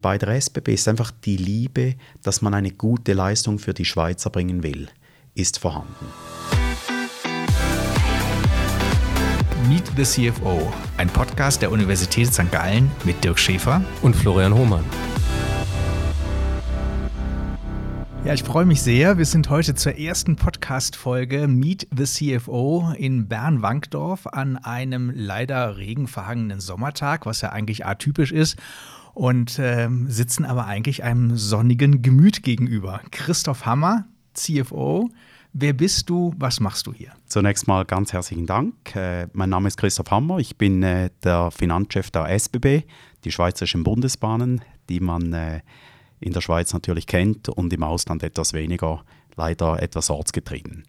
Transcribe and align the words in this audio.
Bei 0.00 0.16
der 0.16 0.28
SBB 0.28 0.74
ist 0.74 0.86
einfach 0.86 1.10
die 1.10 1.36
Liebe, 1.36 1.96
dass 2.22 2.40
man 2.40 2.54
eine 2.54 2.70
gute 2.70 3.14
Leistung 3.14 3.58
für 3.58 3.74
die 3.74 3.84
Schweizer 3.84 4.30
bringen 4.30 4.62
will, 4.62 4.86
ist 5.34 5.58
vorhanden. 5.58 6.06
Meet 9.68 9.90
the 9.96 10.04
CFO, 10.04 10.72
ein 10.98 11.08
Podcast 11.08 11.62
der 11.62 11.72
Universität 11.72 12.32
St. 12.32 12.48
Gallen 12.52 12.92
mit 13.02 13.24
Dirk 13.24 13.40
Schäfer 13.40 13.82
und 14.00 14.14
Florian 14.14 14.54
Hohmann. 14.54 14.84
Ja, 18.24 18.34
ich 18.34 18.44
freue 18.44 18.66
mich 18.66 18.82
sehr. 18.82 19.18
Wir 19.18 19.24
sind 19.24 19.50
heute 19.50 19.74
zur 19.74 19.98
ersten 19.98 20.36
Podcast-Folge 20.36 21.48
Meet 21.48 21.88
the 21.96 22.04
CFO 22.04 22.92
in 22.96 23.26
Bern-Wankdorf 23.26 24.28
an 24.28 24.58
einem 24.58 25.10
leider 25.12 25.76
regenverhangenen 25.76 26.60
Sommertag, 26.60 27.26
was 27.26 27.40
ja 27.40 27.50
eigentlich 27.50 27.84
atypisch 27.84 28.30
ist 28.30 28.58
und 29.18 29.58
äh, 29.58 29.88
sitzen 30.06 30.44
aber 30.44 30.66
eigentlich 30.66 31.02
einem 31.02 31.36
sonnigen 31.36 32.02
Gemüt 32.02 32.44
gegenüber. 32.44 33.00
Christoph 33.10 33.66
Hammer, 33.66 34.06
CFO. 34.34 35.10
Wer 35.52 35.72
bist 35.72 36.08
du? 36.08 36.32
Was 36.38 36.60
machst 36.60 36.86
du 36.86 36.92
hier? 36.92 37.10
Zunächst 37.26 37.66
mal 37.66 37.84
ganz 37.84 38.12
herzlichen 38.12 38.46
Dank. 38.46 38.94
Äh, 38.94 39.26
mein 39.32 39.50
Name 39.50 39.66
ist 39.66 39.76
Christoph 39.76 40.12
Hammer. 40.12 40.38
Ich 40.38 40.56
bin 40.56 40.84
äh, 40.84 41.10
der 41.24 41.50
Finanzchef 41.50 42.12
der 42.12 42.28
SBB, 42.28 42.84
die 43.24 43.32
Schweizerischen 43.32 43.82
Bundesbahnen, 43.82 44.60
die 44.88 45.00
man 45.00 45.32
äh, 45.32 45.62
in 46.20 46.32
der 46.32 46.40
Schweiz 46.40 46.72
natürlich 46.72 47.08
kennt 47.08 47.48
und 47.48 47.72
im 47.72 47.82
Ausland 47.82 48.22
etwas 48.22 48.52
weniger, 48.52 49.02
leider 49.34 49.82
etwas 49.82 50.10
ortsgetrieben. 50.10 50.84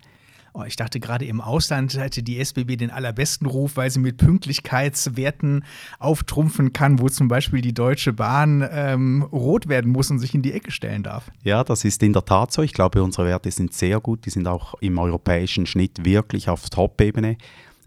Oh, 0.60 0.64
ich 0.66 0.76
dachte 0.76 1.00
gerade 1.00 1.26
im 1.26 1.40
Ausland 1.40 1.98
hätte 1.98 2.22
die 2.22 2.38
SBB 2.40 2.76
den 2.76 2.92
allerbesten 2.92 3.48
Ruf, 3.48 3.78
weil 3.78 3.90
sie 3.90 4.00
mit 4.00 4.18
Pünktlichkeitswerten 4.18 5.64
auftrumpfen 6.00 6.74
kann, 6.74 7.00
wo 7.00 7.08
zum 7.08 7.30
Beispiel 7.30 7.62
die 7.62 7.74
Deutsche 7.74 8.12
Bahn 8.12 8.68
ähm, 8.70 9.24
rot 9.32 9.70
werden 9.70 9.92
muss 9.92 10.12
und 10.12 10.20
sich 10.20 10.36
in 10.36 10.42
die 10.42 10.52
Ecke 10.52 10.72
stellen 10.72 11.04
darf. 11.04 11.32
Ja, 11.44 11.64
das 11.64 11.86
ist 11.86 12.04
in 12.04 12.12
der 12.12 12.26
Tat 12.26 12.52
so. 12.52 12.62
Ich 12.62 12.74
glaube, 12.74 13.02
unsere 13.02 13.28
Werte 13.28 13.50
sind 13.52 13.74
sehr 13.74 14.02
gut. 14.02 14.26
Die 14.26 14.32
sind 14.32 14.48
auch 14.48 14.74
im 14.82 14.98
europäischen 14.98 15.66
Schnitt 15.66 16.04
wirklich 16.04 16.50
auf 16.50 16.70
Top-Ebene. 16.70 17.38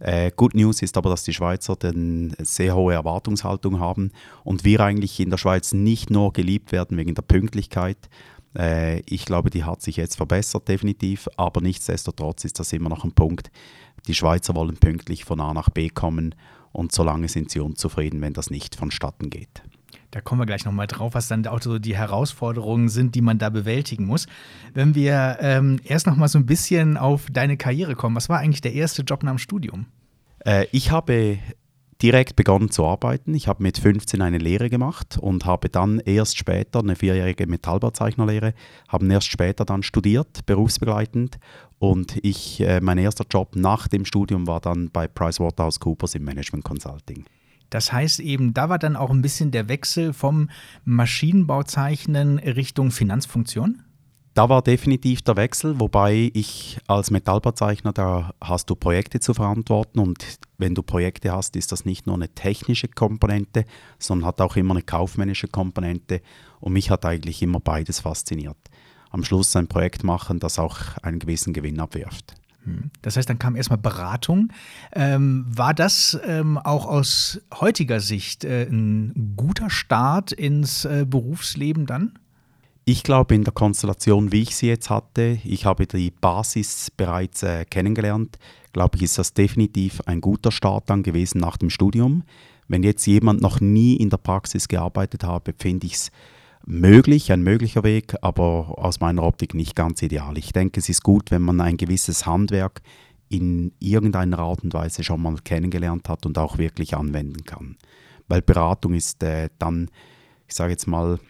Äh, 0.00 0.31
Good 0.34 0.55
News 0.55 0.81
ist 0.81 0.97
aber, 0.97 1.11
dass 1.11 1.25
die 1.25 1.34
Schweizer 1.34 1.77
eine 1.83 2.31
sehr 2.39 2.75
hohe 2.75 2.95
Erwartungshaltung 2.95 3.81
haben 3.81 4.12
und 4.45 4.65
wir 4.65 4.81
eigentlich 4.81 5.20
in 5.20 5.28
der 5.28 5.37
Schweiz 5.37 5.75
nicht 5.75 6.11
nur 6.11 6.33
geliebt 6.33 6.73
werden 6.73 6.97
wegen 6.97 7.15
der 7.15 7.23
Pünktlichkeit, 7.23 7.98
äh, 8.56 9.00
ich 9.00 9.25
glaube, 9.25 9.50
die 9.50 9.64
hat 9.64 9.83
sich 9.83 9.97
jetzt 9.97 10.17
verbessert, 10.17 10.69
definitiv, 10.69 11.28
aber 11.36 11.61
nichtsdestotrotz 11.61 12.45
ist 12.45 12.59
das 12.59 12.72
immer 12.72 12.89
noch 12.89 13.05
ein 13.05 13.12
Punkt. 13.12 13.50
Die 14.06 14.14
Schweizer 14.14 14.55
wollen 14.55 14.77
pünktlich 14.77 15.25
von 15.25 15.41
A 15.41 15.55
nach 15.55 15.70
B 15.70 15.89
kommen 15.89 16.34
und 16.72 16.92
solange 16.92 17.28
sind 17.28 17.50
sie 17.50 17.61
unzufrieden, 17.61 18.20
wenn 18.20 18.33
das 18.33 18.50
nicht 18.50 18.75
vonstatten 18.75 19.31
geht. 19.31 19.62
Da 20.11 20.20
kommen 20.20 20.42
wir 20.42 20.47
gleich 20.47 20.67
nochmal 20.67 20.86
drauf, 20.86 21.14
was 21.14 21.28
dann 21.28 21.47
auch 21.47 21.62
so 21.62 21.78
die 21.78 21.97
Herausforderungen 21.97 22.91
sind, 22.91 23.14
die 23.14 23.22
man 23.22 23.39
da 23.39 23.48
bewältigen 23.48 24.05
muss. 24.05 24.27
Wenn 24.75 24.94
wir 24.94 25.39
ähm, 25.41 25.81
erst 25.84 26.06
nochmal 26.06 26.28
so 26.28 26.39
ein 26.39 26.44
bisschen 26.44 26.98
auf 26.98 27.27
deine 27.33 27.56
Karriere 27.56 27.94
kommen, 27.94 28.14
was 28.14 28.28
war 28.28 28.39
eigentlich 28.39 28.61
der 28.61 28.75
erste 28.75 29.03
Job 29.03 29.22
nach 29.22 29.33
dem 29.33 29.39
Studium? 29.39 29.87
Äh, 30.44 30.66
ich 30.70 30.91
habe 30.91 31.39
direkt 32.03 32.36
begonnen 32.36 32.70
zu 32.70 32.84
arbeiten. 32.84 33.34
Ich 33.34 33.47
habe 33.47 33.62
mit 33.62 33.78
15 33.78 34.20
eine 34.20 34.39
Lehre 34.39 34.69
gemacht 34.69 35.19
und 35.20 35.45
habe 35.45 35.69
dann 35.69 36.00
erst 36.00 36.36
später 36.36 36.81
eine 36.81 36.97
vierjährige 36.97 37.47
Metallbauzeichnerlehre, 37.47 38.55
habe 38.89 39.06
erst 39.06 39.28
später 39.28 39.64
dann 39.64 39.83
studiert, 39.83 40.44
berufsbegleitend. 40.47 41.39
Und 41.78 42.19
ich, 42.22 42.61
äh, 42.61 42.81
mein 42.81 42.98
erster 42.98 43.25
Job 43.31 43.55
nach 43.55 43.89
dem 43.89 44.05
Studium 44.05 44.47
war 44.47 44.61
dann 44.61 44.91
bei 44.91 45.06
PricewaterhouseCoopers 45.06 46.14
im 46.17 46.25
Management 46.25 46.64
Consulting. 46.64 47.25
Das 47.70 47.92
heißt 47.92 48.20
eben, 48.20 48.53
da 48.53 48.69
war 48.69 48.78
dann 48.78 48.97
auch 48.97 49.11
ein 49.11 49.22
bisschen 49.22 49.50
der 49.50 49.69
Wechsel 49.69 50.12
vom 50.12 50.50
Maschinenbauzeichnen 50.84 52.39
Richtung 52.39 52.91
Finanzfunktion? 52.91 53.83
Da 54.34 54.48
war 54.48 54.62
definitiv 54.62 55.20
der 55.20 55.36
Wechsel, 55.36 55.78
wobei 55.78 56.30
ich 56.33 56.78
als 56.86 57.11
Metallbauzeichner, 57.11 57.92
da 57.92 58.33
hast 58.41 58.70
du 58.70 58.75
Projekte 58.75 59.20
zu 59.20 59.34
verantworten 59.34 59.98
und 59.98 60.25
wenn 60.56 60.75
du 60.75 60.82
Projekte 60.82 61.32
hast, 61.32 61.54
ist 61.54 61.70
das 61.70 61.84
nicht 61.84 62.06
nur 62.06 62.15
eine 62.15 62.31
technische 62.31 62.88
Komponente, 62.88 63.66
sondern 63.98 64.28
hat 64.28 64.41
auch 64.41 64.56
immer 64.56 64.72
eine 64.72 64.82
kaufmännische 64.82 65.48
Komponente 65.48 66.22
und 66.60 66.72
mich 66.72 66.91
hat 66.91 67.04
eigentlich 67.04 67.42
immer 67.42 67.60
beides 67.60 68.00
fasziniert. 68.00 68.56
Am 69.10 69.22
Schluss 69.22 69.54
ein 69.54 69.69
Projekt 69.69 70.03
machen, 70.03 70.38
das 70.38 70.59
auch 70.59 70.78
einen 71.03 71.19
gewissen 71.19 71.53
Gewinn 71.53 71.78
abwirft. 71.78 72.34
Hm. 72.65 72.91
Das 73.03 73.19
heißt, 73.19 73.28
dann 73.28 73.38
kam 73.38 73.54
erstmal 73.54 73.78
Beratung. 73.78 74.48
Ähm, 74.94 75.44
war 75.48 75.75
das 75.75 76.19
ähm, 76.25 76.56
auch 76.56 76.87
aus 76.87 77.41
heutiger 77.60 78.00
Sicht 78.00 78.44
äh, 78.44 78.62
ein 78.65 79.34
guter 79.37 79.69
Start 79.69 80.32
ins 80.32 80.87
äh, 80.87 81.04
Berufsleben 81.06 81.84
dann? 81.84 82.19
Ich 82.84 83.04
glaube, 83.04 83.37
in 83.37 83.44
der 83.44 83.53
Konstellation, 83.53 84.32
wie 84.32 84.43
ich 84.43 84.56
sie 84.56 84.66
jetzt 84.66 84.91
hatte, 84.91 85.38
ich 85.44 85.66
habe 85.66 85.87
die 85.87 86.10
Basis 86.10 86.91
bereits 86.91 87.44
äh, 87.44 87.65
kennengelernt, 87.65 88.38
glaube 88.72 88.97
ich, 88.97 89.04
ist 89.04 89.19
das 89.19 89.34
definitiv 89.34 90.00
ein 90.06 90.20
guter 90.20 90.50
Start 90.50 90.91
dann 90.91 91.04
gewesen 91.04 91.38
nach 91.38 91.56
dem 91.56 91.71
Studium. 91.71 92.25
Wenn 92.66 92.82
jetzt 92.82 93.06
jemand 93.06 93.41
noch 93.41 93.60
nie 93.60 93.94
in 93.94 94.10
der 94.10 94.16
Praxis 94.16 94.66
gearbeitet 94.66 95.22
habe, 95.22 95.54
finde 95.56 95.87
ich 95.87 95.94
es 95.94 96.10
möglich, 96.66 97.31
ein 97.31 97.42
möglicher 97.42 97.84
Weg, 97.84 98.16
aber 98.21 98.76
aus 98.78 98.98
meiner 98.98 99.22
Optik 99.22 99.54
nicht 99.54 99.76
ganz 99.76 100.03
ideal. 100.03 100.37
Ich 100.37 100.53
denke, 100.53 100.81
es 100.81 100.88
ist 100.88 101.04
gut, 101.04 101.31
wenn 101.31 101.42
man 101.42 101.60
ein 101.60 101.76
gewisses 101.76 102.26
Handwerk 102.26 102.82
in 103.28 103.72
irgendeiner 103.78 104.41
Art 104.41 104.65
und 104.65 104.75
Weise 104.75 105.04
schon 105.04 105.22
mal 105.22 105.37
kennengelernt 105.44 106.09
hat 106.09 106.26
und 106.26 106.37
auch 106.37 106.59
wirklich 106.59 106.97
anwenden 106.97 107.44
kann. 107.44 107.76
Weil 108.26 108.42
Beratung 108.42 108.94
ist 108.94 109.22
äh, 109.22 109.50
dann, 109.60 109.88
ich 110.48 110.54
sage 110.54 110.72
jetzt 110.72 110.88
mal, 110.88 111.21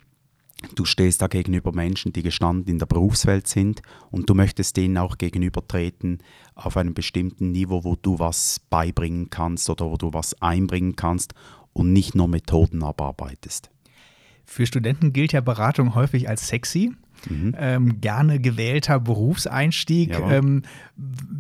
Du 0.75 0.85
stehst 0.85 1.21
da 1.21 1.27
gegenüber 1.27 1.73
Menschen, 1.73 2.13
die 2.13 2.23
gestanden 2.23 2.73
in 2.73 2.79
der 2.79 2.87
Berufswelt 2.87 3.47
sind 3.49 3.83
und 4.11 4.31
du 4.31 4.35
möchtest 4.35 4.77
denen 4.77 4.97
auch 4.99 5.19
gegenübertreten 5.19 6.19
auf 6.55 6.77
einem 6.77 6.95
bestimmten 6.95 7.53
Niveau, 7.53 7.85
wo 7.85 7.97
du 7.97 8.19
was 8.19 8.61
beibringen 8.71 9.31
kannst 9.31 9.69
oder 9.71 9.91
wo 9.91 9.97
du 9.97 10.13
was 10.13 10.41
einbringen 10.41 10.97
kannst 10.97 11.35
und 11.73 11.93
nicht 11.93 12.15
nur 12.15 12.29
Methoden 12.29 12.83
abarbeitest. 12.83 13.71
Für 14.45 14.67
Studenten 14.67 15.13
gilt 15.13 15.33
ja 15.33 15.41
Beratung 15.41 15.95
häufig 15.95 16.29
als 16.29 16.49
sexy. 16.49 16.93
Mhm. 17.29 17.55
Ähm, 17.57 18.01
gerne 18.01 18.41
gewählter 18.41 18.99
Berufseinstieg. 18.99 20.19
Ähm, 20.19 20.63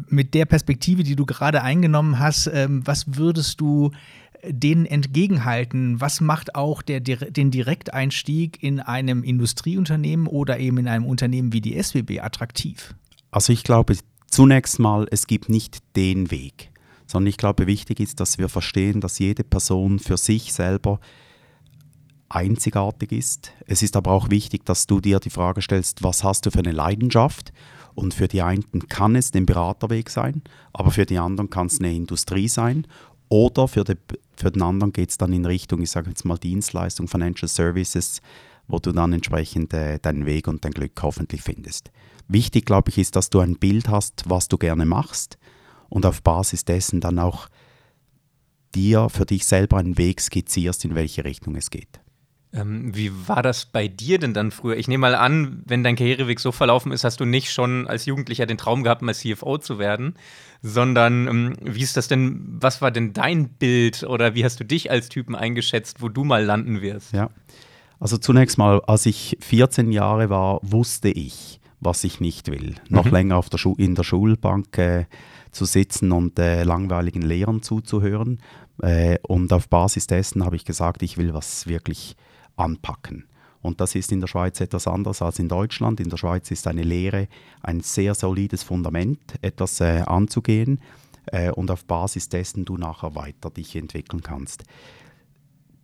mit 0.08 0.34
der 0.34 0.44
Perspektive, 0.44 1.02
die 1.02 1.16
du 1.16 1.26
gerade 1.26 1.62
eingenommen 1.62 2.18
hast, 2.18 2.46
ähm, 2.46 2.86
was 2.86 3.16
würdest 3.16 3.60
du 3.60 3.90
denen 4.44 4.86
entgegenhalten? 4.86 6.00
Was 6.00 6.20
macht 6.20 6.54
auch 6.54 6.82
der, 6.82 7.00
den 7.00 7.50
Direkteinstieg 7.50 8.62
in 8.62 8.80
einem 8.80 9.22
Industrieunternehmen 9.22 10.26
oder 10.26 10.58
eben 10.58 10.78
in 10.78 10.88
einem 10.88 11.06
Unternehmen 11.06 11.52
wie 11.52 11.60
die 11.60 11.80
SWB 11.80 12.20
attraktiv? 12.20 12.94
Also 13.30 13.52
ich 13.52 13.64
glaube 13.64 13.96
zunächst 14.26 14.78
mal, 14.78 15.06
es 15.10 15.26
gibt 15.26 15.48
nicht 15.48 15.78
den 15.96 16.30
Weg, 16.30 16.70
sondern 17.06 17.28
ich 17.28 17.36
glaube, 17.36 17.66
wichtig 17.66 18.00
ist, 18.00 18.20
dass 18.20 18.38
wir 18.38 18.48
verstehen, 18.48 19.00
dass 19.00 19.18
jede 19.18 19.44
Person 19.44 19.98
für 19.98 20.16
sich 20.16 20.52
selber 20.52 21.00
einzigartig 22.28 23.12
ist. 23.12 23.52
Es 23.66 23.82
ist 23.82 23.94
aber 23.96 24.10
auch 24.10 24.30
wichtig, 24.30 24.64
dass 24.64 24.86
du 24.86 25.00
dir 25.00 25.20
die 25.20 25.30
Frage 25.30 25.60
stellst, 25.60 26.02
was 26.02 26.24
hast 26.24 26.46
du 26.46 26.50
für 26.50 26.60
eine 26.60 26.72
Leidenschaft? 26.72 27.52
Und 27.94 28.14
für 28.14 28.26
die 28.26 28.40
einen 28.40 28.64
kann 28.88 29.16
es 29.16 29.32
den 29.32 29.44
Beraterweg 29.44 30.08
sein, 30.08 30.42
aber 30.72 30.90
für 30.90 31.04
die 31.04 31.18
anderen 31.18 31.50
kann 31.50 31.66
es 31.66 31.78
eine 31.78 31.92
Industrie 31.92 32.48
sein. 32.48 32.86
Oder 33.32 33.66
für, 33.66 33.82
die, 33.82 33.96
für 34.36 34.50
den 34.50 34.60
anderen 34.60 34.92
geht 34.92 35.08
es 35.08 35.16
dann 35.16 35.32
in 35.32 35.46
Richtung, 35.46 35.80
ich 35.80 35.90
sage 35.90 36.10
jetzt 36.10 36.26
mal 36.26 36.36
Dienstleistung, 36.36 37.08
Financial 37.08 37.48
Services, 37.48 38.20
wo 38.68 38.78
du 38.78 38.92
dann 38.92 39.14
entsprechend 39.14 39.72
äh, 39.72 39.98
deinen 39.98 40.26
Weg 40.26 40.48
und 40.48 40.66
dein 40.66 40.72
Glück 40.72 40.92
hoffentlich 41.00 41.40
findest. 41.40 41.90
Wichtig, 42.28 42.66
glaube 42.66 42.90
ich, 42.90 42.98
ist, 42.98 43.16
dass 43.16 43.30
du 43.30 43.40
ein 43.40 43.56
Bild 43.56 43.88
hast, 43.88 44.24
was 44.28 44.48
du 44.48 44.58
gerne 44.58 44.84
machst 44.84 45.38
und 45.88 46.04
auf 46.04 46.22
Basis 46.22 46.66
dessen 46.66 47.00
dann 47.00 47.18
auch 47.18 47.48
dir 48.74 49.08
für 49.08 49.24
dich 49.24 49.46
selber 49.46 49.78
einen 49.78 49.96
Weg 49.96 50.20
skizzierst, 50.20 50.84
in 50.84 50.94
welche 50.94 51.24
Richtung 51.24 51.56
es 51.56 51.70
geht. 51.70 52.01
Ähm, 52.54 52.94
wie 52.94 53.10
war 53.26 53.42
das 53.42 53.64
bei 53.64 53.88
dir 53.88 54.18
denn 54.18 54.34
dann 54.34 54.50
früher? 54.50 54.76
Ich 54.76 54.86
nehme 54.86 55.00
mal 55.02 55.14
an, 55.14 55.62
wenn 55.66 55.82
dein 55.82 55.96
Karriereweg 55.96 56.38
so 56.38 56.52
verlaufen 56.52 56.92
ist, 56.92 57.04
hast 57.04 57.20
du 57.20 57.24
nicht 57.24 57.50
schon 57.50 57.88
als 57.88 58.04
Jugendlicher 58.04 58.44
den 58.44 58.58
Traum 58.58 58.82
gehabt, 58.82 59.00
mal 59.00 59.14
CFO 59.14 59.58
zu 59.58 59.78
werden, 59.78 60.16
sondern 60.60 61.28
ähm, 61.28 61.54
wie 61.62 61.82
ist 61.82 61.96
das 61.96 62.08
denn, 62.08 62.58
was 62.60 62.82
war 62.82 62.90
denn 62.90 63.14
dein 63.14 63.48
Bild 63.48 64.02
oder 64.02 64.34
wie 64.34 64.44
hast 64.44 64.60
du 64.60 64.64
dich 64.64 64.90
als 64.90 65.08
Typen 65.08 65.34
eingeschätzt, 65.34 66.02
wo 66.02 66.08
du 66.10 66.24
mal 66.24 66.44
landen 66.44 66.82
wirst? 66.82 67.12
Ja, 67.12 67.30
also 67.98 68.18
zunächst 68.18 68.58
mal, 68.58 68.80
als 68.86 69.06
ich 69.06 69.38
14 69.40 69.92
Jahre 69.92 70.28
war, 70.28 70.58
wusste 70.62 71.08
ich, 71.08 71.60
was 71.80 72.04
ich 72.04 72.20
nicht 72.20 72.50
will. 72.50 72.70
Mhm. 72.70 72.96
Noch 72.96 73.10
länger 73.10 73.36
auf 73.36 73.48
der 73.48 73.60
in 73.78 73.94
der 73.94 74.02
Schulbank 74.02 74.76
äh, 74.76 75.06
zu 75.52 75.64
sitzen 75.64 76.12
und 76.12 76.38
äh, 76.38 76.64
langweiligen 76.64 77.22
Lehrern 77.22 77.62
zuzuhören. 77.62 78.40
Äh, 78.82 79.18
und 79.22 79.52
auf 79.52 79.68
Basis 79.68 80.06
dessen 80.06 80.44
habe 80.44 80.56
ich 80.56 80.64
gesagt, 80.64 81.02
ich 81.02 81.16
will 81.16 81.32
was 81.32 81.66
wirklich 81.66 82.16
anpacken. 82.56 83.26
Und 83.60 83.80
das 83.80 83.94
ist 83.94 84.10
in 84.10 84.20
der 84.20 84.26
Schweiz 84.26 84.60
etwas 84.60 84.88
anders 84.88 85.22
als 85.22 85.38
in 85.38 85.48
Deutschland. 85.48 86.00
In 86.00 86.10
der 86.10 86.16
Schweiz 86.16 86.50
ist 86.50 86.66
eine 86.66 86.82
Lehre 86.82 87.28
ein 87.62 87.80
sehr 87.80 88.14
solides 88.14 88.64
Fundament, 88.64 89.20
etwas 89.40 89.80
äh, 89.80 90.02
anzugehen 90.04 90.80
äh, 91.26 91.50
und 91.52 91.70
auf 91.70 91.84
Basis 91.84 92.28
dessen 92.28 92.64
du 92.64 92.76
nachher 92.76 93.14
weiter 93.14 93.50
dich 93.50 93.76
entwickeln 93.76 94.22
kannst. 94.22 94.64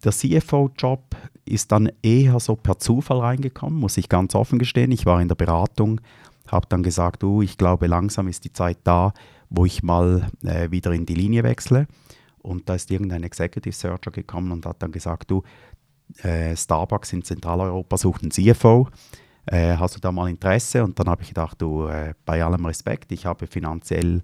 der 0.04 0.12
CFO-Job 0.12 1.16
ist 1.44 1.72
dann 1.72 1.90
eher 2.02 2.38
so 2.40 2.56
per 2.56 2.78
Zufall 2.78 3.20
reingekommen, 3.20 3.78
muss 3.78 3.96
ich 3.96 4.08
ganz 4.08 4.34
offen 4.34 4.58
gestehen. 4.58 4.92
Ich 4.92 5.06
war 5.06 5.20
in 5.20 5.28
der 5.28 5.34
Beratung, 5.34 6.00
habe 6.48 6.66
dann 6.68 6.82
gesagt, 6.82 7.24
oh, 7.24 7.42
ich 7.42 7.58
glaube, 7.58 7.86
langsam 7.86 8.28
ist 8.28 8.44
die 8.44 8.52
Zeit 8.52 8.78
da, 8.84 9.12
wo 9.50 9.64
ich 9.64 9.82
mal 9.82 10.28
äh, 10.42 10.70
wieder 10.70 10.92
in 10.92 11.06
die 11.06 11.14
Linie 11.14 11.42
wechsle. 11.42 11.86
Und 12.38 12.68
da 12.68 12.74
ist 12.74 12.90
irgendein 12.90 13.24
Executive 13.24 13.74
Searcher 13.74 14.10
gekommen 14.10 14.52
und 14.52 14.66
hat 14.66 14.82
dann 14.82 14.92
gesagt, 14.92 15.30
du, 15.30 15.42
äh, 16.22 16.56
Starbucks 16.56 17.12
in 17.12 17.22
Zentraleuropa 17.22 17.96
sucht 17.96 18.22
einen 18.22 18.30
CFO. 18.30 18.88
Äh, 19.46 19.76
hast 19.76 19.96
du 19.96 20.00
da 20.00 20.12
mal 20.12 20.28
Interesse? 20.28 20.84
Und 20.84 20.98
dann 20.98 21.08
habe 21.08 21.22
ich 21.22 21.28
gedacht, 21.28 21.60
du, 21.60 21.86
äh, 21.86 22.14
bei 22.24 22.42
allem 22.44 22.66
Respekt, 22.66 23.12
ich 23.12 23.26
habe 23.26 23.46
finanziell 23.46 24.20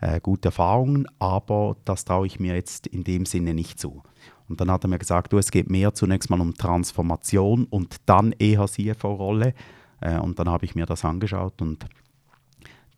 äh, 0.00 0.20
gute 0.20 0.48
Erfahrungen, 0.48 1.06
aber 1.18 1.76
das 1.84 2.04
traue 2.04 2.26
ich 2.26 2.40
mir 2.40 2.54
jetzt 2.54 2.86
in 2.86 3.04
dem 3.04 3.26
Sinne 3.26 3.54
nicht 3.54 3.78
zu. 3.78 4.02
Und 4.48 4.60
dann 4.60 4.70
hat 4.70 4.84
er 4.84 4.88
mir 4.88 4.98
gesagt, 4.98 5.32
du, 5.32 5.38
es 5.38 5.50
geht 5.50 5.70
mehr 5.70 5.94
zunächst 5.94 6.28
mal 6.28 6.40
um 6.40 6.54
Transformation 6.54 7.64
und 7.64 7.96
dann 8.06 8.32
eher 8.32 8.66
CFO-Rolle. 8.66 9.54
Äh, 10.00 10.18
und 10.18 10.38
dann 10.38 10.48
habe 10.48 10.64
ich 10.64 10.74
mir 10.74 10.86
das 10.86 11.04
angeschaut 11.04 11.62
und 11.62 11.86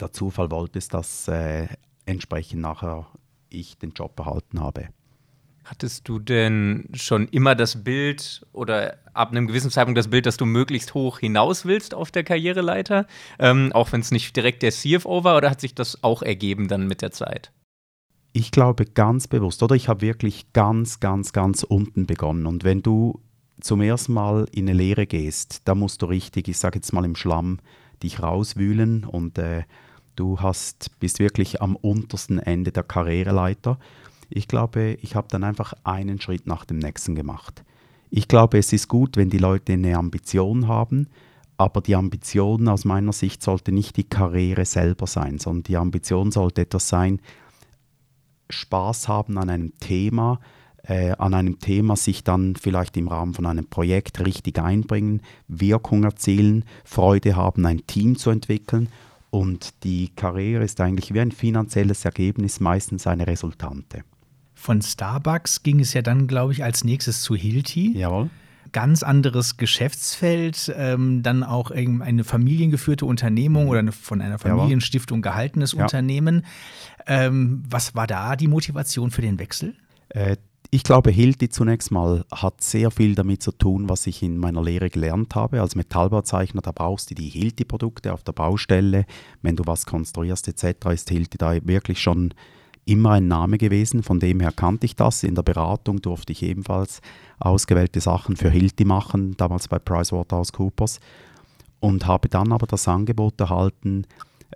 der 0.01 0.13
Zufall 0.13 0.51
wollte 0.51 0.79
es, 0.79 0.89
dass 0.89 1.29
äh, 1.29 1.69
entsprechend 2.05 2.63
nachher 2.63 3.07
ich 3.49 3.79
den 3.79 3.93
Job 3.93 4.19
erhalten 4.19 4.61
habe. 4.61 4.89
Hattest 5.69 6.09
du 6.09 6.21
denn 6.21 6.89
schon 6.95 7.27
immer 7.27 7.57
das 7.57 7.83
Bild 7.83 8.47
oder 8.53 8.99
ab 9.15 9.33
einem 9.33 9.49
gewissen 9.49 9.73
Zeitpunkt 9.73 9.99
das 9.99 10.07
Bild, 10.07 10.25
dass 10.25 10.37
du 10.37 10.47
möglichst 10.47 10.95
hoch 10.95 11.19
hinaus 11.19 11.65
willst 11.65 11.93
auf 11.93 12.13
der 12.13 12.23
Karriereleiter, 12.23 13.09
ähm, 13.41 13.73
auch 13.73 13.91
wenn 13.91 14.01
es 14.01 14.13
nicht 14.13 14.37
direkt 14.37 14.63
der 14.63 14.71
CFO 14.71 15.25
war, 15.25 15.37
oder 15.37 15.51
hat 15.51 15.61
sich 15.61 15.75
das 15.75 16.05
auch 16.05 16.23
ergeben 16.23 16.69
dann 16.69 16.87
mit 16.87 17.03
der 17.03 17.11
Zeit? 17.11 17.51
Ich 18.33 18.53
glaube 18.53 18.85
ganz 18.85 19.27
bewusst, 19.27 19.61
oder 19.61 19.75
ich 19.75 19.89
habe 19.89 20.03
wirklich 20.03 20.53
ganz, 20.53 21.01
ganz, 21.01 21.33
ganz 21.33 21.65
unten 21.65 22.07
begonnen. 22.07 22.47
Und 22.47 22.63
wenn 22.63 22.83
du 22.83 23.21
zum 23.61 23.81
ersten 23.81 24.13
Mal 24.13 24.47
in 24.53 24.69
eine 24.69 24.79
Lehre 24.79 25.09
gehst, 25.09 25.63
da 25.65 25.75
musst 25.75 26.01
du 26.01 26.07
richtig, 26.07 26.47
ich 26.47 26.59
sage 26.59 26.79
jetzt 26.79 26.93
mal 26.93 27.05
im 27.05 27.17
Schlamm, 27.17 27.59
dich 28.05 28.23
rauswühlen 28.23 29.03
und 29.03 29.37
äh, 29.39 29.65
du 30.15 30.39
hast, 30.39 30.97
bist 31.01 31.19
wirklich 31.19 31.61
am 31.61 31.75
untersten 31.75 32.39
Ende 32.39 32.71
der 32.71 32.85
Karriereleiter. 32.85 33.81
Ich 34.29 34.49
glaube, 34.49 34.99
ich 35.01 35.15
habe 35.15 35.29
dann 35.31 35.45
einfach 35.45 35.75
einen 35.85 36.21
Schritt 36.21 36.47
nach 36.47 36.65
dem 36.65 36.79
nächsten 36.79 37.15
gemacht. 37.15 37.65
Ich 38.11 38.29
glaube, 38.29 38.59
es 38.59 38.73
ist 38.73 38.89
gut, 38.89 39.17
wenn 39.17 39.31
die 39.31 39.39
Leute 39.39 39.73
eine 39.73 39.97
Ambition 39.97 40.69
haben, 40.69 41.09
aber 41.57 41.81
die 41.81 41.95
Ambition 41.95 42.69
aus 42.69 42.85
meiner 42.85 43.13
Sicht 43.13 43.43
sollte 43.43 43.73
nicht 43.73 43.97
die 43.97 44.05
Karriere 44.05 44.65
selber 44.65 45.07
sein, 45.07 45.39
sondern 45.39 45.63
die 45.65 45.77
Ambition 45.77 46.31
sollte 46.31 46.63
etwas 46.63 46.89
sein, 46.89 47.21
Spaß 48.51 49.09
haben 49.09 49.39
an 49.39 49.51
einem 49.51 49.73
Thema, 49.81 50.41
äh, 50.85 51.13
an 51.13 51.35
einem 51.35 51.59
Thema 51.59 51.97
sich 51.97 52.23
dann 52.23 52.55
vielleicht 52.57 52.97
im 52.97 53.09
Rahmen 53.09 53.35
von 53.35 53.47
einem 53.47 53.67
Projekt 53.67 54.25
richtig 54.25 54.59
einbringen, 54.59 55.23
Wirkung 55.49 56.05
erzielen, 56.05 56.65
Freude 56.85 57.35
haben, 57.35 57.67
ein 57.67 57.87
Team 57.87 58.17
zu 58.17 58.31
entwickeln. 58.31 58.89
Und 59.31 59.83
die 59.83 60.11
Karriere 60.15 60.65
ist 60.65 60.81
eigentlich 60.81 61.13
wie 61.13 61.21
ein 61.21 61.33
finanzielles 61.33 62.05
Ergebnis, 62.05 62.61
meistens 62.61 63.07
eine 63.07 63.27
Resultante. 63.27 64.05
Von 64.59 64.81
Starbucks 64.83 65.63
ging 65.63 65.81
es 65.81 65.93
ja 65.93 66.03
dann, 66.03 66.27
glaube 66.27 66.53
ich, 66.53 66.65
als 66.65 66.83
nächstes 66.83 67.23
zu 67.23 67.37
Hilti. 67.37 67.97
Jawohl. 67.97 68.31
Ganz 68.73 69.03
anderes 69.03 69.59
Geschäftsfeld, 69.59 70.75
ähm, 70.77 71.23
dann 71.23 71.45
auch 71.45 71.71
eine 71.71 72.25
familiengeführte 72.25 73.07
Unternehmung 73.07 73.69
oder 73.69 73.79
eine, 73.79 73.93
von 73.93 74.21
einer 74.21 74.39
Familienstiftung 74.39 75.23
gehaltenes 75.23 75.73
ja. 75.73 75.83
Unternehmen. 75.83 76.45
Ähm, 77.07 77.63
was 77.69 77.95
war 77.95 78.07
da 78.07 78.35
die 78.35 78.49
Motivation 78.49 79.11
für 79.11 79.23
den 79.23 79.39
Wechsel? 79.39 79.75
Äh, 80.09 80.37
ich 80.71 80.83
glaube, 80.83 81.11
Hilti 81.11 81.49
zunächst 81.49 81.93
mal 81.93 82.25
hat 82.33 82.63
sehr 82.63 82.91
viel 82.91 83.15
damit 83.15 83.43
zu 83.43 83.53
tun, 83.53 83.89
was 83.89 84.07
ich 84.07 84.23
in 84.23 84.39
meiner 84.39 84.63
Lehre 84.63 84.91
gelernt 84.91 85.35
habe. 85.35 85.61
Als 85.61 85.77
Metallbauzeichner, 85.77 86.61
da 86.61 86.73
brauchst 86.73 87.11
du 87.11 87.15
die 87.15 87.29
Hilti-Produkte 87.29 88.13
auf 88.13 88.25
der 88.25 88.33
Baustelle. 88.33 89.07
Wenn 89.43 89.55
du 89.55 89.65
was 89.67 89.87
konstruierst 89.87 90.49
etc., 90.49 90.87
ist 90.93 91.09
Hilti 91.09 91.39
da 91.39 91.55
wirklich 91.67 92.01
schon 92.01 92.35
immer 92.87 93.11
ein 93.13 93.29
Name 93.29 93.59
gewesen, 93.59 94.03
von 94.03 94.21
dem 94.21 94.41
her 94.41 94.53
kannte 94.55 94.87
ich 94.87 94.97
das. 94.97 95.23
In 95.25 95.35
der 95.35 95.43
Beratung 95.43 96.01
durfte 96.01 96.33
ich 96.33 96.43
ebenfalls 96.43 97.01
ausgewählte 97.39 98.01
Sachen 98.01 98.37
für 98.37 98.49
Hilti 98.49 98.85
machen, 98.85 99.37
damals 99.37 99.69
bei 99.69 99.79
PricewaterhouseCoopers. 99.79 101.01
Und 101.81 102.07
habe 102.07 102.29
dann 102.29 102.53
aber 102.53 102.67
das 102.67 102.89
Angebot 102.89 103.39
erhalten, 103.41 104.07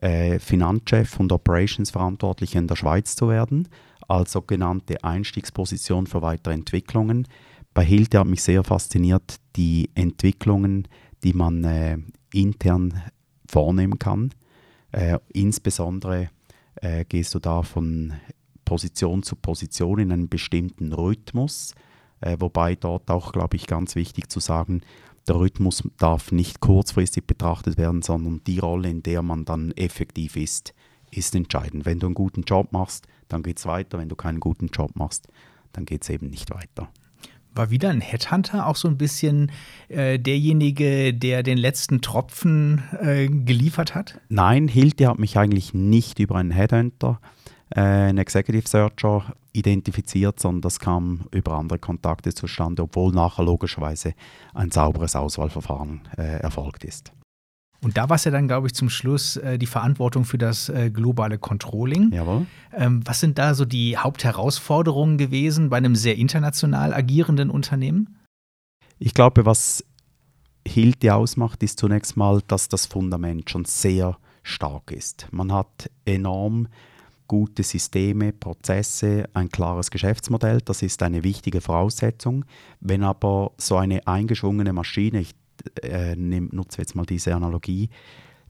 äh, 0.00 0.38
Finanzchef 0.38 1.18
und 1.18 1.32
Operations-Verantwortlicher 1.32 2.60
in 2.60 2.68
der 2.68 2.76
Schweiz 2.76 3.16
zu 3.16 3.28
werden, 3.28 3.68
als 4.08 4.32
sogenannte 4.32 5.02
Einstiegsposition 5.04 6.06
für 6.06 6.22
weitere 6.22 6.54
Entwicklungen. 6.54 7.26
Bei 7.74 7.84
Hilti 7.84 8.16
hat 8.16 8.26
mich 8.26 8.42
sehr 8.42 8.64
fasziniert 8.64 9.36
die 9.56 9.90
Entwicklungen, 9.94 10.88
die 11.22 11.34
man 11.34 11.64
äh, 11.64 11.98
intern 12.32 13.02
vornehmen 13.46 13.98
kann, 13.98 14.32
äh, 14.92 15.18
insbesondere 15.32 16.30
äh, 16.80 17.04
gehst 17.04 17.34
du 17.34 17.38
da 17.38 17.62
von 17.62 18.14
Position 18.64 19.22
zu 19.22 19.36
Position 19.36 19.98
in 19.98 20.12
einem 20.12 20.28
bestimmten 20.28 20.92
Rhythmus, 20.92 21.74
äh, 22.20 22.36
wobei 22.38 22.76
dort 22.76 23.10
auch, 23.10 23.32
glaube 23.32 23.56
ich, 23.56 23.66
ganz 23.66 23.94
wichtig 23.94 24.30
zu 24.30 24.40
sagen, 24.40 24.82
der 25.28 25.36
Rhythmus 25.36 25.82
darf 25.98 26.32
nicht 26.32 26.60
kurzfristig 26.60 27.26
betrachtet 27.26 27.76
werden, 27.76 28.02
sondern 28.02 28.42
die 28.46 28.58
Rolle, 28.58 28.88
in 28.88 29.02
der 29.02 29.22
man 29.22 29.44
dann 29.44 29.72
effektiv 29.72 30.36
ist, 30.36 30.74
ist 31.10 31.34
entscheidend. 31.34 31.84
Wenn 31.84 31.98
du 31.98 32.06
einen 32.06 32.14
guten 32.14 32.42
Job 32.42 32.72
machst, 32.72 33.06
dann 33.28 33.42
geht 33.42 33.58
es 33.58 33.66
weiter. 33.66 33.98
Wenn 33.98 34.08
du 34.08 34.16
keinen 34.16 34.40
guten 34.40 34.68
Job 34.68 34.96
machst, 34.96 35.28
dann 35.72 35.84
geht 35.84 36.02
es 36.02 36.10
eben 36.10 36.30
nicht 36.30 36.50
weiter. 36.50 36.88
War 37.54 37.70
wieder 37.70 37.90
ein 37.90 38.00
Headhunter 38.00 38.66
auch 38.66 38.76
so 38.76 38.88
ein 38.88 38.96
bisschen 38.96 39.50
äh, 39.88 40.18
derjenige, 40.18 41.12
der 41.12 41.42
den 41.42 41.58
letzten 41.58 42.00
Tropfen 42.00 42.82
äh, 43.00 43.26
geliefert 43.26 43.94
hat? 43.94 44.20
Nein, 44.28 44.68
Hilti 44.68 45.04
hat 45.04 45.18
mich 45.18 45.36
eigentlich 45.36 45.74
nicht 45.74 46.18
über 46.18 46.36
einen 46.36 46.52
Headhunter, 46.52 47.20
äh, 47.70 47.80
einen 47.80 48.18
Executive 48.18 48.68
Searcher 48.68 49.34
identifiziert, 49.52 50.38
sondern 50.38 50.62
das 50.62 50.78
kam 50.78 51.26
über 51.32 51.54
andere 51.54 51.78
Kontakte 51.78 52.32
zustande, 52.32 52.82
obwohl 52.82 53.12
nachher 53.12 53.44
logischerweise 53.44 54.14
ein 54.54 54.70
sauberes 54.70 55.16
Auswahlverfahren 55.16 56.02
äh, 56.16 56.40
erfolgt 56.40 56.84
ist. 56.84 57.12
Und 57.82 57.96
da 57.96 58.08
war 58.08 58.16
es 58.16 58.24
ja 58.24 58.30
dann, 58.30 58.46
glaube 58.46 58.66
ich, 58.66 58.74
zum 58.74 58.90
Schluss 58.90 59.36
äh, 59.36 59.58
die 59.58 59.66
Verantwortung 59.66 60.24
für 60.24 60.38
das 60.38 60.68
äh, 60.68 60.90
globale 60.90 61.38
Controlling. 61.38 62.12
Jawohl. 62.12 62.46
Ähm, 62.74 63.00
was 63.04 63.20
sind 63.20 63.38
da 63.38 63.54
so 63.54 63.64
die 63.64 63.96
Hauptherausforderungen 63.96 65.16
gewesen 65.16 65.70
bei 65.70 65.78
einem 65.78 65.96
sehr 65.96 66.16
international 66.16 66.92
agierenden 66.92 67.50
Unternehmen? 67.50 68.18
Ich 68.98 69.14
glaube, 69.14 69.46
was 69.46 69.84
Hilti 70.66 71.10
ausmacht, 71.10 71.62
ist 71.62 71.80
zunächst 71.80 72.16
mal, 72.16 72.42
dass 72.46 72.68
das 72.68 72.84
Fundament 72.84 73.48
schon 73.48 73.64
sehr 73.64 74.18
stark 74.42 74.90
ist. 74.90 75.26
Man 75.30 75.52
hat 75.52 75.90
enorm 76.04 76.68
gute 77.26 77.62
Systeme, 77.62 78.32
Prozesse, 78.32 79.24
ein 79.34 79.48
klares 79.48 79.90
Geschäftsmodell. 79.90 80.60
Das 80.62 80.82
ist 80.82 81.02
eine 81.02 81.22
wichtige 81.22 81.60
Voraussetzung. 81.60 82.44
Wenn 82.80 83.04
aber 83.04 83.52
so 83.56 83.76
eine 83.76 84.06
eingeschwungene 84.06 84.72
Maschine, 84.72 85.20
ich 85.20 85.34
äh, 85.82 86.16
nutze 86.16 86.78
jetzt 86.78 86.94
mal 86.94 87.06
diese 87.06 87.34
Analogie, 87.34 87.88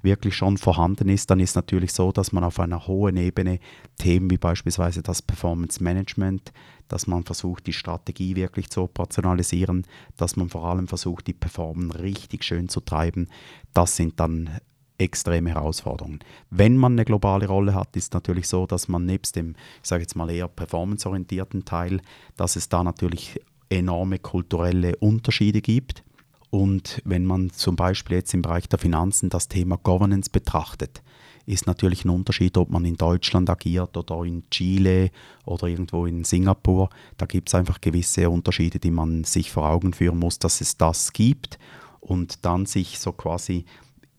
wirklich 0.02 0.35
schon 0.35 0.57
vorhanden 0.57 1.09
ist, 1.09 1.31
dann 1.31 1.40
ist 1.40 1.57
natürlich 1.57 1.93
so, 1.93 2.12
dass 2.12 2.33
man 2.33 2.45
auf 2.45 2.59
einer 2.59 2.87
hohen 2.87 3.17
Ebene 3.17 3.59
Themen 3.99 4.31
wie 4.31 4.38
beispielsweise 4.38 5.02
das 5.02 5.23
Performance 5.23 5.83
Management, 5.83 6.52
dass 6.88 7.07
man 7.07 7.25
versucht, 7.25 7.67
die 7.67 7.73
Strategie 7.73 8.35
wirklich 8.37 8.71
zu 8.71 8.83
operationalisieren, 8.83 9.87
dass 10.17 10.37
man 10.37 10.49
vor 10.49 10.64
allem 10.64 10.88
versucht, 10.88 11.26
die 11.26 11.35
Performance 11.35 12.00
richtig 12.00 12.45
schön 12.45 12.69
zu 12.69 12.81
treiben, 12.81 13.29
das 13.75 13.97
sind 13.97 14.19
dann 14.19 14.50
extreme 14.99 15.50
Herausforderungen. 15.50 16.21
Wenn 16.50 16.76
man 16.76 16.93
eine 16.93 17.05
globale 17.05 17.47
Rolle 17.47 17.75
hat, 17.75 17.97
ist 17.97 18.12
natürlich 18.12 18.49
so, 18.49 18.67
dass 18.67 18.88
man 18.88 19.07
nebst 19.07 19.35
dem, 19.35 19.55
ich 19.83 19.88
sage 19.88 20.02
jetzt 20.02 20.14
mal 20.14 20.31
eher 20.31 20.49
performanceorientierten 20.49 21.64
Teil, 21.64 22.02
dass 22.37 22.57
es 22.57 22.69
da 22.69 22.85
natürlich 22.85 23.40
enorme 23.71 24.19
kulturelle 24.19 24.97
Unterschiede 24.97 25.62
gibt. 25.62 26.02
Und 26.50 27.00
wenn 27.04 27.25
man 27.25 27.50
zum 27.50 27.76
Beispiel 27.76 28.16
jetzt 28.16 28.35
im 28.35 28.42
Bereich 28.42 28.69
der 28.69 28.78
Finanzen 28.78 29.30
das 29.30 29.49
Thema 29.49 29.76
Governance 29.76 30.30
betrachtet, 30.30 31.02
ist 31.47 31.66
natürlich 31.66 32.04
ein 32.04 32.11
Unterschied, 32.11 32.57
ob 32.57 32.71
man 32.71 32.85
in 32.85 32.97
Deutschland 32.97 33.49
agiert 33.49 33.97
oder 33.97 34.25
in 34.25 34.49
Chile 34.50 35.11
oder 35.45 35.69
irgendwo 35.69 36.07
in 36.07 36.25
Singapur. 36.25 36.90
Da 37.16 37.26
gibt 37.26 37.49
es 37.49 37.54
einfach 37.54 37.80
gewisse 37.80 38.28
Unterschiede, 38.28 38.78
die 38.78 38.90
man 38.90 39.25
sich 39.25 39.50
vor 39.50 39.69
Augen 39.69 39.92
führen 39.92 40.19
muss, 40.19 40.38
dass 40.38 40.61
es 40.61 40.76
das 40.76 41.12
gibt 41.12 41.59
und 42.00 42.45
dann 42.45 42.66
sich 42.66 42.99
so 42.99 43.12
quasi 43.12 43.64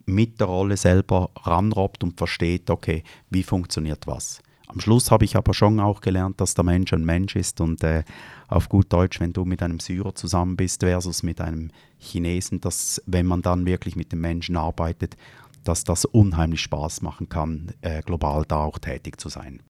mit 0.06 0.40
der 0.40 0.48
Rolle 0.48 0.78
selber 0.78 1.30
ranrobbt 1.36 2.04
und 2.04 2.18
versteht, 2.18 2.70
okay, 2.70 3.04
wie 3.30 3.44
funktioniert 3.44 4.08
was. 4.08 4.42
Am 4.72 4.80
Schluss 4.80 5.12
habe 5.12 5.26
ich 5.26 5.36
aber 5.36 5.54
schon 5.54 5.82
auch 5.82 6.00
gelernt, 6.00 6.40
dass 6.40 6.54
der 6.54 6.64
Mensch 6.64 6.94
ein 6.94 7.04
Mensch 7.04 7.36
ist 7.36 7.60
und 7.60 7.84
äh, 7.84 8.04
auf 8.48 8.70
gut 8.70 8.92
Deutsch, 8.94 9.20
wenn 9.20 9.34
du 9.34 9.44
mit 9.44 9.62
einem 9.62 9.82
Syrer 9.82 10.16
zusammen 10.16 10.56
bist 10.56 10.82
versus 10.82 11.24
mit 11.24 11.42
einem 11.42 11.72
Chinesen, 11.98 12.62
dass 12.62 13.02
wenn 13.06 13.26
man 13.26 13.42
dann 13.42 13.66
wirklich 13.66 13.98
mit 13.98 14.14
dem 14.14 14.22
Menschen 14.22 14.56
arbeitet, 14.56 15.18
dass 15.66 15.84
das 15.84 16.06
unheimlich 16.06 16.62
Spaß 16.62 17.02
machen 17.02 17.28
kann, 17.28 17.74
äh, 17.82 18.02
global 18.02 18.46
da 18.48 18.64
auch 18.64 18.80
tätig 18.80 19.20
zu 19.20 19.28
sein. 19.28 19.62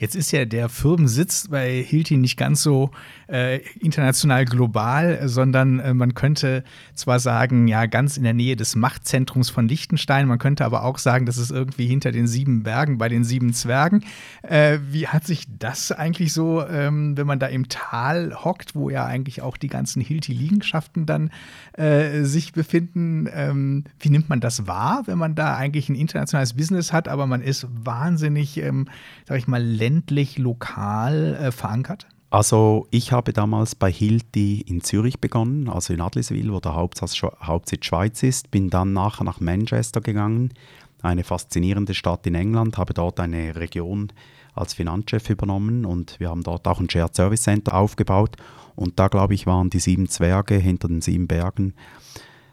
Jetzt 0.00 0.16
ist 0.16 0.32
ja 0.32 0.46
der 0.46 0.70
Firmensitz 0.70 1.48
bei 1.48 1.82
Hilti 1.82 2.16
nicht 2.16 2.38
ganz 2.38 2.62
so 2.62 2.90
äh, 3.28 3.60
international 3.80 4.46
global, 4.46 5.28
sondern 5.28 5.78
äh, 5.78 5.92
man 5.92 6.14
könnte 6.14 6.64
zwar 6.94 7.20
sagen, 7.20 7.68
ja, 7.68 7.84
ganz 7.84 8.16
in 8.16 8.24
der 8.24 8.32
Nähe 8.32 8.56
des 8.56 8.76
Machtzentrums 8.76 9.50
von 9.50 9.68
Liechtenstein, 9.68 10.26
man 10.26 10.38
könnte 10.38 10.64
aber 10.64 10.84
auch 10.84 10.96
sagen, 10.96 11.26
das 11.26 11.36
ist 11.36 11.50
irgendwie 11.50 11.86
hinter 11.86 12.12
den 12.12 12.26
sieben 12.26 12.62
Bergen 12.62 12.96
bei 12.96 13.10
den 13.10 13.24
sieben 13.24 13.52
Zwergen. 13.52 14.02
Äh, 14.40 14.78
wie 14.90 15.06
hat 15.06 15.26
sich 15.26 15.44
das 15.58 15.92
eigentlich 15.92 16.32
so, 16.32 16.66
ähm, 16.66 17.18
wenn 17.18 17.26
man 17.26 17.38
da 17.38 17.48
im 17.48 17.68
Tal 17.68 18.34
hockt, 18.42 18.74
wo 18.74 18.88
ja 18.88 19.04
eigentlich 19.04 19.42
auch 19.42 19.58
die 19.58 19.68
ganzen 19.68 20.00
Hilti-Liegenschaften 20.00 21.04
dann 21.04 21.30
äh, 21.74 22.22
sich 22.22 22.54
befinden, 22.54 23.28
ähm, 23.34 23.84
wie 23.98 24.08
nimmt 24.08 24.30
man 24.30 24.40
das 24.40 24.66
wahr, 24.66 25.02
wenn 25.04 25.18
man 25.18 25.34
da 25.34 25.56
eigentlich 25.56 25.90
ein 25.90 25.94
internationales 25.94 26.54
Business 26.54 26.90
hat, 26.90 27.06
aber 27.06 27.26
man 27.26 27.42
ist 27.42 27.66
wahnsinnig, 27.70 28.56
ähm, 28.56 28.88
sag 29.28 29.36
ich 29.36 29.46
mal, 29.46 29.62
ländlich, 29.62 29.89
lokal 30.36 31.36
äh, 31.40 31.52
verankert? 31.52 32.06
Also 32.30 32.86
ich 32.92 33.10
habe 33.10 33.32
damals 33.32 33.74
bei 33.74 33.90
Hilti 33.90 34.60
in 34.60 34.82
Zürich 34.82 35.18
begonnen, 35.18 35.68
also 35.68 35.92
in 35.92 36.00
Adliswil, 36.00 36.52
wo 36.52 36.60
der 36.60 36.74
Hauptsitz, 36.74 37.20
Hauptsitz 37.22 37.86
Schweiz 37.86 38.22
ist, 38.22 38.52
bin 38.52 38.70
dann 38.70 38.92
nachher 38.92 39.24
nach 39.24 39.40
Manchester 39.40 40.00
gegangen, 40.00 40.54
eine 41.02 41.24
faszinierende 41.24 41.92
Stadt 41.92 42.26
in 42.28 42.36
England, 42.36 42.78
habe 42.78 42.94
dort 42.94 43.18
eine 43.18 43.56
Region 43.56 44.12
als 44.54 44.74
Finanzchef 44.74 45.28
übernommen 45.28 45.84
und 45.84 46.20
wir 46.20 46.28
haben 46.28 46.44
dort 46.44 46.68
auch 46.68 46.78
ein 46.78 46.88
Shared 46.88 47.16
Service 47.16 47.42
Center 47.42 47.74
aufgebaut 47.74 48.36
und 48.76 48.98
da 49.00 49.08
glaube 49.08 49.34
ich 49.34 49.46
waren 49.46 49.70
die 49.70 49.80
sieben 49.80 50.08
Zwerge 50.08 50.54
hinter 50.54 50.86
den 50.86 51.00
sieben 51.00 51.26
Bergen 51.26 51.74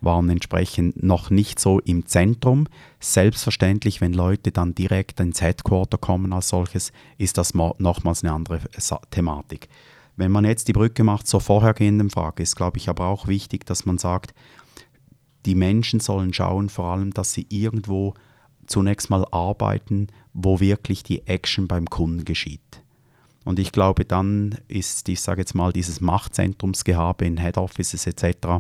waren 0.02 0.30
entsprechend 0.30 1.04
noch 1.04 1.30
nicht 1.30 1.60
so 1.60 1.80
im 1.80 2.06
Zentrum. 2.06 2.68
Selbstverständlich, 3.00 4.02
wenn 4.02 4.14
Leute 4.14 4.52
dann 4.52 4.76
direkt 4.76 5.20
ins 5.20 5.42
Headquarter 5.42 5.98
kommen 5.98 6.34
als 6.34 6.50
solches, 6.50 6.92
ist 7.18 7.38
das 7.38 7.54
nochmals 7.54 8.24
eine 8.24 8.34
andere 8.34 8.60
Thematik. 9.12 9.70
Wenn 10.16 10.32
man 10.32 10.46
jetzt 10.46 10.68
die 10.68 10.74
Brücke 10.74 11.04
macht 11.04 11.28
zur 11.28 11.42
vorhergehenden 11.42 12.10
Frage, 12.10 12.44
ist, 12.44 12.56
glaube 12.56 12.78
ich, 12.78 12.90
aber 12.90 13.06
auch 13.06 13.28
wichtig, 13.28 13.66
dass 13.66 13.86
man 13.86 13.98
sagt, 13.98 14.34
die 15.46 15.56
Menschen 15.56 16.00
sollen 16.00 16.34
schauen, 16.34 16.70
vor 16.70 16.86
allem, 16.86 17.14
dass 17.14 17.34
sie 17.34 17.46
irgendwo 17.50 18.16
zunächst 18.66 19.10
mal 19.10 19.26
arbeiten, 19.32 20.08
wo 20.34 20.60
wirklich 20.60 21.04
die 21.04 21.26
Action 21.28 21.68
beim 21.68 21.86
Kunden 21.86 22.26
geschieht. 22.26 22.84
Und 23.46 23.60
ich 23.60 23.72
glaube, 23.72 24.04
dann 24.04 24.58
ist, 24.68 25.08
ich 25.08 25.22
sage 25.22 25.42
jetzt 25.42 25.56
mal, 25.56 25.72
dieses 25.72 26.02
Machtzentrumsgehabe 26.02 27.26
in 27.26 27.40
Head 27.40 27.58
Offices 27.58 28.06
etc 28.08 28.60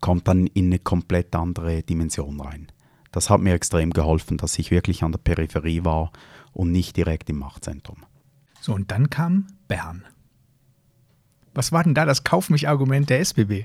kommt 0.00 0.28
dann 0.28 0.46
in 0.48 0.66
eine 0.66 0.78
komplett 0.78 1.34
andere 1.34 1.82
Dimension 1.82 2.40
rein. 2.40 2.68
Das 3.12 3.30
hat 3.30 3.40
mir 3.40 3.54
extrem 3.54 3.92
geholfen, 3.92 4.36
dass 4.36 4.58
ich 4.58 4.70
wirklich 4.70 5.02
an 5.02 5.12
der 5.12 5.18
Peripherie 5.18 5.84
war 5.84 6.12
und 6.52 6.72
nicht 6.72 6.96
direkt 6.96 7.30
im 7.30 7.38
Machtzentrum. 7.38 7.98
So, 8.60 8.74
und 8.74 8.90
dann 8.90 9.10
kam 9.10 9.46
Bern. 9.68 10.04
Was 11.54 11.72
war 11.72 11.82
denn 11.82 11.94
da 11.94 12.04
das 12.04 12.24
Kauf 12.24 12.50
mich 12.50 12.68
Argument 12.68 13.08
der 13.08 13.20
SBB? 13.20 13.64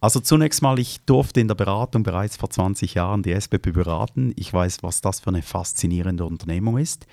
Also 0.00 0.20
zunächst 0.20 0.60
mal, 0.60 0.78
ich 0.78 1.00
durfte 1.06 1.40
in 1.40 1.48
der 1.48 1.54
Beratung 1.54 2.02
bereits 2.02 2.36
vor 2.36 2.50
20 2.50 2.94
Jahren 2.94 3.22
die 3.22 3.32
SBB 3.32 3.72
beraten. 3.72 4.32
Ich 4.36 4.52
weiß, 4.52 4.82
was 4.82 5.00
das 5.00 5.20
für 5.20 5.30
eine 5.30 5.42
faszinierende 5.42 6.24
Unternehmung 6.24 6.76
ist. 6.76 7.06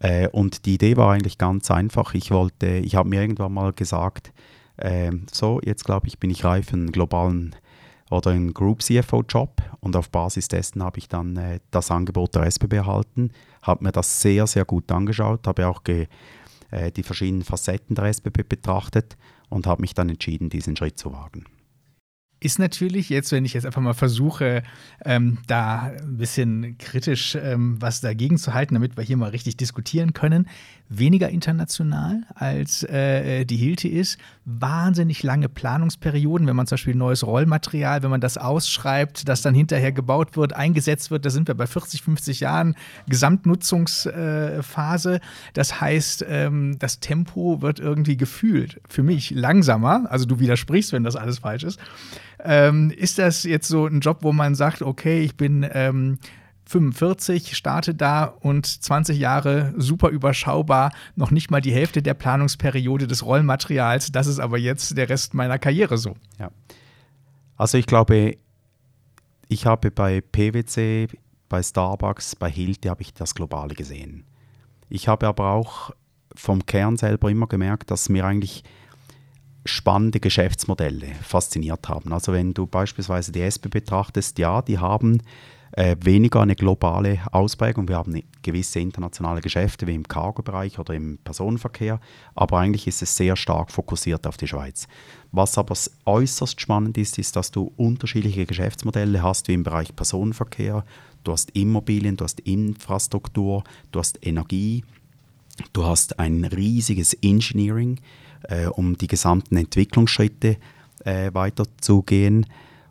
Äh, 0.00 0.28
und 0.28 0.64
die 0.64 0.74
Idee 0.74 0.96
war 0.96 1.12
eigentlich 1.12 1.38
ganz 1.38 1.70
einfach. 1.70 2.14
Ich 2.14 2.30
wollte, 2.30 2.68
ich 2.68 2.94
habe 2.94 3.08
mir 3.08 3.20
irgendwann 3.20 3.52
mal 3.52 3.72
gesagt, 3.72 4.32
äh, 4.76 5.10
so, 5.32 5.60
jetzt 5.64 5.84
glaube 5.84 6.06
ich, 6.06 6.18
bin 6.18 6.30
ich 6.30 6.44
reif 6.44 6.66
für 6.66 6.74
einen 6.74 6.92
globalen 6.92 7.54
oder 8.10 8.30
einen 8.30 8.54
Group 8.54 8.82
CFO-Job 8.82 9.62
und 9.80 9.96
auf 9.96 10.10
Basis 10.10 10.48
dessen 10.48 10.82
habe 10.82 10.98
ich 10.98 11.08
dann 11.08 11.36
äh, 11.36 11.60
das 11.70 11.90
Angebot 11.90 12.34
der 12.34 12.44
SBB 12.44 12.74
erhalten, 12.74 13.30
habe 13.62 13.84
mir 13.84 13.92
das 13.92 14.20
sehr, 14.20 14.46
sehr 14.46 14.64
gut 14.64 14.90
angeschaut, 14.90 15.46
habe 15.46 15.66
auch 15.66 15.82
äh, 15.86 16.06
die 16.92 17.02
verschiedenen 17.02 17.44
Facetten 17.44 17.94
der 17.94 18.06
SBB 18.06 18.42
betrachtet 18.48 19.16
und 19.48 19.66
habe 19.66 19.82
mich 19.82 19.94
dann 19.94 20.08
entschieden, 20.08 20.50
diesen 20.50 20.76
Schritt 20.76 20.98
zu 20.98 21.12
wagen. 21.12 21.44
Ist 22.40 22.60
natürlich 22.60 23.08
jetzt, 23.08 23.32
wenn 23.32 23.44
ich 23.44 23.54
jetzt 23.54 23.66
einfach 23.66 23.80
mal 23.80 23.94
versuche, 23.94 24.62
ähm, 25.04 25.38
da 25.48 25.92
ein 25.98 26.18
bisschen 26.18 26.78
kritisch 26.78 27.34
ähm, 27.34 27.82
was 27.82 28.00
dagegen 28.00 28.38
zu 28.38 28.54
halten, 28.54 28.74
damit 28.74 28.96
wir 28.96 29.02
hier 29.02 29.16
mal 29.16 29.30
richtig 29.30 29.56
diskutieren 29.56 30.12
können, 30.12 30.46
weniger 30.88 31.28
international 31.28 32.22
als 32.34 32.82
äh, 32.84 33.44
die 33.44 33.56
Hilti 33.56 33.88
ist. 33.88 34.18
Wahnsinnig 34.44 35.22
lange 35.22 35.48
Planungsperioden, 35.48 36.46
wenn 36.46 36.56
man 36.56 36.66
zum 36.66 36.76
Beispiel 36.76 36.94
neues 36.94 37.26
Rollmaterial, 37.26 38.02
wenn 38.02 38.10
man 38.10 38.20
das 38.20 38.36
ausschreibt, 38.38 39.28
das 39.28 39.42
dann 39.42 39.54
hinterher 39.54 39.92
gebaut 39.92 40.36
wird, 40.36 40.54
eingesetzt 40.54 41.10
wird, 41.10 41.26
da 41.26 41.30
sind 41.30 41.48
wir 41.48 41.54
bei 41.54 41.66
40, 41.66 42.02
50 42.02 42.40
Jahren 42.40 42.76
Gesamtnutzungsphase. 43.06 45.20
Das 45.52 45.80
heißt, 45.80 46.24
ähm, 46.28 46.76
das 46.78 47.00
Tempo 47.00 47.60
wird 47.60 47.80
irgendwie 47.80 48.16
gefühlt 48.16 48.80
für 48.88 49.02
mich 49.02 49.30
langsamer. 49.30 50.06
Also 50.10 50.24
du 50.24 50.40
widersprichst, 50.40 50.92
wenn 50.92 51.04
das 51.04 51.16
alles 51.16 51.40
falsch 51.40 51.64
ist. 51.64 51.78
Ähm, 52.42 52.90
ist 52.90 53.18
das 53.18 53.42
jetzt 53.42 53.68
so 53.68 53.86
ein 53.86 54.00
Job, 54.00 54.18
wo 54.22 54.32
man 54.32 54.54
sagt, 54.54 54.80
okay, 54.82 55.20
ich 55.20 55.36
bin 55.36 55.66
ähm, 55.72 56.18
45, 56.68 57.56
starte 57.56 57.94
da 57.94 58.24
und 58.24 58.66
20 58.66 59.18
Jahre 59.18 59.72
super 59.78 60.10
überschaubar, 60.10 60.92
noch 61.16 61.30
nicht 61.30 61.50
mal 61.50 61.62
die 61.62 61.72
Hälfte 61.72 62.02
der 62.02 62.12
Planungsperiode 62.12 63.06
des 63.06 63.24
Rollmaterials. 63.24 64.12
Das 64.12 64.26
ist 64.26 64.38
aber 64.38 64.58
jetzt 64.58 64.96
der 64.96 65.08
Rest 65.08 65.32
meiner 65.32 65.58
Karriere 65.58 65.96
so. 65.96 66.14
Ja. 66.38 66.50
Also 67.56 67.78
ich 67.78 67.86
glaube, 67.86 68.36
ich 69.48 69.64
habe 69.64 69.90
bei 69.90 70.20
PwC, 70.20 71.08
bei 71.48 71.62
Starbucks, 71.62 72.36
bei 72.36 72.50
Hilti 72.50 72.88
habe 72.88 73.00
ich 73.00 73.14
das 73.14 73.34
Globale 73.34 73.74
gesehen. 73.74 74.24
Ich 74.90 75.08
habe 75.08 75.26
aber 75.26 75.52
auch 75.52 75.92
vom 76.34 76.66
Kern 76.66 76.98
selber 76.98 77.30
immer 77.30 77.46
gemerkt, 77.46 77.90
dass 77.90 78.10
mir 78.10 78.26
eigentlich 78.26 78.62
spannende 79.64 80.20
Geschäftsmodelle 80.20 81.14
fasziniert 81.22 81.88
haben. 81.88 82.12
Also 82.12 82.34
wenn 82.34 82.52
du 82.52 82.66
beispielsweise 82.66 83.32
die 83.32 83.40
SP 83.40 83.72
betrachtest, 83.72 84.38
ja, 84.38 84.60
die 84.60 84.78
haben 84.78 85.22
äh, 85.72 85.96
weniger 86.00 86.40
eine 86.40 86.56
globale 86.56 87.20
Ausprägung. 87.32 87.88
Wir 87.88 87.96
haben 87.96 88.22
gewisse 88.42 88.80
internationale 88.80 89.40
Geschäfte 89.40 89.86
wie 89.86 89.94
im 89.94 90.06
Cargo-Bereich 90.06 90.78
oder 90.78 90.94
im 90.94 91.18
Personenverkehr, 91.22 92.00
aber 92.34 92.58
eigentlich 92.58 92.86
ist 92.86 93.02
es 93.02 93.16
sehr 93.16 93.36
stark 93.36 93.70
fokussiert 93.70 94.26
auf 94.26 94.36
die 94.36 94.48
Schweiz. 94.48 94.86
Was 95.32 95.58
aber 95.58 95.74
äußerst 96.06 96.60
spannend 96.60 96.96
ist, 96.96 97.18
ist, 97.18 97.36
dass 97.36 97.50
du 97.50 97.72
unterschiedliche 97.76 98.46
Geschäftsmodelle 98.46 99.22
hast, 99.22 99.48
wie 99.48 99.54
im 99.54 99.62
Bereich 99.62 99.94
Personenverkehr. 99.94 100.84
Du 101.24 101.32
hast 101.32 101.50
Immobilien, 101.50 102.16
du 102.16 102.24
hast 102.24 102.40
Infrastruktur, 102.40 103.64
du 103.92 103.98
hast 103.98 104.24
Energie, 104.26 104.84
du 105.72 105.84
hast 105.84 106.18
ein 106.18 106.44
riesiges 106.44 107.12
Engineering 107.14 108.00
äh, 108.44 108.66
um 108.66 108.96
die 108.96 109.08
gesamten 109.08 109.56
Entwicklungsschritte 109.56 110.56
äh, 111.04 111.32
weiterzugehen. 111.34 112.46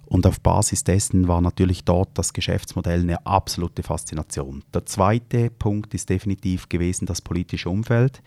Und 0.07 0.25
auf 0.25 0.39
Basis 0.39 0.83
dessen 0.83 1.27
war 1.27 1.41
natürlich 1.41 1.83
dort 1.83 2.09
das 2.13 2.31
Geschäftsmodell 2.31 3.01
eine 3.01 3.25
absolute 3.25 3.83
Faszination. 3.83 4.63
Der 4.73 4.85
zweite 4.85 5.49
Punkt 5.49 5.93
ist 5.93 6.09
definitiv 6.09 6.69
gewesen 6.69 7.05
das 7.05 7.21
politische 7.21 7.69
Umfeld. 7.69 8.21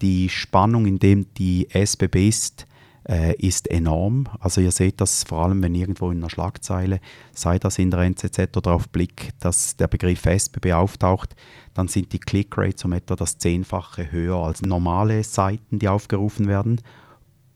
Die 0.00 0.28
Spannung, 0.30 0.86
in 0.86 0.98
dem 0.98 1.26
die 1.34 1.68
SBB 1.70 2.28
ist, 2.28 2.66
äh, 3.06 3.34
ist 3.36 3.70
enorm. 3.70 4.28
Also 4.40 4.62
ihr 4.62 4.70
seht 4.70 5.00
das 5.00 5.24
vor 5.24 5.44
allem, 5.44 5.62
wenn 5.62 5.74
irgendwo 5.74 6.10
in 6.10 6.18
einer 6.18 6.30
Schlagzeile, 6.30 7.00
sei 7.32 7.58
das 7.58 7.78
in 7.78 7.90
der 7.90 8.00
NZZ 8.00 8.56
oder 8.56 8.72
auf 8.72 8.88
Blick, 8.88 9.30
dass 9.40 9.76
der 9.76 9.88
Begriff 9.88 10.24
SBB 10.24 10.72
auftaucht, 10.72 11.36
dann 11.74 11.88
sind 11.88 12.12
die 12.14 12.18
Click-Rates 12.18 12.84
um 12.84 12.92
etwa 12.92 13.14
das 13.14 13.36
Zehnfache 13.36 14.10
höher 14.10 14.36
als 14.36 14.62
normale 14.62 15.22
Seiten, 15.22 15.78
die 15.78 15.88
aufgerufen 15.88 16.48
werden. 16.48 16.80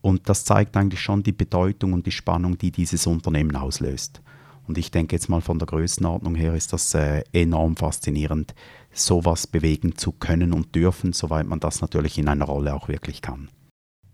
Und 0.00 0.28
das 0.28 0.44
zeigt 0.44 0.76
eigentlich 0.76 1.00
schon 1.00 1.22
die 1.22 1.32
Bedeutung 1.32 1.92
und 1.92 2.06
die 2.06 2.12
Spannung, 2.12 2.56
die 2.56 2.70
dieses 2.70 3.06
Unternehmen 3.06 3.56
auslöst. 3.56 4.22
Und 4.66 4.78
ich 4.78 4.90
denke 4.90 5.16
jetzt 5.16 5.28
mal 5.28 5.40
von 5.40 5.58
der 5.58 5.66
Größenordnung 5.66 6.34
her 6.34 6.54
ist 6.54 6.72
das 6.72 6.94
äh, 6.94 7.24
enorm 7.32 7.76
faszinierend, 7.76 8.54
sowas 8.92 9.46
bewegen 9.46 9.96
zu 9.96 10.12
können 10.12 10.52
und 10.52 10.74
dürfen, 10.74 11.14
soweit 11.14 11.46
man 11.46 11.58
das 11.58 11.80
natürlich 11.80 12.18
in 12.18 12.28
einer 12.28 12.44
Rolle 12.44 12.74
auch 12.74 12.88
wirklich 12.88 13.22
kann. 13.22 13.48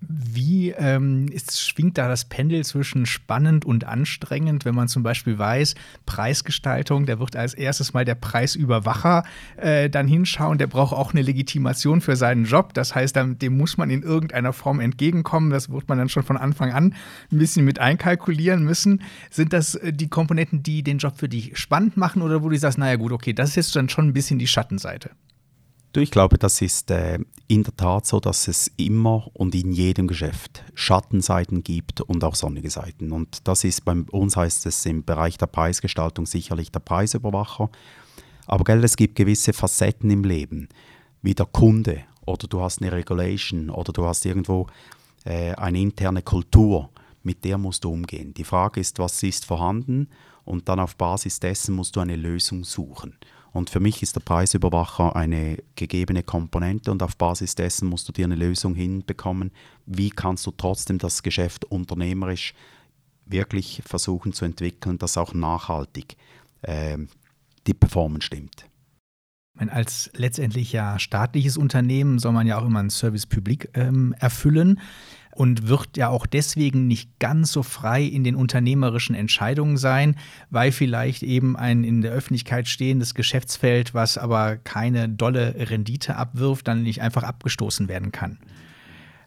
Wie 0.08 0.70
ähm, 0.70 1.28
ist, 1.28 1.61
schwingt 1.61 1.99
da 1.99 2.08
das 2.08 2.25
Pendel 2.25 2.64
zwischen 2.64 3.06
spannend 3.06 3.64
und 3.64 3.84
anstrengend, 3.84 4.64
wenn 4.64 4.75
man 4.75 4.88
zum 4.88 5.02
Beispiel 5.02 5.38
weiß, 5.38 5.75
Preisgestaltung, 6.06 7.06
da 7.06 7.18
wird 7.18 7.37
als 7.37 7.54
erstes 7.54 7.94
mal 7.94 8.04
der 8.04 8.14
Preisüberwacher 8.14 9.25
äh, 9.56 9.88
dann 9.88 10.06
hinschauen, 10.06 10.58
der 10.58 10.66
braucht 10.66 10.92
auch 10.92 11.12
eine 11.12 11.23
Legitimation 11.23 12.00
für 12.00 12.16
seinen 12.16 12.44
Job. 12.44 12.75
Das 12.75 12.94
heißt, 12.94 13.16
dem 13.16 13.56
muss 13.56 13.76
man 13.76 13.90
in 13.90 14.02
irgendeiner 14.02 14.52
Form 14.52 14.80
entgegenkommen. 14.80 15.50
Das 15.50 15.70
wird 15.70 15.88
man 15.88 15.99
dann 15.99 16.08
schon 16.08 16.23
von 16.23 16.37
Anfang 16.37 16.73
an 16.73 16.94
ein 17.30 17.38
bisschen 17.38 17.64
mit 17.64 17.78
einkalkulieren 17.78 18.64
müssen. 18.64 19.02
Sind 19.30 19.52
das 19.52 19.75
äh, 19.76 19.92
die 19.92 20.08
Komponenten, 20.08 20.62
die 20.62 20.82
den 20.82 20.99
Job 20.99 21.18
für 21.18 21.28
dich 21.28 21.56
spannend 21.56 21.96
machen 21.96 22.23
oder 22.23 22.42
wo 22.42 22.49
du 22.49 22.58
sagst, 22.58 22.78
naja 22.78 22.96
gut, 22.96 23.12
okay, 23.12 23.32
das 23.32 23.50
ist 23.50 23.56
jetzt 23.56 23.76
dann 23.76 23.88
schon 23.88 24.08
ein 24.08 24.12
bisschen 24.12 24.38
die 24.38 24.46
Schattenseite? 24.46 25.11
Du, 25.94 26.00
ich 26.00 26.10
glaube, 26.10 26.38
das 26.38 26.60
ist 26.60 26.90
äh, 26.90 27.20
in 27.46 27.62
der 27.62 27.76
Tat 27.76 28.04
so, 28.04 28.18
dass 28.18 28.48
es 28.48 28.68
immer 28.76 29.30
und 29.32 29.54
in 29.54 29.70
jedem 29.70 30.08
Geschäft 30.08 30.64
Schattenseiten 30.74 31.62
gibt 31.62 32.00
und 32.00 32.24
auch 32.24 32.34
sonnige 32.34 32.68
Seiten. 32.68 33.12
Und 33.12 33.46
das 33.46 33.62
ist 33.62 33.84
bei 33.84 33.94
uns 34.10 34.36
heißt 34.36 34.66
es 34.66 34.84
im 34.86 35.04
Bereich 35.04 35.38
der 35.38 35.46
Preisgestaltung 35.46 36.26
sicherlich 36.26 36.72
der 36.72 36.80
Preisüberwacher. 36.80 37.70
Aber 38.46 38.64
gell, 38.64 38.82
es 38.82 38.96
gibt 38.96 39.14
gewisse 39.14 39.52
Facetten 39.52 40.10
im 40.10 40.24
Leben, 40.24 40.68
wie 41.22 41.34
der 41.34 41.46
Kunde 41.46 42.00
oder 42.26 42.48
du 42.48 42.60
hast 42.60 42.82
eine 42.82 42.90
Regulation 42.90 43.70
oder 43.70 43.92
du 43.92 44.04
hast 44.04 44.26
irgendwo 44.26 44.66
äh, 45.24 45.54
eine 45.54 45.78
interne 45.78 46.22
Kultur, 46.22 46.90
mit 47.22 47.44
der 47.44 47.56
musst 47.56 47.84
du 47.84 47.92
umgehen. 47.92 48.34
Die 48.34 48.42
Frage 48.42 48.80
ist, 48.80 48.98
was 48.98 49.22
ist 49.22 49.44
vorhanden 49.44 50.08
und 50.44 50.68
dann 50.68 50.80
auf 50.80 50.96
Basis 50.96 51.38
dessen 51.38 51.76
musst 51.76 51.94
du 51.94 52.00
eine 52.00 52.16
Lösung 52.16 52.64
suchen. 52.64 53.16
Und 53.54 53.70
für 53.70 53.78
mich 53.78 54.02
ist 54.02 54.16
der 54.16 54.20
Preisüberwacher 54.20 55.14
eine 55.14 55.58
gegebene 55.76 56.25
Komponente 56.25 56.90
und 56.90 57.04
auf 57.04 57.16
Basis 57.16 57.54
dessen 57.54 57.88
musst 57.88 58.08
du 58.08 58.12
dir 58.12 58.25
eine 58.25 58.34
Lösung 58.34 58.75
hinbekommen. 58.75 59.52
Wie 59.87 60.11
kannst 60.11 60.44
du 60.46 60.50
trotzdem 60.50 60.99
das 60.99 61.23
Geschäft 61.23 61.64
unternehmerisch 61.64 62.52
wirklich 63.26 63.80
versuchen 63.87 64.32
zu 64.32 64.44
entwickeln, 64.44 64.99
dass 64.99 65.16
auch 65.16 65.34
nachhaltig 65.34 66.16
äh, 66.62 66.99
die 67.68 67.75
Performance 67.75 68.26
stimmt? 68.26 68.66
Als 69.56 70.11
letztendlich 70.14 70.73
ja 70.73 70.99
staatliches 70.99 71.56
Unternehmen 71.56 72.18
soll 72.18 72.32
man 72.32 72.49
ja 72.49 72.58
auch 72.58 72.66
immer 72.66 72.80
ein 72.80 72.90
Service 72.90 73.25
Public 73.25 73.70
ähm, 73.75 74.16
erfüllen 74.18 74.80
und 75.34 75.68
wird 75.68 75.96
ja 75.96 76.08
auch 76.08 76.26
deswegen 76.26 76.86
nicht 76.86 77.18
ganz 77.18 77.52
so 77.52 77.62
frei 77.62 78.02
in 78.02 78.24
den 78.24 78.34
unternehmerischen 78.34 79.14
Entscheidungen 79.14 79.76
sein, 79.76 80.16
weil 80.50 80.72
vielleicht 80.72 81.22
eben 81.22 81.56
ein 81.56 81.84
in 81.84 82.02
der 82.02 82.12
Öffentlichkeit 82.12 82.68
stehendes 82.68 83.14
Geschäftsfeld, 83.14 83.94
was 83.94 84.18
aber 84.18 84.56
keine 84.56 85.08
dolle 85.08 85.54
Rendite 85.70 86.16
abwirft, 86.16 86.68
dann 86.68 86.82
nicht 86.82 87.02
einfach 87.02 87.22
abgestoßen 87.22 87.88
werden 87.88 88.12
kann. 88.12 88.38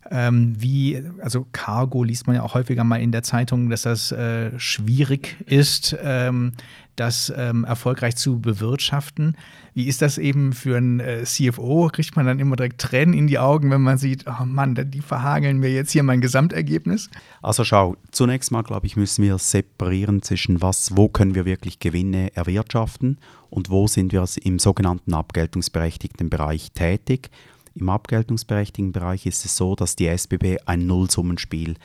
Ähm, 0.10 0.56
wie, 0.58 1.04
also 1.22 1.46
Cargo 1.52 2.04
liest 2.04 2.28
man 2.28 2.38
ja 2.38 2.44
auch 2.44 2.54
häufiger 2.54 2.84
mal 2.84 3.02
in 3.02 3.12
der 3.12 3.24
Zeitung, 3.24 3.70
dass 3.70 3.82
das 3.82 4.12
äh, 4.12 4.58
schwierig 4.58 5.36
ist, 5.46 5.98
ähm, 6.02 6.54
das 7.00 7.32
ähm, 7.36 7.64
erfolgreich 7.64 8.16
zu 8.16 8.40
bewirtschaften. 8.40 9.38
Wie 9.74 9.88
ist 9.88 10.02
das 10.02 10.18
eben 10.18 10.54
für 10.54 10.78
einen 10.78 11.00
äh, 11.00 11.24
CFO? 11.24 11.90
Kriegt 11.94 12.16
man 12.16 12.26
dann 12.26 12.40
immer 12.40 12.56
direkt 12.56 12.82
Tränen 12.82 13.14
in 13.14 13.28
die 13.28 13.40
Augen, 13.40 13.72
wenn 13.72 13.82
man 13.82 13.98
sieht, 13.98 14.26
oh 14.28 14.46
Mann, 14.46 14.76
die 14.76 15.02
verhageln 15.02 15.60
mir 15.60 15.72
jetzt 15.72 15.92
hier 15.92 16.04
mein 16.04 16.22
Gesamtergebnis? 16.22 17.10
Also 17.42 17.64
schau, 17.64 17.96
zunächst 18.12 18.52
mal, 18.52 18.64
glaube 18.64 18.88
ich, 18.88 18.98
müssen 18.98 19.24
wir 19.24 19.38
separieren 19.38 20.22
zwischen 20.22 20.62
was, 20.62 20.98
wo 20.98 21.08
können 21.08 21.36
wir 21.36 21.46
wirklich 21.46 21.80
Gewinne 21.80 22.36
erwirtschaften 22.36 23.20
und 23.50 23.70
wo 23.70 23.88
sind 23.88 24.12
wir 24.12 24.26
im 24.44 24.60
sogenannten 24.60 25.14
abgeltungsberechtigten 25.14 26.30
Bereich 26.30 26.72
tätig. 26.72 27.30
Im 27.76 27.90
abgeltungsberechtigten 27.90 28.92
Bereich 28.92 29.28
ist 29.28 29.46
es 29.46 29.56
so, 29.56 29.76
dass 29.76 29.96
die 29.96 30.08
SBB 30.08 30.58
ein 30.66 30.88
Nullsummenspiel 30.88 31.76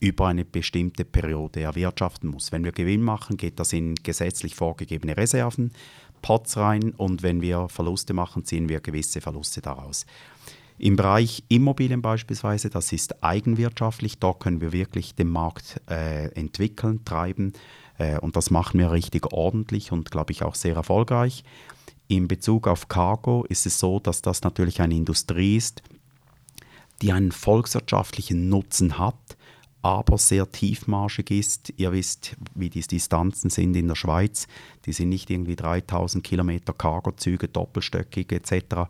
über 0.00 0.28
eine 0.28 0.44
bestimmte 0.44 1.04
Periode 1.04 1.62
erwirtschaften 1.62 2.30
muss. 2.30 2.52
Wenn 2.52 2.64
wir 2.64 2.72
Gewinn 2.72 3.02
machen, 3.02 3.36
geht 3.36 3.58
das 3.58 3.72
in 3.72 3.94
gesetzlich 3.96 4.54
vorgegebene 4.54 5.16
Reserven, 5.16 5.72
Pots 6.22 6.56
rein 6.56 6.92
und 6.96 7.22
wenn 7.22 7.40
wir 7.40 7.68
Verluste 7.68 8.12
machen, 8.12 8.44
ziehen 8.44 8.68
wir 8.68 8.80
gewisse 8.80 9.20
Verluste 9.20 9.60
daraus. 9.60 10.06
Im 10.78 10.96
Bereich 10.96 11.42
Immobilien 11.48 12.02
beispielsweise, 12.02 12.68
das 12.68 12.92
ist 12.92 13.22
eigenwirtschaftlich, 13.22 14.18
da 14.18 14.34
können 14.34 14.60
wir 14.60 14.72
wirklich 14.72 15.14
den 15.14 15.28
Markt 15.28 15.80
äh, 15.88 16.26
entwickeln, 16.32 17.02
treiben 17.04 17.54
äh, 17.98 18.18
und 18.18 18.36
das 18.36 18.50
machen 18.50 18.78
wir 18.78 18.92
richtig 18.92 19.32
ordentlich 19.32 19.92
und 19.92 20.10
glaube 20.10 20.32
ich 20.32 20.42
auch 20.42 20.54
sehr 20.54 20.76
erfolgreich. 20.76 21.44
In 22.08 22.28
Bezug 22.28 22.68
auf 22.68 22.88
Cargo 22.88 23.44
ist 23.48 23.66
es 23.66 23.80
so, 23.80 23.98
dass 24.00 24.20
das 24.20 24.42
natürlich 24.42 24.80
eine 24.80 24.94
Industrie 24.94 25.56
ist, 25.56 25.82
die 27.02 27.12
einen 27.12 27.32
volkswirtschaftlichen 27.32 28.48
Nutzen 28.48 28.98
hat, 28.98 29.35
aber 29.82 30.18
sehr 30.18 30.50
tiefmarschig 30.50 31.30
ist. 31.30 31.72
Ihr 31.76 31.92
wisst, 31.92 32.36
wie 32.54 32.70
die 32.70 32.80
Distanzen 32.80 33.50
sind 33.50 33.76
in 33.76 33.88
der 33.88 33.94
Schweiz. 33.94 34.48
Die 34.84 34.92
sind 34.92 35.10
nicht 35.10 35.30
irgendwie 35.30 35.56
3000 35.56 36.24
Kilometer 36.24 36.72
Cargozüge, 36.72 37.48
doppelstöckig 37.48 38.32
etc., 38.32 38.88